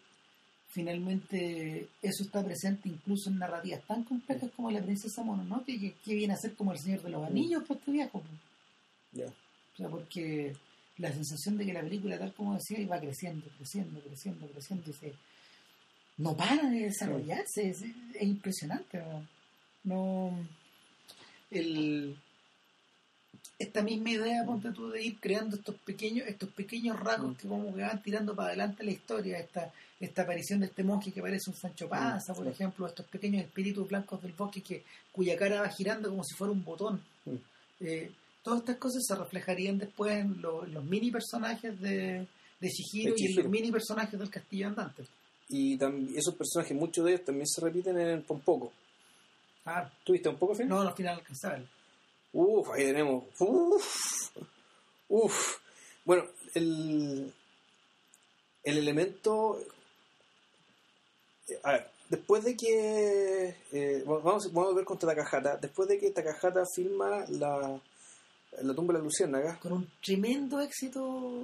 [0.68, 6.14] finalmente eso está presente incluso en narrativas tan complejas como la princesa Mononoke, que, que
[6.14, 7.26] viene a ser como el señor de los mm.
[7.26, 8.22] anillos para este viejo.
[9.16, 10.54] O sea, porque
[10.98, 14.92] la sensación de que la película, tal como decía, iba creciendo, creciendo, creciendo, creciendo, y
[14.92, 15.12] se,
[16.18, 17.84] no para de desarrollarse, es,
[18.20, 19.02] impresionante.
[19.84, 20.32] ¿no?
[21.50, 22.16] el,
[23.58, 27.74] esta misma idea, ponte tú, de ir creando estos pequeños, estos pequeños rasgos que como
[27.74, 31.50] que van tirando para adelante la historia, esta, esta aparición de este monje que parece
[31.50, 34.82] un Sancho Panza, por ejemplo, estos pequeños espíritus blancos del bosque que,
[35.12, 37.00] cuya cara va girando como si fuera un botón.
[37.80, 38.10] Eh,
[38.44, 42.26] todas estas cosas se reflejarían después en, los mini personajes de,
[42.60, 45.04] de Shihiro, y en los mini personajes del Castillo Andante.
[45.48, 48.70] Y también, esos personajes, muchos de ellos también se repiten en el Pompoco.
[49.64, 49.90] Ah.
[50.04, 50.68] ¿Tuviste un poco, fin?
[50.68, 51.66] No, al final alcanzable.
[52.34, 53.24] Uf, ahí tenemos.
[53.38, 54.30] Uf.
[55.08, 55.58] Uf.
[56.04, 56.24] Bueno,
[56.54, 57.32] el,
[58.62, 59.58] el elemento.
[61.62, 63.56] A ver, después de que.
[63.72, 65.56] Eh, vamos, vamos a ver con Takahata.
[65.56, 67.80] Después de que Takahata filma la
[68.62, 69.58] la tumba de la luciérnaga.
[69.60, 71.42] Con un tremendo éxito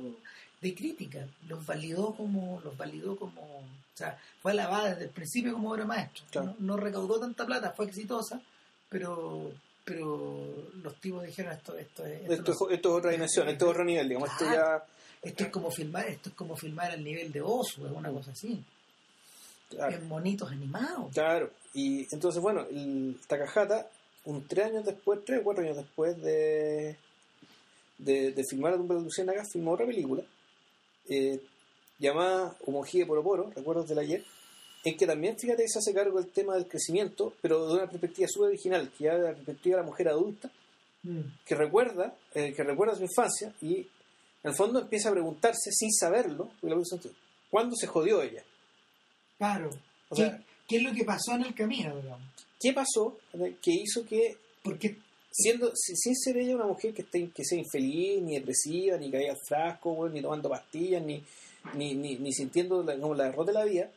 [0.61, 1.27] de crítica.
[1.49, 5.85] Los validó como, los validó como, o sea, fue alabada desde el principio como obra
[5.85, 6.55] maestra.
[6.59, 8.41] No, recaudó tanta plata, fue exitosa,
[8.89, 9.51] pero
[9.83, 10.47] pero
[10.83, 14.31] los tipos dijeron esto esto es esto, es otra dimensión, esto es otro nivel, digamos,
[14.31, 14.85] esto ya
[15.23, 18.31] esto es como filmar, esto es como filmar al nivel de Osu, es una cosa
[18.31, 18.63] así.
[19.73, 21.13] En monitos animados.
[21.13, 23.89] Claro, y entonces bueno, el Takahata
[24.25, 26.97] un tres años después, tres o cuatro años después de,
[27.99, 30.23] de, de filmar La tumba de Luciana filmó otra película
[31.09, 31.41] eh,
[31.99, 34.25] llamada Homojie Poro Recuerdos del ayer,
[34.85, 38.29] en que también, fíjate, se hace cargo del tema del crecimiento, pero de una perspectiva
[38.29, 40.51] súper original, que ya de la perspectiva de la mujer adulta,
[41.03, 41.21] mm.
[41.45, 43.87] que recuerda, eh, que recuerda su infancia y
[44.43, 46.51] en el fondo empieza a preguntarse sin saberlo,
[47.51, 48.43] ¿cuándo se jodió ella?
[49.37, 49.71] Claro.
[50.09, 52.29] O sea, ¿Qué es lo que pasó en el camino, digamos?
[52.61, 54.37] ¿Qué pasó que hizo que...
[54.63, 54.97] Porque
[55.31, 59.33] siendo sin ser ella una mujer que esté que sea infeliz ni depresiva ni caiga
[59.33, 61.23] al frasco ni tomando pastillas ni
[61.75, 63.91] ni, ni, ni sintiendo la, como la derrota de la vida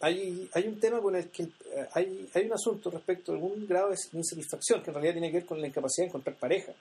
[0.00, 3.66] hay, hay un tema con el que eh, hay, hay un asunto respecto a algún
[3.66, 6.72] grado de insatisfacción que en realidad tiene que ver con la incapacidad de encontrar pareja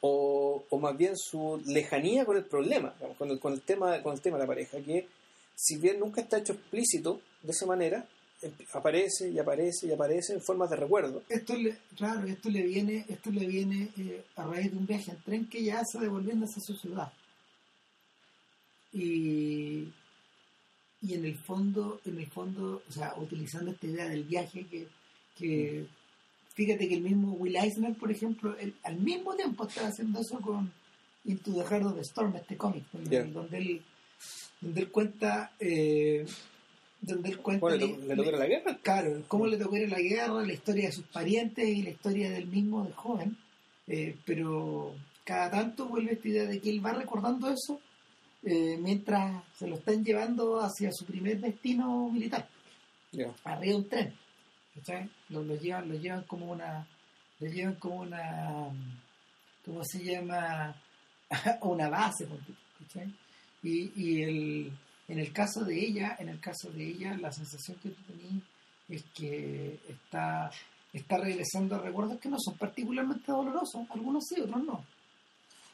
[0.00, 4.14] o, o, más bien su lejanía con el problema con, el, con, el tema, con
[4.14, 5.06] el tema de la pareja que
[5.54, 8.06] si bien nunca está hecho explícito de esa manera
[8.72, 11.22] aparece y aparece y aparece en formas de recuerdo.
[11.28, 15.10] Esto le, claro, esto le viene, esto le viene eh, a raíz de un viaje
[15.10, 17.12] en tren que ya hace devolviéndose a su ciudad.
[18.92, 19.88] Y,
[21.00, 24.86] y en el fondo, en el fondo, o sea, utilizando esta idea del viaje que,
[25.36, 25.86] que
[26.54, 30.72] fíjate que el mismo Will Eisner, por ejemplo, al mismo tiempo estaba haciendo eso con
[31.24, 33.82] Into the Heart of the Storm, este cómic, donde, él,
[34.60, 36.26] donde él cuenta eh,
[37.02, 40.46] donde él cuenta le, tocó la guerra claro cómo le tocó ir a la guerra
[40.46, 43.36] la historia de sus parientes y la historia del mismo de joven.
[43.88, 44.94] Eh, pero
[45.24, 47.80] cada tanto vuelve esta idea de que él va recordando eso
[48.44, 52.48] eh, mientras se lo están llevando hacia su primer destino militar.
[53.44, 54.14] Arriba de un tren
[55.28, 56.86] lo, lo, llevan lo llevan como una
[57.40, 58.70] lo llevan como una
[59.64, 60.74] cómo se llama
[61.62, 62.26] una base
[63.62, 64.72] y, y el
[65.12, 68.42] en el caso de ella, en el caso de ella, la sensación que tú tenías
[68.88, 70.50] es que está,
[70.90, 74.82] está regresando a recuerdos que no son particularmente dolorosos, algunos sí, otros no.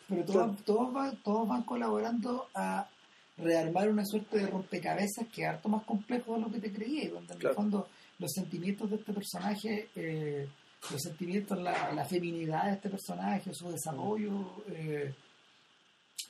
[0.09, 2.89] Pero todos, todos, van, todos van colaborando a
[3.36, 7.07] rearmar una suerte de rompecabezas que es harto más complejo de lo que te creí,
[7.07, 10.49] donde en el fondo los sentimientos de este personaje, eh,
[10.91, 15.14] los sentimientos, la, la, feminidad de este personaje, su desarrollo, eh,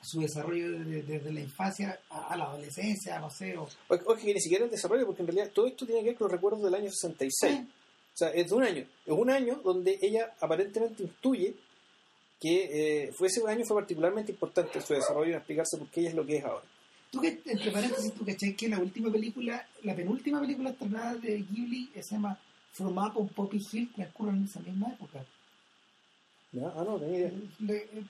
[0.00, 3.56] su desarrollo desde, la infancia a, la adolescencia, no sé.
[3.56, 3.68] O...
[3.88, 6.26] Oye, que ni siquiera el desarrollo, porque en realidad todo esto tiene que ver con
[6.26, 7.60] los recuerdos del año 66.
[7.60, 8.86] O sea, es de un año.
[9.06, 11.54] Es un año donde ella aparentemente intuye
[12.40, 16.10] que eh, fue ese año fue particularmente importante su desarrollo en explicarse por qué ella
[16.10, 16.64] es lo que es ahora.
[17.10, 21.38] Tú que, entre paréntesis, tú caché que la última película, la penúltima película estrenada de
[21.42, 22.38] Ghibli se llama
[22.72, 25.24] From Up on Poppy Hill, que ocurre en esa misma época.
[26.52, 26.72] ¿Ya?
[26.76, 27.32] Ah, no, tenía idea.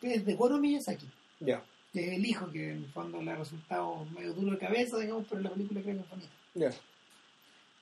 [0.02, 1.06] Es de Goro Miyazaki.
[1.40, 1.62] Ya
[1.98, 4.98] que es el hijo, que en el fondo le ha resultado medio duro de cabeza,
[4.98, 6.80] digamos, pero la película creo que es bonita.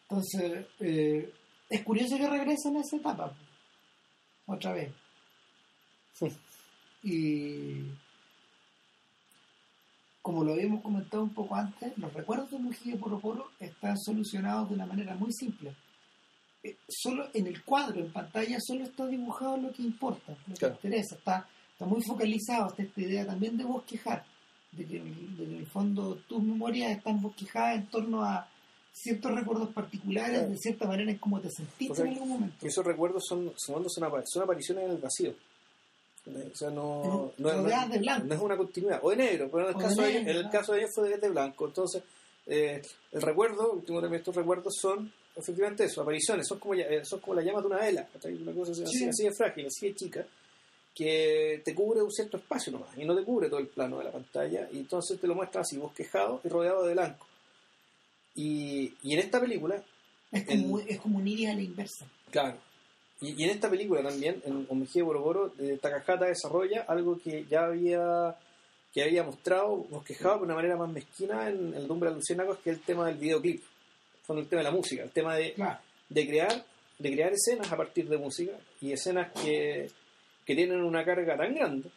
[0.08, 1.32] Entonces, eh,
[1.68, 3.34] es curioso que regresen a esa etapa,
[4.46, 4.92] otra vez.
[7.02, 7.82] Y
[10.22, 14.68] como lo habíamos comentado un poco antes, los recuerdos de Mujica Poro Poro están solucionados
[14.68, 15.74] de una manera muy simple.
[16.62, 20.66] Eh, solo en el cuadro, en pantalla, solo está dibujado lo que importa, lo que
[20.66, 21.16] interesa.
[21.16, 24.24] Está está muy focalizado hasta esta idea también de bosquejar,
[24.72, 28.48] de que, en el fondo tus memorias están bosquejadas en torno a
[28.94, 32.66] ciertos recuerdos particulares, de cierta manera en cómo te sentiste en algún momento.
[32.66, 35.34] Esos recuerdos son, son, son apariciones en el vacío.
[36.26, 38.26] O sea, no, no, no, es, de blanco.
[38.26, 38.98] no es una continuidad.
[39.02, 41.28] O de negro, pero en el, caso, de, en el caso de ellos fue de,
[41.28, 41.66] blanco.
[41.66, 42.02] Entonces,
[42.46, 42.80] eh,
[43.12, 47.42] el recuerdo, último de estos recuerdos son efectivamente eso, apariciones, son como, son como la
[47.42, 50.26] llama de una vela, una cosa así, así de frágil, así de chica
[50.96, 54.04] que te cubre un cierto espacio nomás y no te cubre todo el plano de
[54.04, 57.26] la pantalla y entonces te lo muestra así bosquejado y rodeado de blanco.
[58.34, 59.82] Y, y en esta película
[60.32, 62.06] es como, es como un iris a la inversa.
[62.30, 62.56] Claro.
[63.20, 68.34] Y, en esta película también en Omejía Boroboro eh, Takahata desarrolla algo que ya había
[68.94, 72.78] que había mostrado bosquejado de una manera más mezquina en el Dumbre Lucianacos que es
[72.78, 73.62] el tema del videoclip.
[74.26, 75.54] Con el tema de la música el tema de,
[76.08, 76.64] de crear
[76.98, 79.90] de crear escenas a partir de música y escenas que
[80.46, 81.90] que tienen una carga tan grande,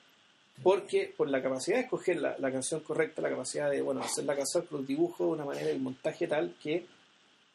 [0.63, 4.35] porque por la capacidad de escoger la, canción correcta, la capacidad de bueno hacer la
[4.35, 6.85] canción con los dibujos de una manera el montaje tal que,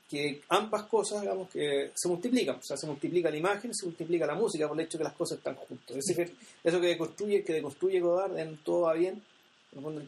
[0.09, 4.25] que ambas cosas digamos que se multiplican, o sea, se multiplica la imagen, se multiplica
[4.25, 5.97] la música por el hecho que las cosas están juntas.
[5.97, 6.35] Es decir,
[6.65, 9.21] eso que construye, que deconstruye Godard en todo va bien,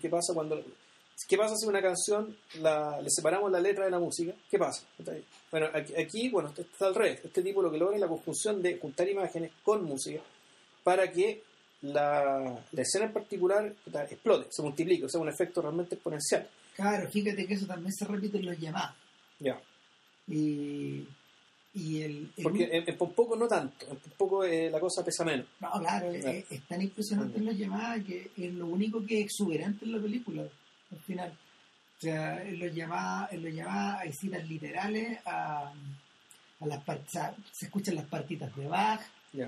[0.01, 0.62] ¿qué pasa cuando
[1.26, 4.34] ¿Qué pasa si una canción la, le separamos la letra de la música?
[4.51, 4.82] ¿Qué pasa?
[5.51, 7.24] Bueno, aquí bueno, está al revés.
[7.24, 10.20] Este tipo lo que logra es la conjunción de juntar imágenes con música
[10.87, 11.43] para que
[11.82, 13.74] la, escena en particular
[14.09, 16.49] explote, se multiplique, o sea, un efecto realmente exponencial.
[16.76, 18.95] Claro, fíjate que eso también se repite en los llamados.
[19.41, 19.61] Ya.
[20.28, 21.05] Y,
[21.74, 25.47] y el, Porque en, poco no tanto, en poco eh, la cosa pesa menos.
[25.59, 29.87] No, claro, Es, tan impresionante en los llamadas que es lo único que es exuberante
[29.87, 30.43] en la película,
[30.93, 31.37] al final.
[31.99, 35.72] O sea, en los llamadas, en los hay citas literales a,
[36.61, 36.80] a las
[37.51, 39.01] se escuchan las partitas de Bach,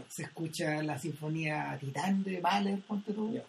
[0.09, 3.41] se escucha la sinfonía Titán de Mahler, ponte tú.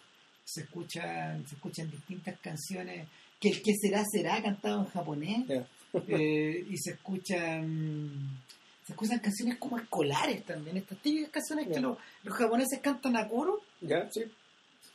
[0.44, 5.44] Se, escuchan, se escuchan distintas canciones que el que será será cantado en japonés.
[6.08, 8.40] eh, y se escuchan
[8.86, 13.28] se escuchan canciones como escolares también, estas típicas canciones que los, los, japoneses cantan a
[13.28, 13.60] coro.
[13.80, 14.24] Ya, sí.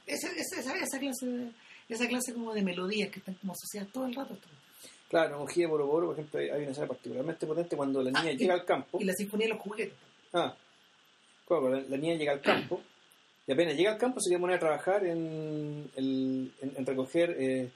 [0.05, 1.51] Esa, esa, esa, clase
[1.87, 4.35] esa clase como de melodías que están como asociadas todo el rato.
[5.09, 8.37] Claro, en Ojía Boroboro, por ejemplo, hay una escena particularmente potente cuando la niña ah,
[8.37, 8.97] llega al campo.
[8.99, 9.97] Y la sinfonía de los juguetes.
[10.33, 10.55] Ah,
[11.47, 12.81] claro, la, niña llega al campo
[13.47, 17.35] y apenas llega al campo se quiere poner a trabajar en, en, en recoger.
[17.39, 17.71] Eh,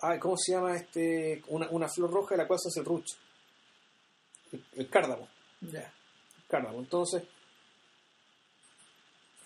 [0.00, 1.42] ah, ¿cómo se llama este?
[1.48, 3.16] Una, una flor roja de la cual se hace el rucho.
[4.74, 5.28] El, cárdamo.
[5.60, 5.80] Ya.
[5.80, 6.78] El cárdamo.
[6.78, 7.22] Entonces,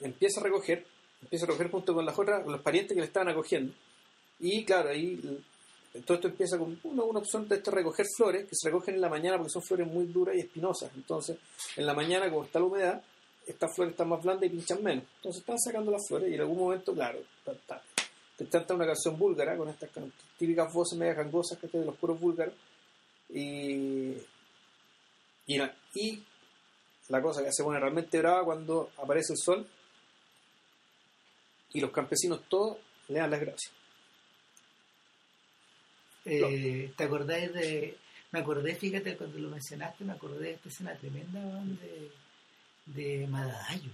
[0.01, 0.87] empieza a recoger,
[1.23, 3.75] empieza a recoger junto con las otras, con los parientes que le estaban acogiendo.
[4.39, 5.43] Y claro, ahí
[6.05, 9.01] todo esto empieza con una, una opción de este recoger flores que se recogen en
[9.01, 10.91] la mañana porque son flores muy duras y espinosas.
[10.95, 11.39] Entonces,
[11.77, 13.03] en la mañana, como está la humedad,
[13.47, 15.05] estas flores están más blandas y pinchan menos.
[15.17, 17.21] Entonces están sacando las flores y en algún momento, claro,
[18.37, 19.91] te canta una canción búlgara con estas
[20.37, 22.55] típicas voces medio gangosas que de los puros búlgaros.
[23.29, 24.17] Y,
[25.47, 25.61] y,
[25.95, 26.25] y
[27.09, 29.67] la cosa que se pone realmente brava cuando aparece el sol
[31.73, 32.79] y los campesinos todos
[33.09, 33.73] le dan las gracias.
[36.25, 37.97] Eh, ¿Te acordáis de.?
[38.33, 42.11] Me acordé, fíjate, cuando lo mencionaste, me acordé de esta escena tremenda de,
[42.87, 43.91] de Madadayo.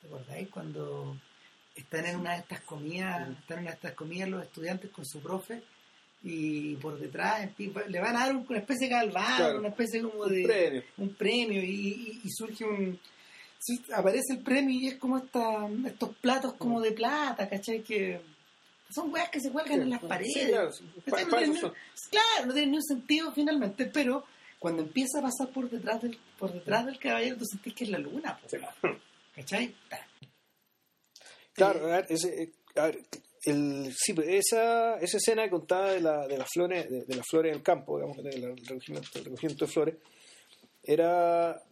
[0.00, 0.48] ¿Te acordáis?
[0.48, 1.16] Cuando
[1.74, 5.04] están en una de estas comidas, están en una de estas comidas los estudiantes con
[5.04, 5.62] su profe
[6.22, 10.40] y por detrás le van a dar una especie de galván, una especie como de
[10.40, 12.98] un premio, un premio y, surge un
[13.94, 17.82] aparece el premio y es como esta, estos platos como de plata, ¿cachai?
[17.82, 18.20] Que
[18.90, 20.82] son weas que se cuelgan en las paredes.
[22.10, 24.24] claro, no tiene ni un sentido finalmente, pero
[24.58, 27.90] cuando empieza a pasar por detrás del, por detrás del caballero, tú sentís que es
[27.90, 28.38] la luna,
[29.34, 29.74] ¿cachai?
[31.52, 32.52] Claro, a ver, ese,
[33.44, 37.52] el, sí, pues, esa, esa escena contada de, la, de las flores de, las flores
[37.52, 39.94] del campo, digamos, del recogimiento, de flores,
[40.82, 41.62] era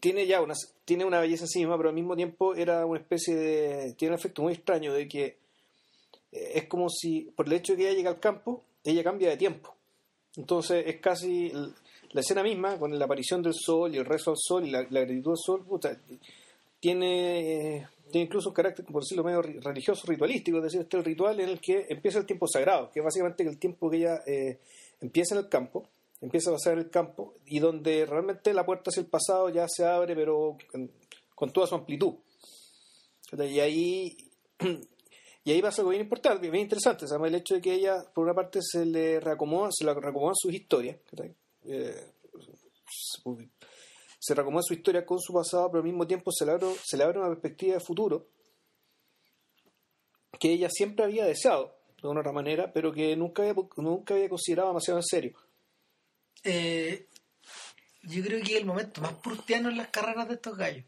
[0.00, 3.36] tiene ya una, tiene una belleza sí misma, pero al mismo tiempo era una especie
[3.36, 5.24] de tiene un efecto muy extraño de que
[6.32, 9.30] eh, es como si por el hecho de que ella llega al campo, ella cambia
[9.30, 9.76] de tiempo.
[10.36, 11.52] Entonces es casi
[12.12, 14.82] la escena misma, con la aparición del sol y el rezo al sol y la,
[14.82, 15.64] gratitud al sol,
[16.80, 21.04] tiene tiene incluso un carácter, por decirlo medio religioso, ritualístico, es decir, este es el
[21.04, 24.22] ritual en el que empieza el tiempo sagrado, que es básicamente el tiempo que ella
[24.26, 24.58] eh,
[25.00, 25.86] empieza en el campo,
[26.20, 29.66] empieza a pasar en el campo, y donde realmente la puerta hacia el pasado ya
[29.68, 30.56] se abre, pero
[31.34, 32.14] con, toda su amplitud.
[33.32, 34.16] Y ahí,
[35.44, 37.32] y ahí pasa algo bien importante, bien interesante, ¿sabes?
[37.32, 40.52] el hecho de que ella, por una parte, se le reacomoda, se le reacomodan sus
[40.52, 40.96] historias,
[41.64, 42.12] eh,
[44.18, 46.96] se recomoda su historia con su pasado, pero al mismo tiempo se le abre, se
[46.96, 48.28] le abre una perspectiva de futuro
[50.38, 54.28] que ella siempre había deseado, de una otra manera, pero que nunca había, nunca había
[54.28, 55.32] considerado demasiado en serio.
[56.44, 57.06] Eh,
[58.02, 60.84] yo creo que es el momento más prustiano en las carreras de estos gallos,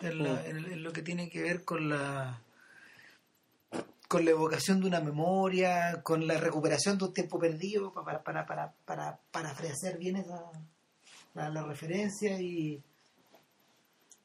[0.00, 0.26] en, mm.
[0.26, 2.40] en, lo que tiene que ver con la
[4.10, 8.44] con la evocación de una memoria, con la recuperación de un tiempo perdido para, para,
[8.44, 9.56] para, para, para
[10.00, 10.50] bien esa,
[11.34, 12.82] la, referencia y,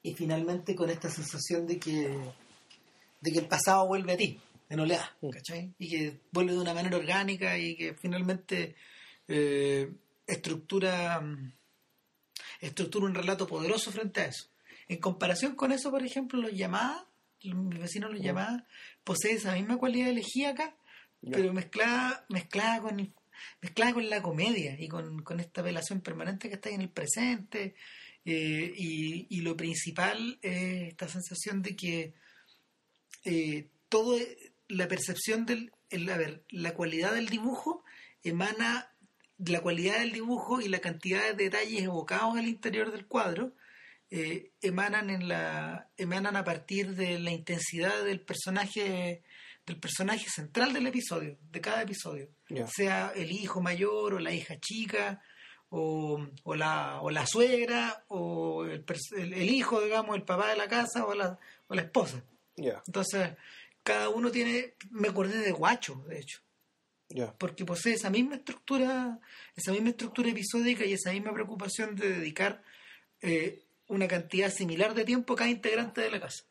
[0.01, 2.17] y finalmente con esta sensación de que,
[3.21, 5.29] de que el pasado vuelve a ti, en oleada, mm.
[5.29, 5.75] ¿cachai?
[5.77, 8.75] Y que vuelve de una manera orgánica y que finalmente
[9.27, 9.93] eh,
[10.25, 11.21] estructura,
[12.59, 14.47] estructura un relato poderoso frente a eso.
[14.88, 17.03] En comparación con eso, por ejemplo, los llamadas,
[17.43, 18.23] mis vecinos los mm.
[18.23, 18.63] llamadas,
[19.03, 20.75] posee esa misma cualidad de elegía acá,
[21.31, 23.13] pero mezclada, mezclada con
[23.61, 27.75] mezclada con la comedia y con, esta velación permanente que está en el presente.
[28.27, 32.13] Eh, y, lo principal es esta sensación de que
[33.24, 34.17] eh, todo
[34.67, 37.83] la percepción del el, a ver, la cualidad del dibujo
[38.24, 38.91] emana
[39.37, 43.53] la cualidad del dibujo y la cantidad de detalles evocados al interior del cuadro
[44.09, 49.23] eh, emanan en la emanan a partir de la intensidad del personaje
[49.65, 52.29] del personaje central del episodio, de cada episodio.
[52.71, 55.21] Sea el hijo mayor o la hija chica,
[55.69, 58.86] o, o, la, o la suegra, o el,
[59.17, 62.23] el, hijo, digamos, el papá de la casa, o la, o la esposa.
[62.55, 63.32] Entonces,
[63.83, 66.39] cada uno tiene, me acordé de Guacho, de hecho.
[67.37, 69.19] Porque posee esa misma estructura,
[69.55, 72.63] esa misma estructura episódica y esa misma preocupación de dedicar
[73.21, 76.43] eh, una cantidad similar de tiempo cada integrante de la casa.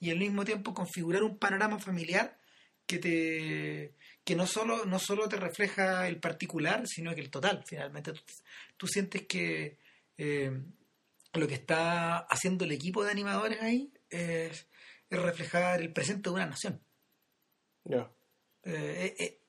[0.00, 2.38] Y al mismo tiempo configurar un panorama familiar
[2.86, 3.94] que te
[4.24, 8.12] que no solo no solo te refleja el particular sino que el total finalmente
[8.76, 9.78] tú, sientes que
[10.16, 10.52] eh,
[11.32, 14.68] lo que está haciendo el equipo de animadores ahí es,
[15.10, 16.80] reflejar el presente de una nación
[18.62, 19.40] eh, eh,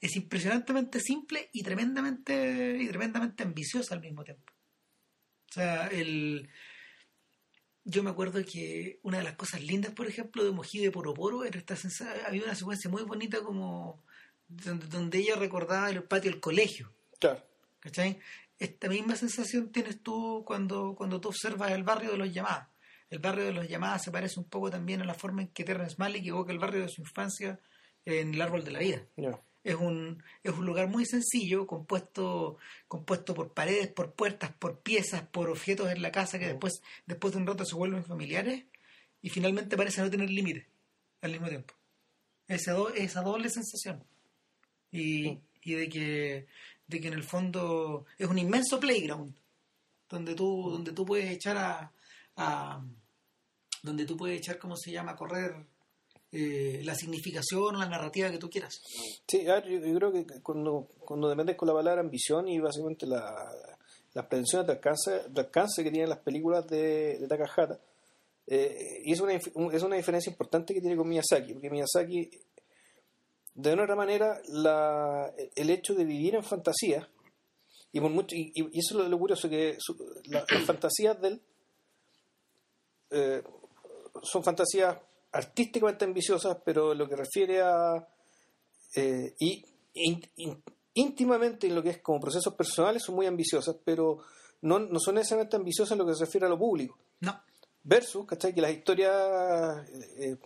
[0.00, 4.52] es impresionantemente simple y tremendamente, y tremendamente ambiciosa al mismo tiempo.
[5.48, 6.48] O sea, el,
[7.88, 11.44] yo me acuerdo que una de las cosas lindas, por ejemplo, de Mojí de Poroporo
[11.44, 11.76] era esta
[12.26, 14.02] había una secuencia muy bonita como
[14.48, 16.92] donde, ella recordaba el patio del colegio.
[17.20, 17.42] Claro.
[17.78, 18.18] ¿Cachai?
[18.58, 22.66] Esta misma sensación tienes tú cuando, cuando tú observas el barrio de los llamados.
[23.08, 25.62] El barrio de los llamados se parece un poco también a la forma en que
[25.62, 27.60] Terrence Malick evoca el barrio de su infancia
[28.04, 29.06] en El Árbol de la Vida.
[29.66, 32.56] Es, un, es un lugar muy sencillo, compuesto,
[32.86, 37.32] compuesto por paredes, por puertas, por piezas, por objetos en la casa que después, después
[37.32, 38.64] de un rato se vuelven familiares
[39.22, 40.66] y finalmente parece no tener límites
[41.20, 41.74] al mismo tiempo.
[42.46, 44.04] Esa, esa doble sensación.
[44.92, 46.46] Y, y de que
[46.86, 49.34] de que en el fondo es un inmenso playground
[50.08, 51.92] donde tú donde tú puedes echar a,
[52.36, 52.84] a
[53.82, 55.66] donde tú puedes echar cómo se llama a correr
[56.32, 58.80] eh, la significación o la narrativa que tú quieras.
[59.28, 63.52] Sí yo, creo que cuando cuando dependes con la palabra ambición y básicamente la,
[64.12, 67.78] las pretensiones de alcance, de alcance que tienen las películas de, de Takahata
[68.46, 72.30] eh, y es una, es una diferencia importante que tiene con Miyazaki porque Miyazaki
[73.54, 77.08] de una otra manera la, el hecho de vivir en fantasía
[77.92, 79.78] y, por mucho, y, eso es lo, curioso que
[80.24, 81.40] las fantasías de él
[83.10, 83.42] eh,
[84.22, 84.98] son fantasías
[85.36, 88.06] artísticamente ambiciosas pero lo que refiere a
[88.94, 89.64] eh, y
[90.94, 94.18] íntimamente en lo que es como procesos personales son muy ambiciosas pero
[94.62, 97.40] no, no son necesariamente ambiciosas en lo que se refiere a lo público no
[97.84, 98.54] versus ¿cachai?
[98.54, 99.88] que las historias
[100.18, 100.36] eh,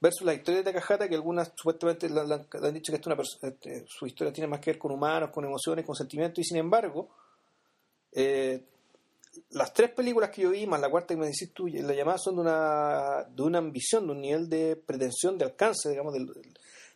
[0.00, 3.84] versus la historia de Takahata, que algunas supuestamente le, han dicho que esto una este,
[3.86, 7.10] su historia tiene más que ver con humanos, con emociones, con sentimientos, y sin embargo,
[8.12, 8.64] eh,
[9.50, 12.18] las tres películas que yo vi, más la cuarta que me decís tú, la llamada
[12.18, 16.14] son de una, de una ambición, de un nivel de pretensión, de alcance, digamos,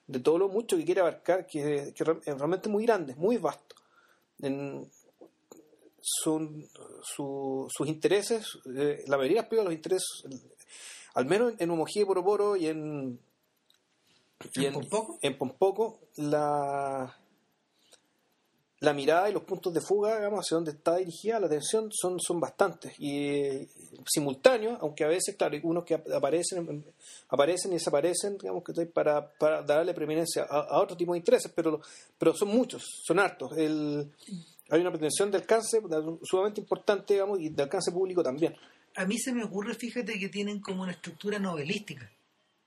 [0.06, 3.76] de, todo lo mucho que quiere abarcar, que, es realmente muy grande, muy vasto.
[4.40, 4.88] En,
[6.00, 6.68] son
[7.02, 8.46] sus intereses,
[8.76, 10.24] eh, la mayoría de los intereses
[11.14, 13.20] al menos en Humojía y Poro y en.
[14.54, 14.74] Y ¿En,
[15.22, 16.00] en, Pompoco?
[16.16, 17.16] la,
[18.80, 22.20] la mirada y los puntos de fuga, digamos, hacia donde está dirigida la atención son,
[22.20, 23.66] son bastantes y
[24.06, 26.84] simultáneos, aunque a veces, claro, hay unos que aparecen,
[27.28, 31.80] aparecen y desaparecen, digamos, que para, para darle preeminencia a, otro tipo de intereses, pero,
[32.18, 33.56] pero son muchos, son hartos.
[33.56, 34.10] El,
[34.68, 35.80] hay una pretensión de alcance
[36.22, 38.54] sumamente importante, digamos, y de alcance público también
[38.96, 42.10] a mí se me ocurre, fíjate, que tienen como una estructura novelística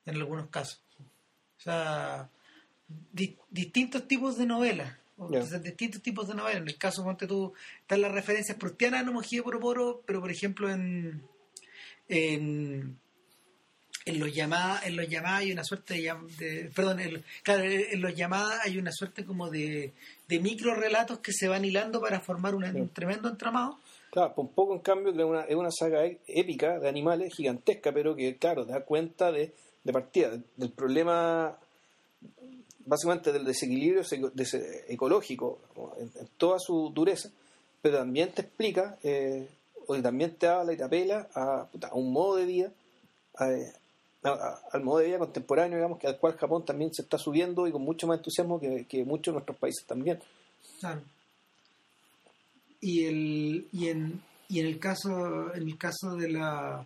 [0.06, 0.82] en algunos casos.
[1.00, 2.30] O sea,
[3.50, 4.94] distintos tipos de novelas.
[5.64, 6.62] Distintos tipos de novelas.
[6.62, 10.32] En el caso, ponte tú, están las referencias prustianas en Homojía por Poro, pero por
[10.32, 11.24] ejemplo en,
[12.08, 12.98] en,
[14.06, 15.96] en los llamadas en los llamadas hay una suerte
[16.40, 19.94] de, perdón en, claro en los llamadas hay una suerte como de,
[20.28, 23.80] de micro relatos que se van hilando para formar un tremendo entramado.
[24.12, 27.92] Claro, un poco en cambio es una, es una saga e, épica de animales gigantesca,
[27.92, 29.54] pero que, claro, da cuenta de,
[29.84, 31.58] de partida del problema,
[32.88, 34.02] básicamente del desequilibrio
[34.88, 35.60] ecológico
[36.00, 37.30] en, toda su dureza,
[37.82, 39.48] pero también te explica, eh,
[39.86, 42.72] o también te habla y te apela a, un modo de vida,
[44.72, 47.72] al modo de vida contemporáneo, digamos, que al cual Japón también se está subiendo y
[47.72, 50.20] con mucho más entusiasmo que, que muchos de nuestros países también.
[50.80, 51.02] Claro
[52.82, 56.86] y el y en y en el caso en el caso de la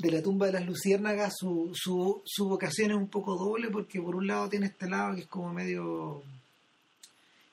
[0.00, 4.00] de la tumba de las luciérnagas su, su, su vocación es un poco doble porque
[4.00, 6.22] por un lado tiene este lado que es como medio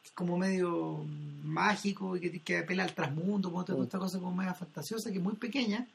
[0.03, 1.03] es como medio
[1.43, 5.17] mágico y que, que apela al trasmundo como toda esta cosa como media fantasiosa que
[5.17, 5.87] es muy pequeña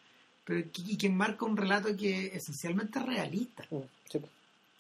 [0.45, 3.65] pero y que marca un relato que esencialmente es realista.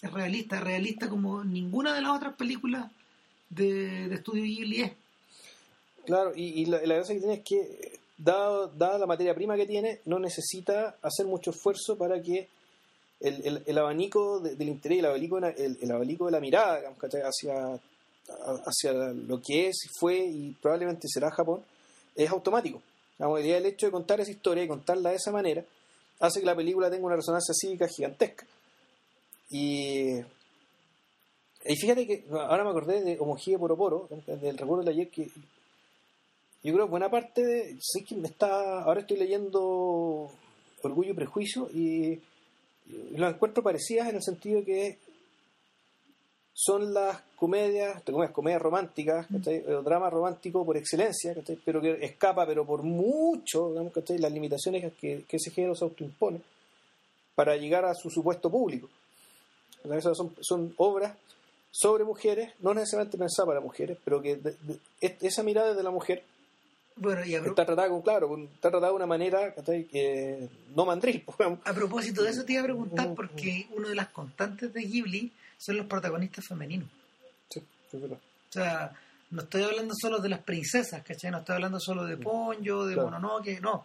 [0.02, 2.90] Es realista realista como ninguna de las otras películas
[3.48, 4.92] de, de estudio Ghibli es.
[6.04, 10.00] Claro, y, la, la, gracia que tiene es que, dada, la materia prima que tiene,
[10.04, 12.48] no necesita hacer mucho esfuerzo para que
[13.20, 16.80] el, el, abanico del interés, el abanico, el, el abanico de la mirada
[17.24, 17.80] hacia,
[18.66, 21.62] hacia lo que es, fue y probablemente será Japón,
[22.14, 22.82] es automático.
[23.18, 25.64] el hecho de contar esa historia y contarla de esa manera
[26.20, 28.46] hace que la película tenga una resonancia cívica gigantesca.
[29.50, 30.18] Y,
[31.64, 35.28] y fíjate que ahora me acordé de Homojía Poro del recuerdo de ayer, que
[36.62, 37.76] yo creo que buena parte de.
[37.80, 38.82] Sé que me está.
[38.82, 40.30] Ahora estoy leyendo
[40.82, 42.20] Orgullo y Prejuicio y,
[43.16, 44.98] las encuentro parecidas en el sentido de que
[46.54, 49.36] son las comedias, comedias, comedias románticas, mm.
[49.70, 51.34] o drama romántico por excelencia,
[51.64, 56.40] pero que escapa, pero por mucho, digamos, las limitaciones que, ese género se autoimpone
[57.34, 58.88] para llegar a su supuesto público.
[59.84, 61.16] esas son, son obras
[61.72, 64.38] sobre mujeres, no necesariamente pensada para mujeres, pero que
[65.00, 66.22] esa mirada de la mujer
[66.96, 71.24] bueno, y está tratada con, claro, está tratada de una manera que no mandril.
[71.64, 75.32] A propósito de eso te iba a preguntar, porque una de las constantes de Ghibli
[75.58, 76.88] son los protagonistas femeninos.
[77.48, 77.62] Sí,
[77.92, 78.18] es verdad.
[78.18, 78.92] O sea,
[79.30, 81.30] no estoy hablando solo de las princesas, ¿cachai?
[81.30, 83.84] No estoy hablando solo de Ponyo, de Mononoke, no.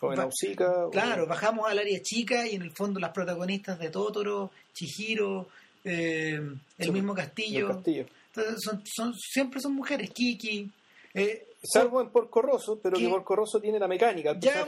[0.00, 0.90] O Nausicaa.
[0.90, 5.48] Claro, bajamos al área chica y en el fondo las protagonistas de Totoro, Chihiro,
[5.84, 6.40] eh,
[6.78, 7.82] el mismo castillo.
[7.86, 10.70] Entonces son, son, siempre son mujeres, Kiki.
[11.14, 14.66] Eh, Salvo en Porco Rosso, pero que, Porco Rosso tiene la mecánica, ya,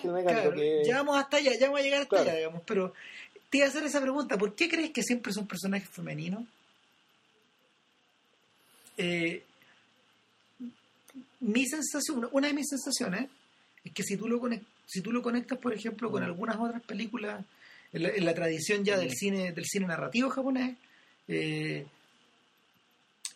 [0.94, 2.94] vamos hasta allá, ya vamos a llegar hasta allá, digamos, pero
[3.50, 6.44] te iba a hacer esa pregunta, ¿por qué crees que siempre son personajes femeninos?
[8.96, 9.42] Eh,
[11.40, 13.28] mi sensación, una de mis sensaciones
[13.84, 16.82] es que si tú lo conectas, si tú lo conectas por ejemplo con algunas otras
[16.82, 17.44] películas
[17.92, 20.76] en la, tradición ya del cine del cine narrativo japonés
[21.28, 21.86] eh,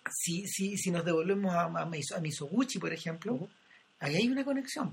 [0.09, 3.49] si, si, si nos devolvemos a, a, Misoguchi por ejemplo
[3.99, 4.91] ahí hay una conexión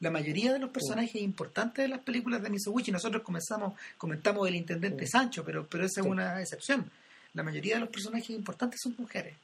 [0.00, 4.54] la mayoría de los personajes importantes de las películas de Misoguchi nosotros comenzamos comentamos el
[4.54, 6.90] intendente Sancho pero pero esa es una excepción.
[7.34, 9.34] La mayoría de los personajes importantes son mujeres.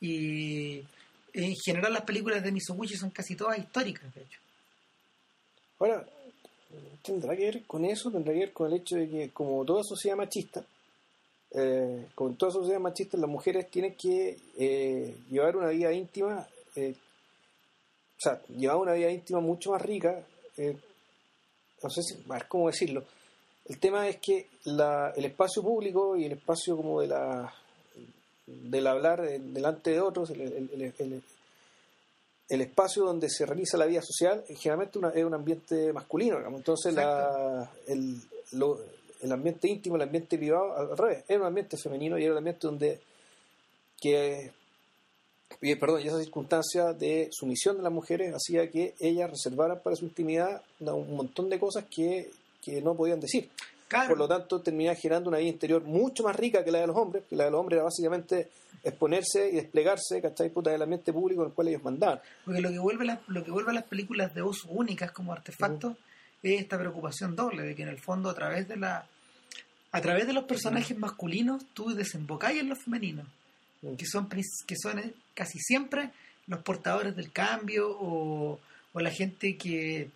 [0.00, 0.82] Y
[1.32, 4.40] en general las películas de Misoguchi son casi todas históricas, de hecho.
[5.78, 6.06] Ahora,
[7.02, 9.82] tendrá que ver con eso, tendrá que ver con el hecho de que como toda
[9.82, 10.64] sociedad machista,
[11.52, 16.46] eh, como toda sociedad machista, las mujeres tienen que eh, llevar una vida íntima,
[16.76, 20.22] eh, o sea, llevar una vida íntima mucho más rica,
[20.56, 20.76] eh,
[21.82, 23.02] no sé si, ver cómo decirlo.
[23.66, 27.52] El tema es que la, el espacio público y el espacio como de la
[28.46, 31.22] del hablar delante de otros, el,
[32.48, 37.70] espacio donde se realiza la vida social, generalmente es un ambiente masculino, entonces la,
[39.22, 42.38] el, ambiente íntimo, el ambiente privado, al revés, era un ambiente femenino y era un
[42.38, 43.00] ambiente donde
[44.00, 44.52] que
[45.78, 50.04] perdón, y esa circunstancia de sumisión de las mujeres hacía que ellas reservaran para su
[50.04, 52.30] intimidad un montón de cosas que,
[52.62, 53.50] que no podían decir.
[53.90, 56.96] Por lo tanto, terminaba generando una vida interior mucho más rica que la de los
[56.96, 58.48] hombres, que la de los hombres era básicamente
[58.84, 60.48] exponerse y desplegarse, ¿cachai?
[60.50, 62.20] Puta, del ambiente público en el cual ellos mandaban.
[62.44, 65.96] Porque lo que vuelve, lo que vuelve a las películas de uso únicas como artefactos
[66.42, 69.06] es esta preocupación doble, de que en el fondo a través de la
[69.92, 73.26] a través de los personajes masculinos tú desembocáis en los femeninos,
[73.98, 76.10] que son que son eh, casi siempre
[76.46, 78.60] los portadores del cambio o,
[78.92, 80.10] o la gente que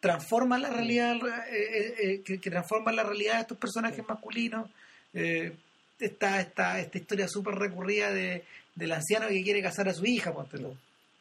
[0.00, 1.16] transforma la realidad,
[1.50, 4.70] eh, eh, que, transforma la realidad de estos personajes masculinos.
[5.12, 5.52] Eh,
[5.98, 8.44] esta, esta, esta historia súper recurrida de,
[8.74, 10.58] del anciano que quiere casar a su hija, ponte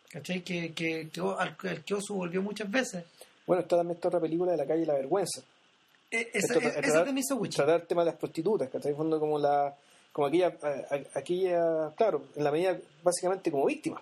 [0.09, 0.41] ¿Cachai?
[0.41, 3.05] Que, que, que, al, que Osu volvió muchas veces.
[3.45, 5.41] Bueno, está también esta otra película de la calle La Vergüenza.
[6.11, 6.83] Eh, esa, Esto, tratar,
[7.51, 8.93] tratar el tema de las prostitutas, ¿cachai?
[8.93, 9.75] Fondo como la
[10.15, 10.55] como aquella,
[11.13, 14.01] aquella, claro, en la medida básicamente como víctimas.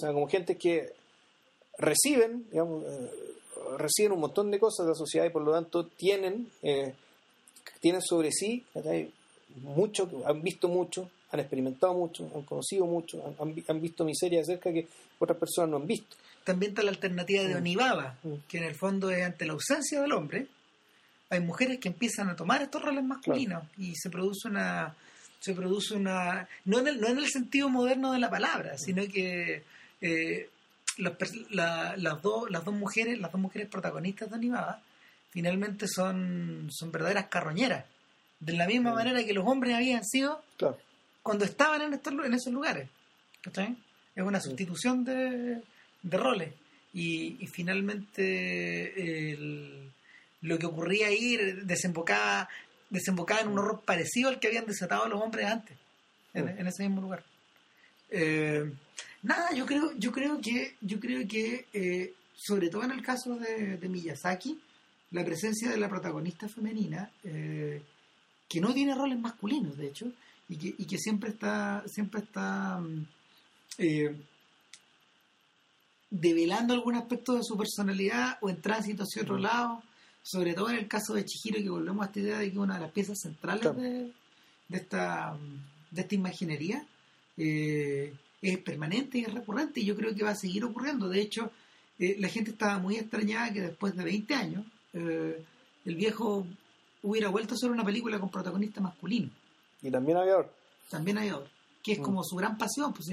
[0.00, 0.90] como gente que
[1.78, 2.82] reciben, digamos,
[3.78, 6.92] reciben un montón de cosas de la sociedad y por lo tanto tienen, eh,
[7.80, 8.64] tienen sobre sí
[9.62, 14.72] mucho, han visto mucho, han experimentado mucho, han conocido mucho, han, visto miseria de cerca
[14.72, 14.88] que
[15.20, 16.16] otras personas no han visto.
[16.44, 17.56] También está la alternativa de.
[17.56, 18.18] Onibaba,
[18.48, 20.46] que en el fondo es ante la ausencia del hombre,
[21.30, 24.94] hay mujeres que empiezan a tomar estos roles masculinos y se produce una
[25.40, 29.06] se produce una no en el, no en el sentido moderno de la palabra, sino
[29.06, 29.62] que
[30.00, 30.48] eh,
[30.96, 34.82] las, dos, las dos mujeres, las dos mujeres protagonistas de Animada,
[35.30, 37.84] finalmente son, son verdaderas carroñeras.
[38.40, 40.42] De la misma manera que los hombres habían sido
[41.22, 42.88] cuando estaban en, estos, en esos lugares.
[44.14, 45.60] Es una sustitución de,
[46.04, 46.54] de roles.
[46.92, 49.36] Y, finalmente
[50.42, 52.48] lo que ocurría ahí desembocaba,
[52.90, 55.76] desembocaba en un horror parecido al que habían desatado los hombres antes,
[56.34, 56.58] en, mm.
[56.60, 57.24] en ese mismo lugar.
[58.10, 58.70] Eh,
[59.22, 63.36] nada, yo creo, yo creo que, yo creo que eh, sobre todo en el caso
[63.36, 64.60] de, Miyazaki,
[65.10, 67.82] la presencia de la protagonista femenina, eh,
[68.48, 70.12] que no tiene roles masculinos, de hecho,
[70.48, 73.06] y que, y que siempre está, siempre está mm,
[76.20, 79.82] develando algún aspecto de su personalidad o en tránsito hacia otro lado,
[80.22, 82.56] sobre todo en el caso de Chihiro, que volvemos a esta idea de que es
[82.56, 84.12] una de las piezas centrales de,
[84.68, 85.36] de, esta,
[85.90, 86.86] de esta imaginería
[87.36, 91.08] eh, es permanente y es recurrente y yo creo que va a seguir ocurriendo.
[91.08, 91.50] De hecho,
[91.98, 95.42] eh, la gente estaba muy extrañada que después de 20 años eh,
[95.84, 96.46] el viejo
[97.02, 99.30] hubiera vuelto a hacer una película con protagonista masculino.
[99.82, 100.48] Y también Aviador.
[100.88, 101.48] También Aviador,
[101.82, 102.02] que es mm.
[102.02, 102.92] como su gran pasión.
[102.92, 103.08] Pues,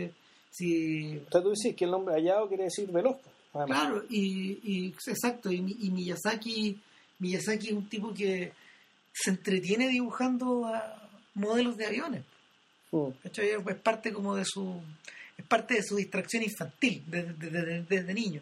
[0.52, 3.18] o sea, tú dices que el nombre hallado quiere decir veloz.
[3.52, 6.80] Pues, claro, y, y, exacto, y, y Miyazaki,
[7.20, 8.52] Miyazaki es un tipo que
[9.14, 11.02] se entretiene dibujando a,
[11.34, 12.24] modelos de aviones.
[12.92, 13.08] Mm.
[13.24, 14.82] Es parte como de su
[15.38, 18.42] es parte de su distracción infantil desde, desde, niño.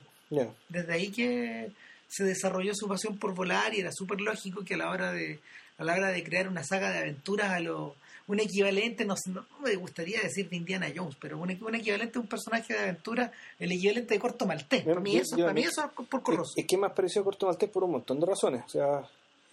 [0.67, 1.71] Desde ahí que
[2.07, 5.39] se desarrolló su pasión por volar y era súper lógico que a la hora de
[5.77, 7.95] a la hora de crear una saga de aventuras a lo
[8.29, 12.27] un equivalente, no, no, me gustaría decir de Indiana Jones, pero un, equivalente a un
[12.27, 14.83] personaje de aventura, el equivalente de Corto Maltés.
[14.83, 16.53] Para mí eso, para mí eso es por Corroso.
[16.55, 18.63] Es, que más pareció Corto Maltés por un montón de razones.
[18.67, 19.03] O sea,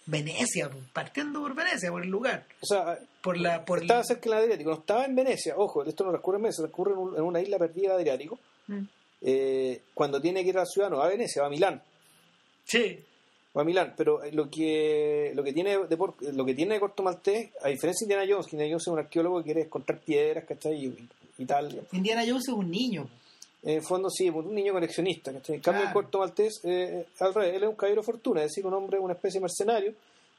[0.05, 2.45] Venecia, partiendo por Venecia, por el lugar.
[2.61, 6.03] O sea, por la, por estaba cerca del Adriático, no estaba en Venecia, ojo, esto
[6.03, 8.37] no ocurre en Venecia, ocurre en, una isla perdida de Adriático.
[8.67, 8.83] Mm.
[9.23, 11.81] Eh, cuando tiene que ir a la ciudad, no va a Venecia, va a Milán.
[12.63, 12.99] Sí.
[13.57, 15.97] Va a Milán, pero lo que lo que tiene de
[16.33, 18.99] lo que tiene Corto Maltés, a diferencia de Indiana Jones, que Indiana Jones es un
[18.99, 20.85] arqueólogo que quiere encontrar piedras, ¿cachai?
[20.85, 21.07] Y,
[21.39, 21.81] y tal.
[21.91, 23.07] Indiana Jones es un niño.
[23.63, 25.31] En el fondo sí, un niño coleccionista.
[25.31, 28.65] En cambio, el Corto Maltés, eh, al revés, él es un caballero fortuna, es decir,
[28.65, 29.93] un hombre, una especie de mercenario,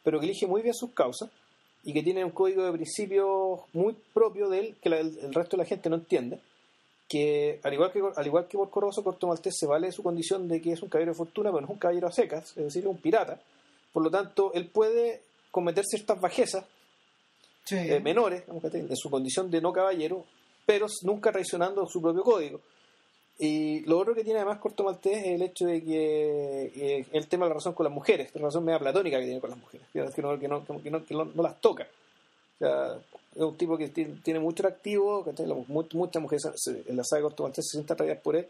[0.04, 1.28] pero que elige muy bien sus causas
[1.84, 5.62] y que tiene un código de principios muy propio de él que el, resto de
[5.62, 6.38] la gente no entiende.
[7.08, 10.46] Que al igual que al igual que Corroso, Corto Maltés se vale de su condición
[10.46, 12.64] de que es un caballero de fortuna, pero no es un caballero a secas, es
[12.64, 13.40] decir, es un pirata.
[13.92, 16.64] Por lo tanto, él puede cometer ciertas bajezas
[17.70, 20.24] eh, menores en su condición de no caballero,
[20.66, 22.60] pero nunca traicionando su propio código.
[23.38, 27.44] Y lo otro que tiene además Corto Maltés es el hecho de que el tema
[27.44, 29.86] de la relación con las mujeres, la relación media platónica que tiene con las mujeres,
[29.92, 31.86] que no, que no, que no, que no, las toca.
[32.60, 32.98] O sea,
[33.34, 35.32] es un tipo que tiene, mucho activo, que
[35.68, 36.44] muchas mujeres
[36.86, 38.46] en la saga de Corto Maltés se sienten atraídas por él,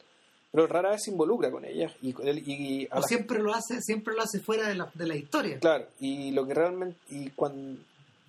[0.51, 1.93] pero rara vez se involucra con ellas.
[2.01, 5.59] Y, y, o siempre lo hace siempre lo hace fuera de la, de la historia.
[5.59, 6.99] Claro, y lo que realmente.
[7.11, 7.79] Y cuando,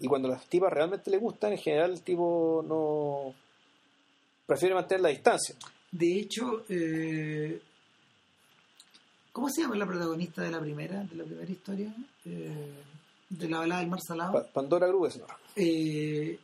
[0.02, 3.34] y cuando las tipas realmente le gustan, en general el tipo no.
[4.46, 5.56] prefiere mantener la distancia.
[5.92, 7.62] De hecho, eh,
[9.32, 11.96] ¿cómo se llama la protagonista de la primera, de la primera historia?
[12.26, 12.84] Eh,
[13.30, 14.48] de la balada del mar salado.
[14.54, 15.20] Pandora Grubes,
[15.56, 16.40] eh,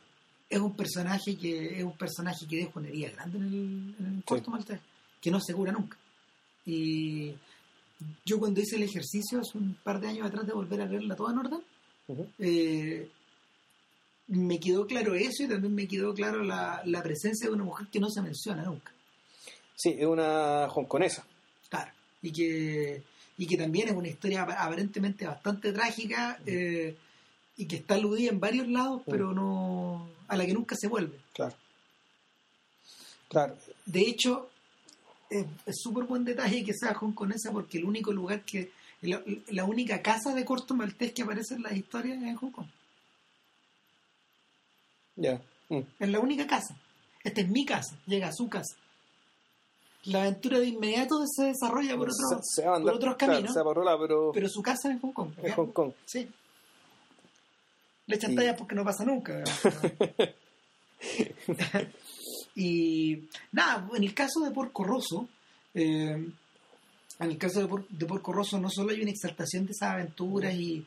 [0.48, 4.22] es un personaje que es un personaje que deja una herida grande en el, en
[4.22, 4.80] corto maltés,
[5.20, 5.96] que no se cura nunca.
[6.64, 7.34] Y
[8.24, 11.16] yo cuando hice el ejercicio hace un par de años atrás de volver a verla
[11.16, 11.60] toda en orden,
[14.28, 17.86] me quedó claro eso y también me quedó claro la, la presencia de una mujer
[17.88, 18.92] que no se menciona nunca.
[19.76, 21.24] Sí, es una hongkonesa.
[21.68, 21.90] Claro,
[22.22, 23.02] y que,
[23.38, 26.96] y que también es una historia aparentemente bastante trágica eh,
[27.56, 31.18] y que está aludida en varios lados, pero no a la que nunca se vuelve.
[31.32, 31.54] Claro.
[33.28, 33.56] Claro.
[33.84, 34.50] De hecho,
[35.30, 38.70] es súper buen detalle que sea hongkonesa porque el único lugar que,
[39.02, 42.66] la, única casa de corto maltés que aparece en las historias es en Hong Kong.
[45.16, 45.40] Ya.
[45.68, 45.80] Mm.
[45.98, 46.76] Es la única casa.
[47.22, 48.76] Esta es mi casa, llega a su casa
[50.06, 53.56] la aventura de inmediato se desarrolla por, otros caminos.
[54.32, 54.48] pero...
[54.48, 55.32] su casa es en Hong Kong.
[55.42, 55.92] En Hong Kong.
[56.04, 56.28] Sí.
[58.06, 58.36] Le echan y...
[58.56, 59.42] porque no pasa nunca.
[62.54, 65.28] y nada, en el caso de Porco Rosso,
[65.74, 66.26] eh,
[67.18, 70.84] en el caso de, Porco Rosso no solo hay una exaltación de esas aventuras y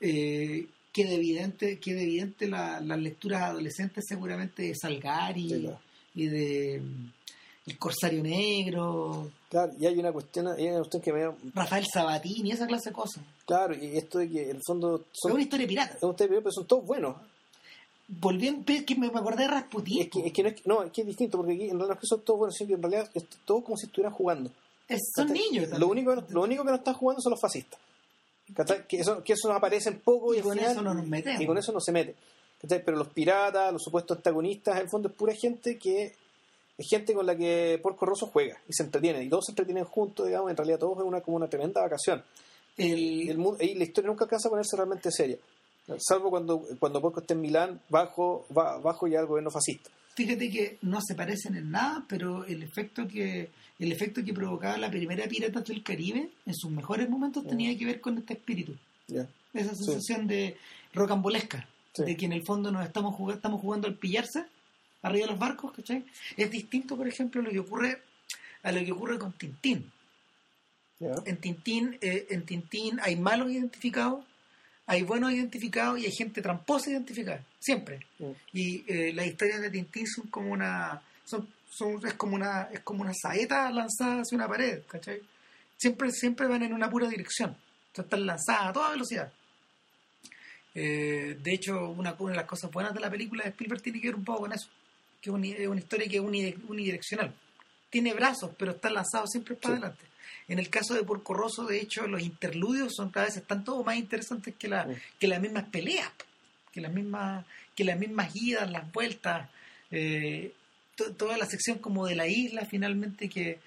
[0.00, 5.70] eh, queda evidente, queda evidente las lecturas adolescentes seguramente de Salgari
[6.14, 6.82] y de
[7.66, 9.30] el Corsario Negro.
[9.48, 12.94] Claro, y hay una cuestión, hay una cuestión que me Rafael Sabatini, esa clase de
[12.94, 13.22] cosas.
[13.46, 15.04] Claro, y esto de que en el fondo...
[15.12, 15.94] Son, es una historia pirata.
[15.96, 17.16] Es una historia pirata, pero son todos buenos.
[18.08, 20.02] Volví que me acordé de Rasputin.
[20.02, 21.98] Es que, es que, no, es, no, es que es distinto, porque aquí en realidad
[22.02, 24.50] son todos buenos, sino que en realidad es todo como si estuvieran jugando.
[25.14, 25.68] son niños.
[25.78, 27.78] Lo único, lo único que no están jugando son los fascistas.
[28.88, 31.40] Que eso, que eso aparecen poco y, y con eso no nos metemos.
[31.40, 32.16] Y con eso no se mete.
[32.68, 36.14] Pero los piratas, los supuestos antagonistas, en el fondo es pura gente que
[36.80, 39.84] es gente con la que Porco Rosso juega y se entretiene, y todos se entretienen
[39.84, 42.22] juntos, digamos, en realidad todos es una, como una tremenda vacación.
[42.78, 45.36] El, y la historia nunca alcanza a ponerse realmente seria,
[45.98, 49.90] salvo cuando, cuando Porco está en Milán bajo, va, bajo ya el gobierno fascista.
[50.14, 54.78] Fíjate que no se parecen en nada, pero el efecto que el efecto que provocaba
[54.78, 58.74] la primera Piratas del Caribe en sus mejores momentos tenía que ver con este espíritu.
[59.52, 60.56] Esa sensación de
[60.94, 64.44] rocambolesca, de que en el fondo nos estamos jugando, estamos jugando al pillarse
[65.02, 66.04] arriba de los barcos, ¿cachai?
[66.36, 68.02] Es distinto, por ejemplo, a lo que ocurre,
[68.62, 69.90] a lo que ocurre con Tintín.
[71.00, 74.22] En Tintín, eh, en Tintín hay malos identificados,
[74.86, 78.00] hay buenos identificados y hay gente tramposa identificada, siempre.
[78.52, 82.80] Y eh, las historias de Tintín son como una, son, son, es como una, es
[82.80, 85.22] como una saeta lanzada hacia una pared, ¿cachai?
[85.78, 87.56] Siempre, siempre van en una pura dirección.
[87.94, 89.32] están lanzadas a toda velocidad.
[90.74, 94.00] Eh, de hecho, una, una, de las cosas buenas de la película de Spielberg tiene
[94.00, 94.68] que ver un poco con eso
[95.20, 95.34] que es
[95.68, 97.32] una historia que es unidireccional.
[97.90, 100.04] Tiene brazos, pero está lanzado siempre para adelante.
[100.48, 103.84] En el caso de Porco Rosso, de hecho, los interludios son cada vez están todos
[103.84, 104.86] más interesantes que, la,
[105.18, 106.10] que las mismas peleas,
[106.72, 107.44] que las mismas,
[107.74, 109.48] que las mismas idas, las vueltas,
[109.90, 110.52] eh,
[111.16, 113.58] toda la sección como de la isla finalmente que,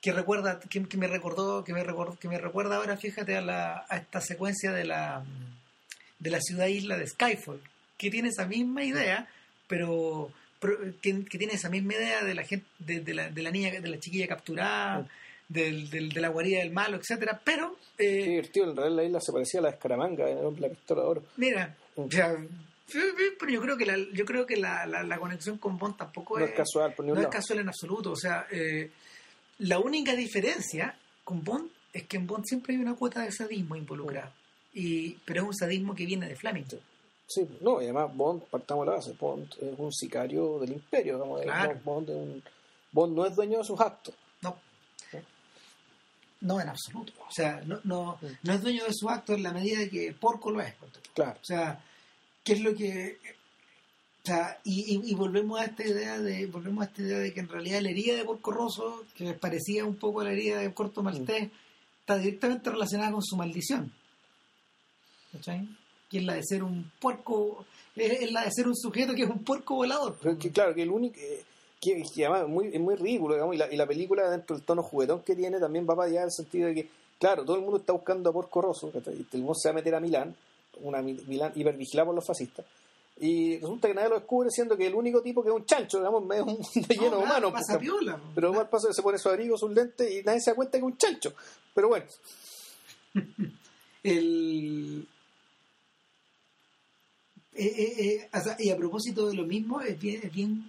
[0.00, 3.84] que recuerda, que, me recordó, que me recordó, que me recuerda ahora, fíjate, a, la,
[3.88, 5.24] a esta secuencia de la
[6.20, 7.60] de la ciudad isla de Skyfall,
[7.98, 9.28] que tiene esa misma idea,
[9.66, 10.30] pero,
[10.60, 13.98] que, tiene esa misma idea de la gente, de, la, de la niña, de la
[13.98, 15.06] chiquilla capturada,
[15.48, 19.20] del, del, de la guarida del malo, etcétera, pero eh, divertido, en realidad la isla
[19.20, 21.22] se parecía a la escaramanga en la pistola de oro.
[21.36, 22.06] Mira, mm.
[23.38, 26.52] pero yo creo que la, yo creo que la, la, conexión con Bond tampoco es,
[26.52, 28.90] casual, no es casual en absoluto, o sea, eh,
[29.58, 33.76] la única diferencia con Bond es que en Bond siempre hay una cuota de sadismo
[33.76, 34.32] involucrada.
[34.72, 36.64] Y, pero es un sadismo que viene de Fleming.
[37.32, 41.16] Sí, no, y además Bond, partamos la base, Bond es un sicario del imperio,
[41.84, 42.42] Bond, un,
[42.90, 44.12] Bond no es dueño de sus actos.
[44.42, 44.56] No.
[46.40, 47.12] No, en absoluto.
[47.20, 50.12] O sea, no, no, no es dueño de sus actos en la medida de que
[50.12, 50.74] Porco lo es.
[51.14, 51.38] Claro.
[51.40, 51.80] O sea,
[52.42, 53.20] ¿qué es lo que
[54.22, 57.40] o sea, y, y, volvemos a esta idea de volvemos a esta idea de que
[57.40, 60.74] en realidad la herida de Porco Rosso, que parecía un poco a la herida de
[60.74, 61.52] Corto Maltés, mm.
[62.00, 63.92] está directamente relacionada con su maldición.
[65.32, 65.79] ¿Cachai?
[66.10, 67.64] Que es la de ser un puerco,
[67.94, 70.16] es, la de ser un sujeto que es un puerco volador.
[70.38, 71.18] que, claro, que el único...
[71.18, 71.44] Eh,
[71.80, 74.82] que, además muy, es muy ridículo, digamos, y la, y la película dentro del tono
[74.82, 76.88] juguetón que tiene también va para allá en el sentido de que,
[77.18, 79.94] claro, todo el mundo está buscando a Porco Rosso, el mundo se va a meter
[79.94, 80.34] a Milán,
[80.82, 82.66] una Milán hipervigilada por los fascistas,
[83.20, 85.98] y resulta que nadie lo descubre siendo que el único tipo que es un chancho,
[85.98, 87.52] digamos, es un de lleno no, humano.
[87.52, 90.56] Pasa piola, pero mal pasa se pone su abrigo, sus lentes y nadie se da
[90.56, 91.34] cuenta que es un chancho.
[91.74, 92.06] Pero bueno.
[94.02, 95.06] el...
[97.60, 100.64] Eh, eh, eh, y a propósito de lo mismo, es bien, es bien,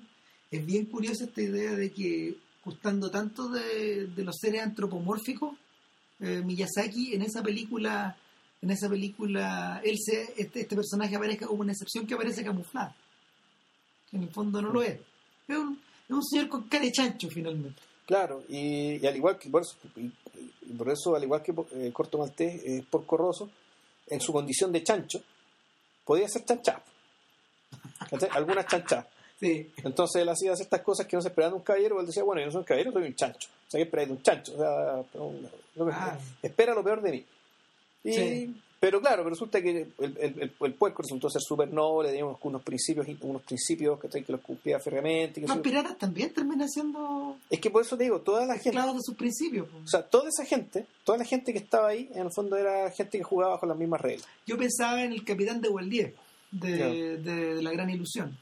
[0.51, 2.35] es bien curiosa esta idea de que,
[2.65, 5.55] gustando tanto de, de los seres antropomórficos,
[6.19, 8.15] Miyazaki en esa película
[8.61, 12.93] en esa película él se, este, este, personaje aparezca como una excepción que aparece camuflado.
[14.11, 14.99] En el fondo no lo es.
[15.47, 17.81] Es un, es un señor con cara de chancho finalmente.
[18.05, 19.77] Claro, y, al igual que por eso,
[20.77, 23.49] por eso al igual que eh, Corto Maltés es por Corroso,
[24.07, 25.23] en su condición de chancho,
[26.05, 26.81] podía ser chanchado.
[28.31, 29.07] Algunas chanchadas.
[29.39, 29.71] Sí.
[29.83, 32.41] Entonces él hacía ciertas cosas que no se esperaban de un caballero, él decía, bueno,
[32.41, 33.49] yo no soy un caballero, soy un chancho.
[33.67, 34.53] O sea, que esperáis de un chancho?
[34.53, 36.17] O sea, ah.
[36.43, 37.25] espera lo peor de mí.
[38.81, 42.63] Pero claro, pero resulta que el, el, el, puerco resultó ser súper noble, teníamos unos
[42.63, 45.39] principios, unos principios que, que los cumplía férreamente.
[45.41, 47.37] Los piratas también terminan siendo.
[47.47, 48.79] Es que por eso te digo, toda la gente.
[48.79, 49.67] de sus principios.
[49.85, 52.89] O sea, toda esa gente, toda la gente que estaba ahí, en el fondo era
[52.89, 54.27] gente que jugaba bajo las mismas reglas.
[54.47, 56.15] Yo pensaba en el capitán de Waldier,
[56.49, 58.35] de, de, La Gran Ilusión,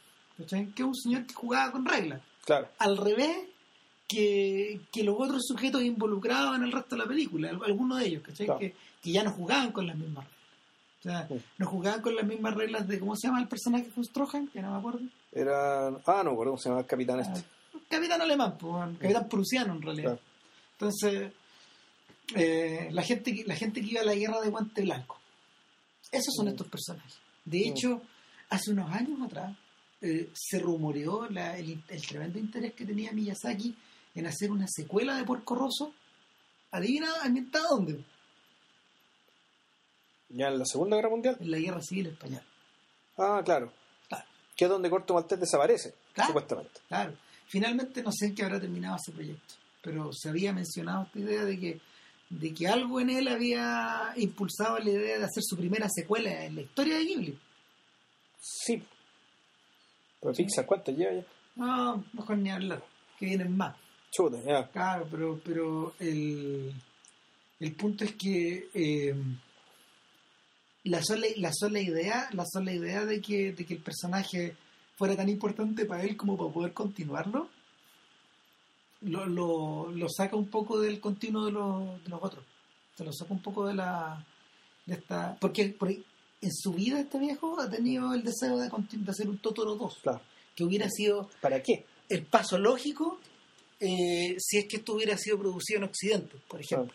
[0.48, 2.22] que es un señor que jugaba con reglas.
[2.46, 2.70] Claro.
[2.78, 3.36] Al revés
[4.08, 8.24] que, que los otros sujetos involucrados en el resto de la película, algunos de ellos,
[8.24, 8.48] ¿cachai?
[8.58, 10.40] Que, que ya no jugaban con las mismas reglas.
[11.00, 14.04] O sea, no jugaban con las mismas reglas de cómo se llama el personaje que
[14.04, 15.00] Strohan, que no me acuerdo.
[15.32, 15.88] Era.
[15.88, 17.40] Ah, no me acuerdo cómo se llama el capitán este.
[17.40, 20.20] Ah, capitán alemán, pues, capitán prusiano en realidad.
[20.74, 21.32] Entonces,
[22.36, 25.20] eh, la, gente, la gente que iba a la guerra de guante blanco.
[26.12, 26.50] Esos son mm.
[26.50, 27.18] estos personajes.
[27.46, 27.70] De mm.
[27.70, 28.02] hecho,
[28.50, 29.56] hace unos años atrás
[30.02, 33.76] eh, se rumoreó el, el, tremendo interés que tenía Miyazaki
[34.16, 35.94] en hacer una secuela de Porco Rosso.
[36.72, 38.04] Adivina, ambientada dónde?
[40.30, 41.38] ¿Ya en la Segunda Guerra Mundial?
[41.40, 42.44] En la Guerra Civil Española.
[43.18, 43.72] Ah, claro.
[44.56, 45.94] Que es donde Corto Maltés desaparece,
[46.28, 46.82] supuestamente.
[46.88, 47.14] Claro.
[47.48, 51.46] Finalmente no sé en qué habrá terminado ese proyecto, pero se había mencionado esta idea
[51.46, 51.82] de que
[52.30, 56.56] de que algo en él había impulsado la idea de hacer su primera secuela en
[56.56, 57.40] la historia de Ghibli.
[58.40, 58.84] Sí.
[60.22, 61.26] Pero fíjate, ¿cuánto lleva ya?
[61.56, 62.84] No, mejor ni hablar,
[63.18, 63.76] que vienen más.
[64.12, 64.68] Chuta, ya.
[64.68, 66.74] Claro, pero, pero el,
[67.60, 69.16] el punto es que eh,
[70.84, 74.56] la sola, la sola idea, la sola idea de que, de que el personaje
[74.96, 77.50] fuera tan importante para él como para poder continuarlo,
[79.02, 82.44] lo, lo, lo saca un poco del continuo de los, de los otros.
[82.96, 84.26] Se lo saca un poco de la
[84.86, 85.76] de esta porque,
[86.42, 90.00] en su vida este viejo ha tenido el deseo de, de hacer un Totoro 2.
[90.02, 90.22] Claro.
[90.56, 91.86] Que hubiera sido ¿Para qué?
[92.10, 93.20] El paso lógico
[93.80, 96.94] eh, si es que esto hubiera sido producido en Occidente, por ejemplo.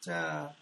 [0.00, 0.56] O sea,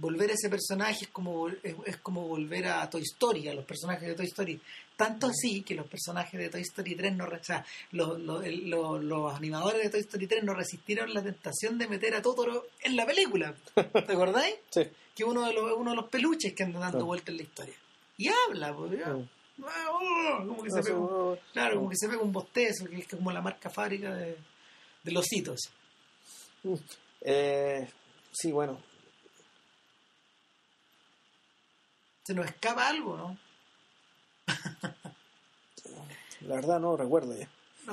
[0.00, 4.08] volver a ese personaje es como, es, como volver a Toy Story, a los personajes
[4.08, 4.60] de Toy Story.
[4.96, 9.82] Tanto así que los personajes de Toy Story 3 no, o sea, los, los, animadores
[9.84, 13.54] de Toy Story 3 no resistieron la tentación de meter a Totoro en la película.
[13.74, 14.56] ¿Te acordáis?
[14.70, 14.82] Sí.
[15.14, 17.74] Que uno de los, uno de los peluches que andan dando vueltas en la historia.
[18.16, 19.02] Y habla, pues,
[20.46, 23.30] como que se pega un, claro, como que se pega un bostezo, que es como
[23.30, 24.36] la marca fábrica de,
[25.02, 25.70] de los hitos.
[27.22, 27.88] Eh,
[28.32, 28.80] sí, bueno,
[32.22, 33.38] se nos escapa algo, ¿no?
[36.42, 37.48] La verdad no recuerdo ya.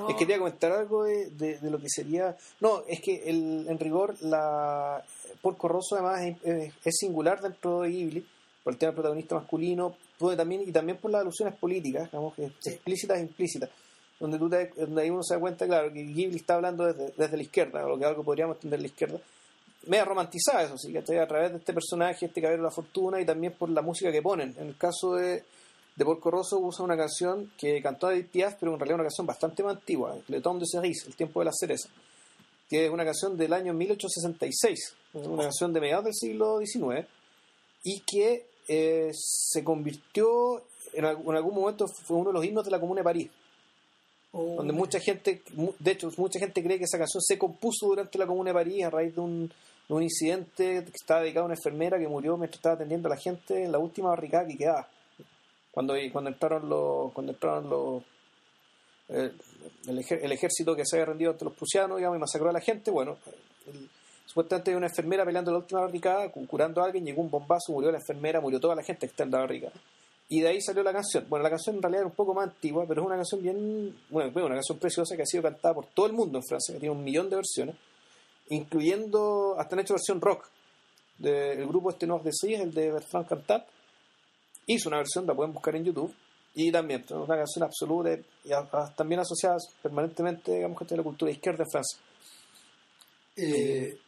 [0.08, 2.36] Es que quería comentar algo de, de, lo que sería...
[2.60, 5.02] No, es que el, en rigor la
[5.42, 8.26] Porco Rosso además es, singular dentro de Ghibli,
[8.62, 9.96] por el tema del protagonista masculino,
[10.36, 13.70] también, y también por las alusiones políticas, digamos, explícitas e implícitas,
[14.20, 17.36] donde, tú donde ahí uno se da cuenta, claro, que Ghibli está hablando desde, desde
[17.36, 19.18] la izquierda, o lo que algo podríamos entender la izquierda,
[19.86, 23.24] media romantizada eso sí, a través de este personaje, este caballero de la fortuna, y
[23.24, 24.54] también por la música que ponen.
[24.58, 25.44] En el caso de
[25.98, 29.26] de Porco Rosso usa una canción que cantó Edith Piaf, pero en realidad una canción
[29.26, 31.88] bastante más antigua, Le Temps de Cerise, El tiempo de la cereza,
[32.70, 37.04] que es una canción del año 1866, una canción de mediados del siglo XIX,
[37.82, 42.78] y que eh, se convirtió, en, algún momento fue uno de los himnos de la
[42.78, 43.30] Comuna de París.
[44.32, 45.42] Oh, donde mucha gente,
[45.78, 48.84] de hecho, mucha gente cree que esa canción se compuso durante la Comuna de París
[48.84, 49.48] a raíz de un,
[49.88, 53.14] de un incidente que estaba dedicado a una enfermera que murió mientras estaba atendiendo a
[53.14, 54.86] la gente en la última barricada que quedaba
[55.78, 58.02] cuando, cuando entraron los, cuando entraron los
[59.10, 59.32] eh,
[59.86, 62.90] el, ejército que se había rendido ante los prusianos, digamos, y masacró a la gente,
[62.90, 63.16] bueno,
[64.26, 67.72] supuestamente hay una enfermera peleando en la última barricada, curando a alguien, llegó un bombazo,
[67.72, 69.72] murió la enfermera, murió toda la gente que está en la barricada.
[70.28, 71.26] Y de ahí salió la canción.
[71.28, 73.98] Bueno, la canción en realidad era un poco más antigua, pero es una canción bien,
[74.10, 76.80] bueno, una canción preciosa que ha sido cantada por todo el mundo en Francia, que
[76.80, 77.76] tiene un millón de versiones,
[78.50, 80.46] incluyendo, hasta han hecho versión rock
[81.16, 83.66] del grupo este Noir de Seis, el de Bertrand Cantat,
[84.66, 86.14] hizo una versión, la pueden buscar en YouTube,
[86.54, 88.14] y también una canción absoluta
[88.44, 88.50] y
[88.96, 91.98] también asociada permanentemente, digamos, con la cultura izquierda de Francia.
[93.36, 93.98] Eh,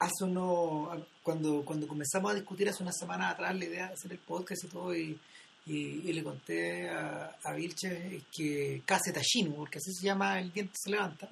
[0.00, 4.12] hace uno, cuando, cuando comenzamos a discutir hace una semana atrás la idea de hacer
[4.12, 5.18] el podcast y todo, y,
[5.66, 10.74] y, le conté a, a Vilche que Case Tashinu, porque así se llama El diente
[10.76, 11.28] se levanta,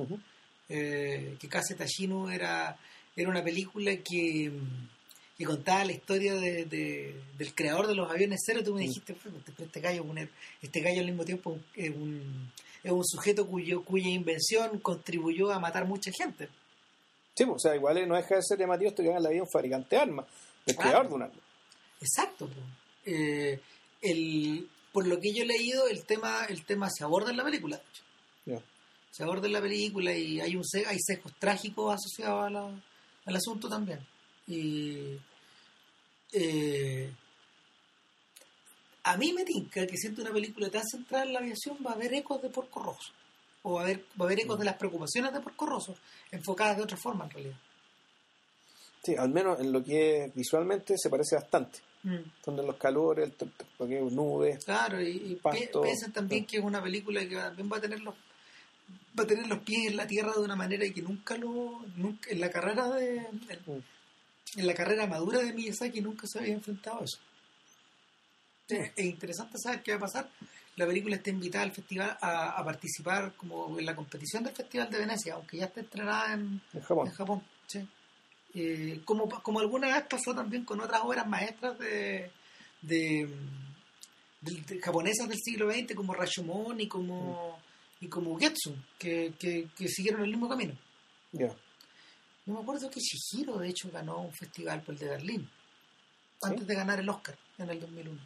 [0.68, 2.78] eh, que Case Tashinu era,
[3.16, 4.52] era una película que
[5.38, 9.16] que contaba la historia de, del creador de los aviones cero, tú me dijiste,
[9.56, 10.04] este gallo,
[10.60, 12.50] este gallo al mismo tiempo es un,
[12.82, 16.48] es un sujeto cuyo, cuya invención contribuyó a matar mucha gente.
[17.38, 19.44] Sí, pues, o sea, igual no deja de ser llamativo esto que en la vida
[19.44, 20.26] un fabricante de armas,
[20.66, 21.40] el creador de un arma.
[22.00, 22.50] Exacto.
[23.06, 23.60] Eh,
[24.02, 27.44] el, por lo que yo he leído, el tema, el tema se aborda en la
[27.44, 27.80] película.
[29.12, 32.72] Se aborda en la película y hay un hay sesgos trágicos asociados
[33.24, 34.04] al asunto también.
[34.48, 35.16] Y
[36.32, 37.12] eh,
[39.04, 41.94] a mí me tinca que siendo una película tan centrada en la aviación va a
[41.94, 43.12] haber ecos de Porco Rosso.
[43.68, 44.60] O va a haber, va a haber ecos mm.
[44.60, 45.94] de las preocupaciones de Porco Rosso,
[46.30, 47.56] enfocadas de otra forma en realidad.
[49.02, 51.80] Sí, al menos en lo que es visualmente se parece bastante.
[52.02, 52.16] Mm.
[52.44, 53.32] Donde los calores,
[53.78, 54.64] el, nubes.
[54.64, 55.40] Claro, y,
[55.82, 58.14] piensan también que es una película que también va a tener los
[59.18, 61.80] va a tener los pies en la tierra de una manera y que nunca lo
[61.96, 63.82] nunca en la carrera de, mm
[64.56, 67.18] en la carrera madura de Miyazaki nunca se había enfrentado a eso.
[68.68, 70.30] Es interesante saber qué va a pasar.
[70.78, 74.98] La película está invitada al festival a, participar como en la competición del Festival de
[74.98, 76.60] Venecia, aunque ya está estrenada en,
[77.16, 77.42] Japón.
[78.54, 82.30] Eh, como, como alguna vez pasó también con otras obras maestras de,
[82.80, 83.28] de,
[84.80, 87.58] japonesas del siglo XX como Rashomon y como,
[88.00, 90.74] y como Getsu, que, que, siguieron el mismo camino.
[91.32, 91.48] Ya.
[92.46, 95.50] No me acuerdo que Shihiro, de hecho, ganó un festival por el de Berlín.
[96.40, 98.20] Antes de ganar el Oscar en el 2001.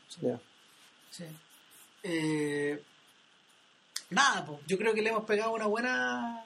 [1.10, 1.24] Sí.
[2.02, 2.82] Eh,
[4.10, 6.44] nada, pues, yo creo que le hemos pegado una buena.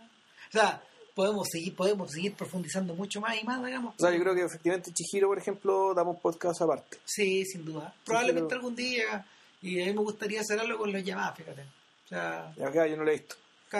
[0.48, 0.82] O sea,
[1.14, 3.94] podemos seguir, podemos seguir profundizando mucho más y más, digamos.
[3.96, 6.98] O sea, yo creo que efectivamente Chihiro, por ejemplo, damos podcast aparte.
[7.04, 7.94] Sí, sin duda.
[8.04, 9.26] Probablemente algún día.
[9.62, 11.62] Y a mí me gustaría hacer algo con los llamadas, fíjate.
[11.62, 13.34] O sea, ya, yo no lo he visto.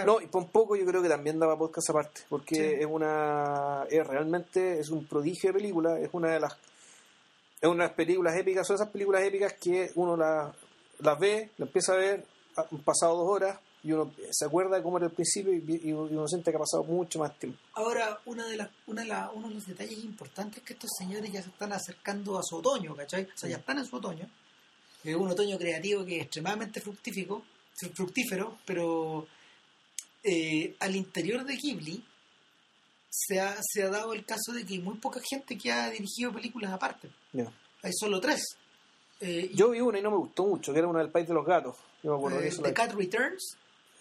[0.05, 3.85] No, y por poco yo creo que también daba podcast aparte, porque es una.
[3.89, 6.57] Es realmente es un prodigio de película, es una de las.
[7.61, 10.55] Es unas películas épicas, son esas películas épicas que uno las
[11.19, 14.97] ve, las empieza a ver, han pasado dos horas y uno se acuerda de cómo
[14.97, 17.59] era el principio y, uno siente que ha pasado mucho más tiempo.
[17.75, 20.91] Ahora, una de las, una de la, uno de los detalles importantes es que estos
[20.99, 23.25] señores ya se están acercando a su otoño, ¿cachai?
[23.25, 24.29] O sea, ya están en su otoño.
[25.05, 27.45] Es un otoño creativo que es extremadamente fructífico,
[27.95, 29.29] fructífero, pero
[30.25, 32.05] eh, al interior de Ghibli
[33.09, 35.91] se ha, se ha dado el caso de que hay muy poca gente que ha
[35.91, 37.09] dirigido películas aparte.
[37.83, 38.43] Hay solo tres.
[39.21, 41.35] Eh, Yo vi una y no me gustó mucho, que era una del País de
[41.35, 41.77] los Gatos.
[42.03, 43.57] Eh, The Cat Returns.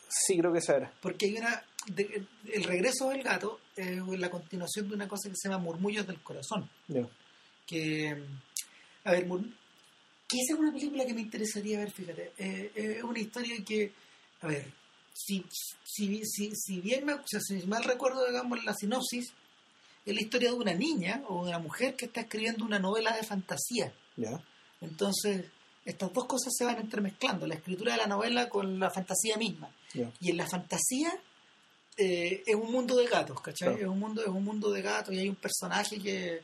[0.07, 0.93] Sí, creo que esa era.
[1.01, 1.63] Porque hay una.
[2.53, 6.21] el regreso del gato es la continuación de una cosa que se llama Murmullos del
[6.21, 6.69] Corazón.
[7.65, 8.23] Que.
[9.03, 9.27] A ver,
[10.27, 12.31] que esa es una película que me interesaría ver, fíjate.
[12.37, 13.91] es una historia que.
[14.41, 14.71] A ver,
[15.13, 15.45] si,
[15.83, 19.33] si, si, si bien me, o sea, si mal recuerdo, digamos, la sinopsis,
[20.05, 23.15] es la historia de una niña o de una mujer que está escribiendo una novela
[23.15, 23.93] de fantasía.
[24.81, 25.45] Entonces,
[25.85, 29.69] estas dos cosas se van entremezclando, la escritura de la novela con la fantasía misma.
[30.19, 31.13] Y en la fantasía
[31.97, 33.75] eh, es un mundo de gatos, ¿cachai?
[33.75, 36.41] Es, un mundo, es un mundo de gatos y hay un personaje que,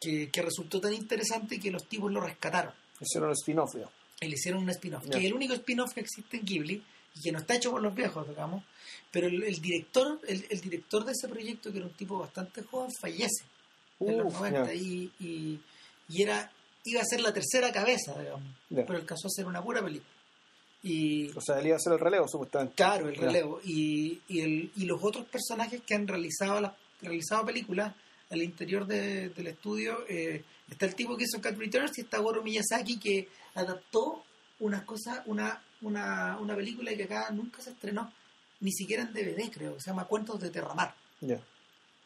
[0.00, 2.74] que, resultó tan interesante que los tipos lo rescataron.
[3.00, 3.74] Hicieron un spin-off,
[4.20, 6.82] Le hicieron un spin-off, que es el único spin-off que existe en Ghibli
[7.14, 8.64] y que no está hecho por los viejos, digamos.
[9.10, 13.44] Pero el, director el, director de ese proyecto, que era un tipo bastante joven, fallece
[14.00, 15.60] en los 90 y, y,
[16.08, 16.50] y, era
[16.84, 20.10] iba a ser la tercera cabeza, digamos, pero alcanzó a ser una pura película.
[20.82, 22.74] Y, o sea, él iba a hacer el relevo, supuestamente.
[22.74, 23.60] Claro, el relevo.
[23.64, 27.94] Y, y, el, y los otros personajes que han realizado, la, realizado películas
[28.30, 32.42] al interior del estudio, eh, está el tipo que hizo Cat Returns y está Goro
[32.42, 34.24] Miyazaki que adaptó
[34.60, 38.10] una cosa, una, una, una película que acá nunca se estrenó,
[38.60, 40.94] ni siquiera en DVD creo, se llama Cuentos de Terramar.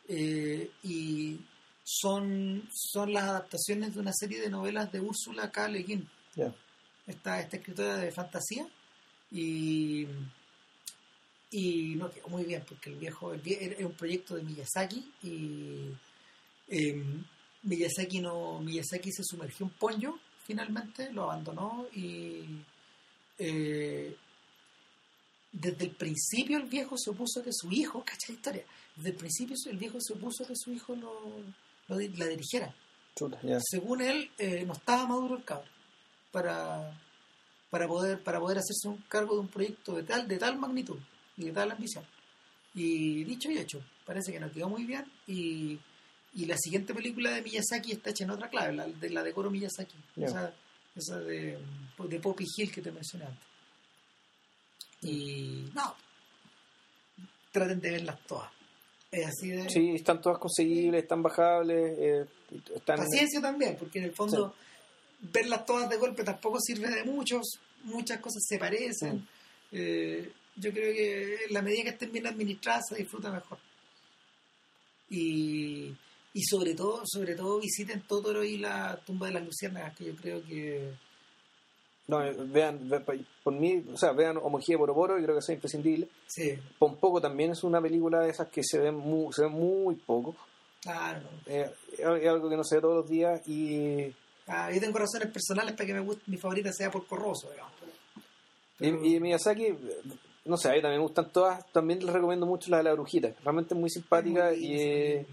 [0.08, 1.40] Eh, y
[1.88, 5.68] son, son las adaptaciones de una serie de novelas de Úrsula K.
[5.68, 6.08] Le Guin,
[7.06, 8.66] esta, escritora de fantasía.
[9.30, 10.04] Y,
[11.52, 15.92] y no quedó muy bien, porque el viejo es un proyecto de Miyazaki y
[16.68, 17.24] em,
[17.62, 22.44] Miyazaki no Miyazaki se sumergió en Ponyo finalmente, lo abandonó y
[23.38, 24.16] eh,
[25.52, 28.64] desde el principio el viejo se opuso a que su hijo, cacha la historia,
[28.96, 31.12] desde el principio el viejo se opuso a que su hijo lo,
[31.88, 32.74] la dirigiera.
[33.70, 35.68] Según él, eh, no estaba maduro el cabrón
[36.30, 36.98] para,
[37.70, 40.98] para, poder, para poder hacerse un cargo de un proyecto de tal, de tal magnitud
[41.36, 42.04] y de tal ambición.
[42.74, 45.78] Y dicho y hecho, parece que nos quedó muy bien y,
[46.34, 49.32] y la siguiente película de Miyazaki está hecha en otra clave, la de, la de
[49.32, 50.52] Koro Miyazaki, esa,
[50.94, 51.58] esa de,
[51.98, 53.46] de Poppy Hill que te mencioné antes.
[55.00, 55.94] Y no,
[57.50, 58.50] traten de verlas todas.
[59.68, 61.98] Sí, están todas conseguibles, están bajables.
[61.98, 62.26] Eh,
[62.74, 62.98] están...
[62.98, 64.54] Paciencia también, porque en el fondo
[65.20, 67.58] verlas todas de golpe tampoco sirve de muchos.
[67.84, 69.26] Muchas cosas se parecen.
[69.72, 73.58] Eh, yo creo que en la medida que estén bien administradas se disfruta mejor.
[75.08, 75.94] Y,
[76.32, 80.16] y sobre todo, sobre todo visiten Totoro y la tumba de las luciérnagas, que yo
[80.16, 80.90] creo que
[82.08, 82.88] no, eh, vean,
[83.42, 86.08] por mí, o sea, vean Homología por Poro, y creo que es imprescindible.
[86.26, 86.56] Sí.
[86.78, 90.36] poco también es una película de esas que se ven muy, se ven muy poco.
[90.80, 91.20] Claro.
[91.46, 91.68] Eh,
[91.98, 94.14] es algo que no se ve todos los días y...
[94.46, 97.72] Ah, yo tengo razones personales para que me guste, mi favorita sea por Corroso, digamos.
[98.78, 99.74] Y, Miyazaki,
[100.44, 102.92] no sé, a mí también me gustan todas, también les recomiendo mucho la de la
[102.92, 105.26] brujita, realmente es muy simpática y...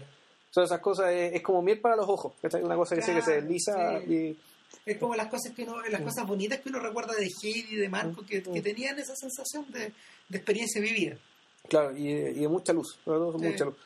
[0.50, 3.40] Son esas cosas, es, como miel para los ojos, es una cosa que, que se
[3.40, 4.38] desliza y
[4.84, 7.88] es como las cosas que uno, las cosas bonitas que uno recuerda de Heidi de
[7.88, 9.92] Marco, que, que tenían esa sensación de,
[10.28, 11.16] de experiencia vivida.
[11.68, 13.76] Claro, y, y de mucha luz, mucha luz.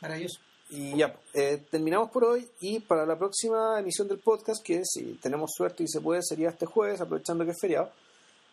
[0.00, 0.40] Maravilloso.
[0.70, 5.18] Y ya, eh, terminamos por hoy y para la próxima emisión del podcast, que si
[5.22, 7.90] tenemos suerte y se puede, sería este jueves, aprovechando que es feriado.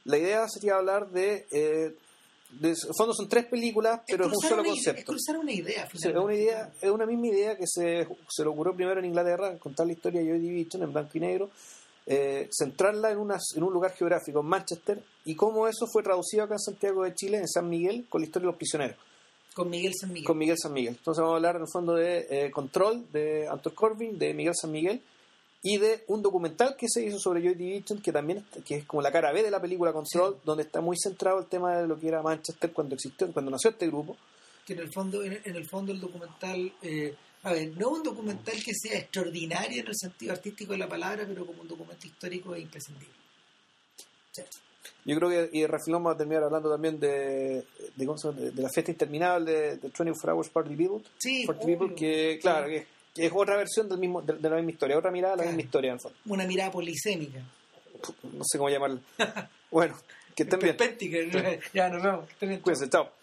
[0.06, 1.48] La idea sería hablar de...
[1.52, 1.96] Eh,
[2.50, 5.14] de fondo son tres películas, pero es, un solo concepto.
[5.14, 8.74] Es una idea, es una idea, es una misma idea que se, se le ocurrió
[8.74, 11.50] primero en Inglaterra, contar la historia de Joy Division en blanco y negro,
[12.08, 16.56] eh, centrarla en, en un lugar geográfico, en Manchester, y cómo eso fue traducido acá
[16.56, 18.98] en Santiago de Chile, en San Miguel, con la historia de los prisioneros.
[19.54, 20.26] Con Miguel San Miguel.
[20.26, 20.96] Con Miguel San Miguel.
[20.98, 24.56] Entonces vamos a hablar en el fondo de eh, Control, de Anton Corbin, de Miguel
[24.56, 25.02] San Miguel,
[25.62, 29.02] y de un documental que se hizo sobre Joy Division, que también que es como
[29.02, 32.00] la cara B de la película Control, donde está muy centrado el tema de lo
[32.00, 34.16] que era Manchester cuando existió, cuando nació este grupo.
[34.66, 38.56] Que en el fondo, en, el fondo el documental eh, a ver, no un documental
[38.64, 42.54] que sea extraordinario en el sentido artístico de la palabra, pero como un documento histórico
[42.54, 43.14] e imprescindible.
[45.06, 47.64] Yo creo que, y Refilón va a terminar hablando también de,
[47.96, 51.02] de, de la fiesta interminable de, de 24 Hours Party People.
[51.18, 55.12] Sí, Party que, claro, que, es otra versión del mismo, de, la misma historia, otra
[55.12, 56.18] mirada de la misma historia, en fondo.
[56.26, 57.40] Una mirada polisémica.
[58.24, 59.02] No sé cómo llamarla.
[59.72, 59.98] bueno,
[60.36, 60.78] que estén bien.
[61.74, 62.30] ya nos vemos.
[62.62, 63.19] Cuídense, chao.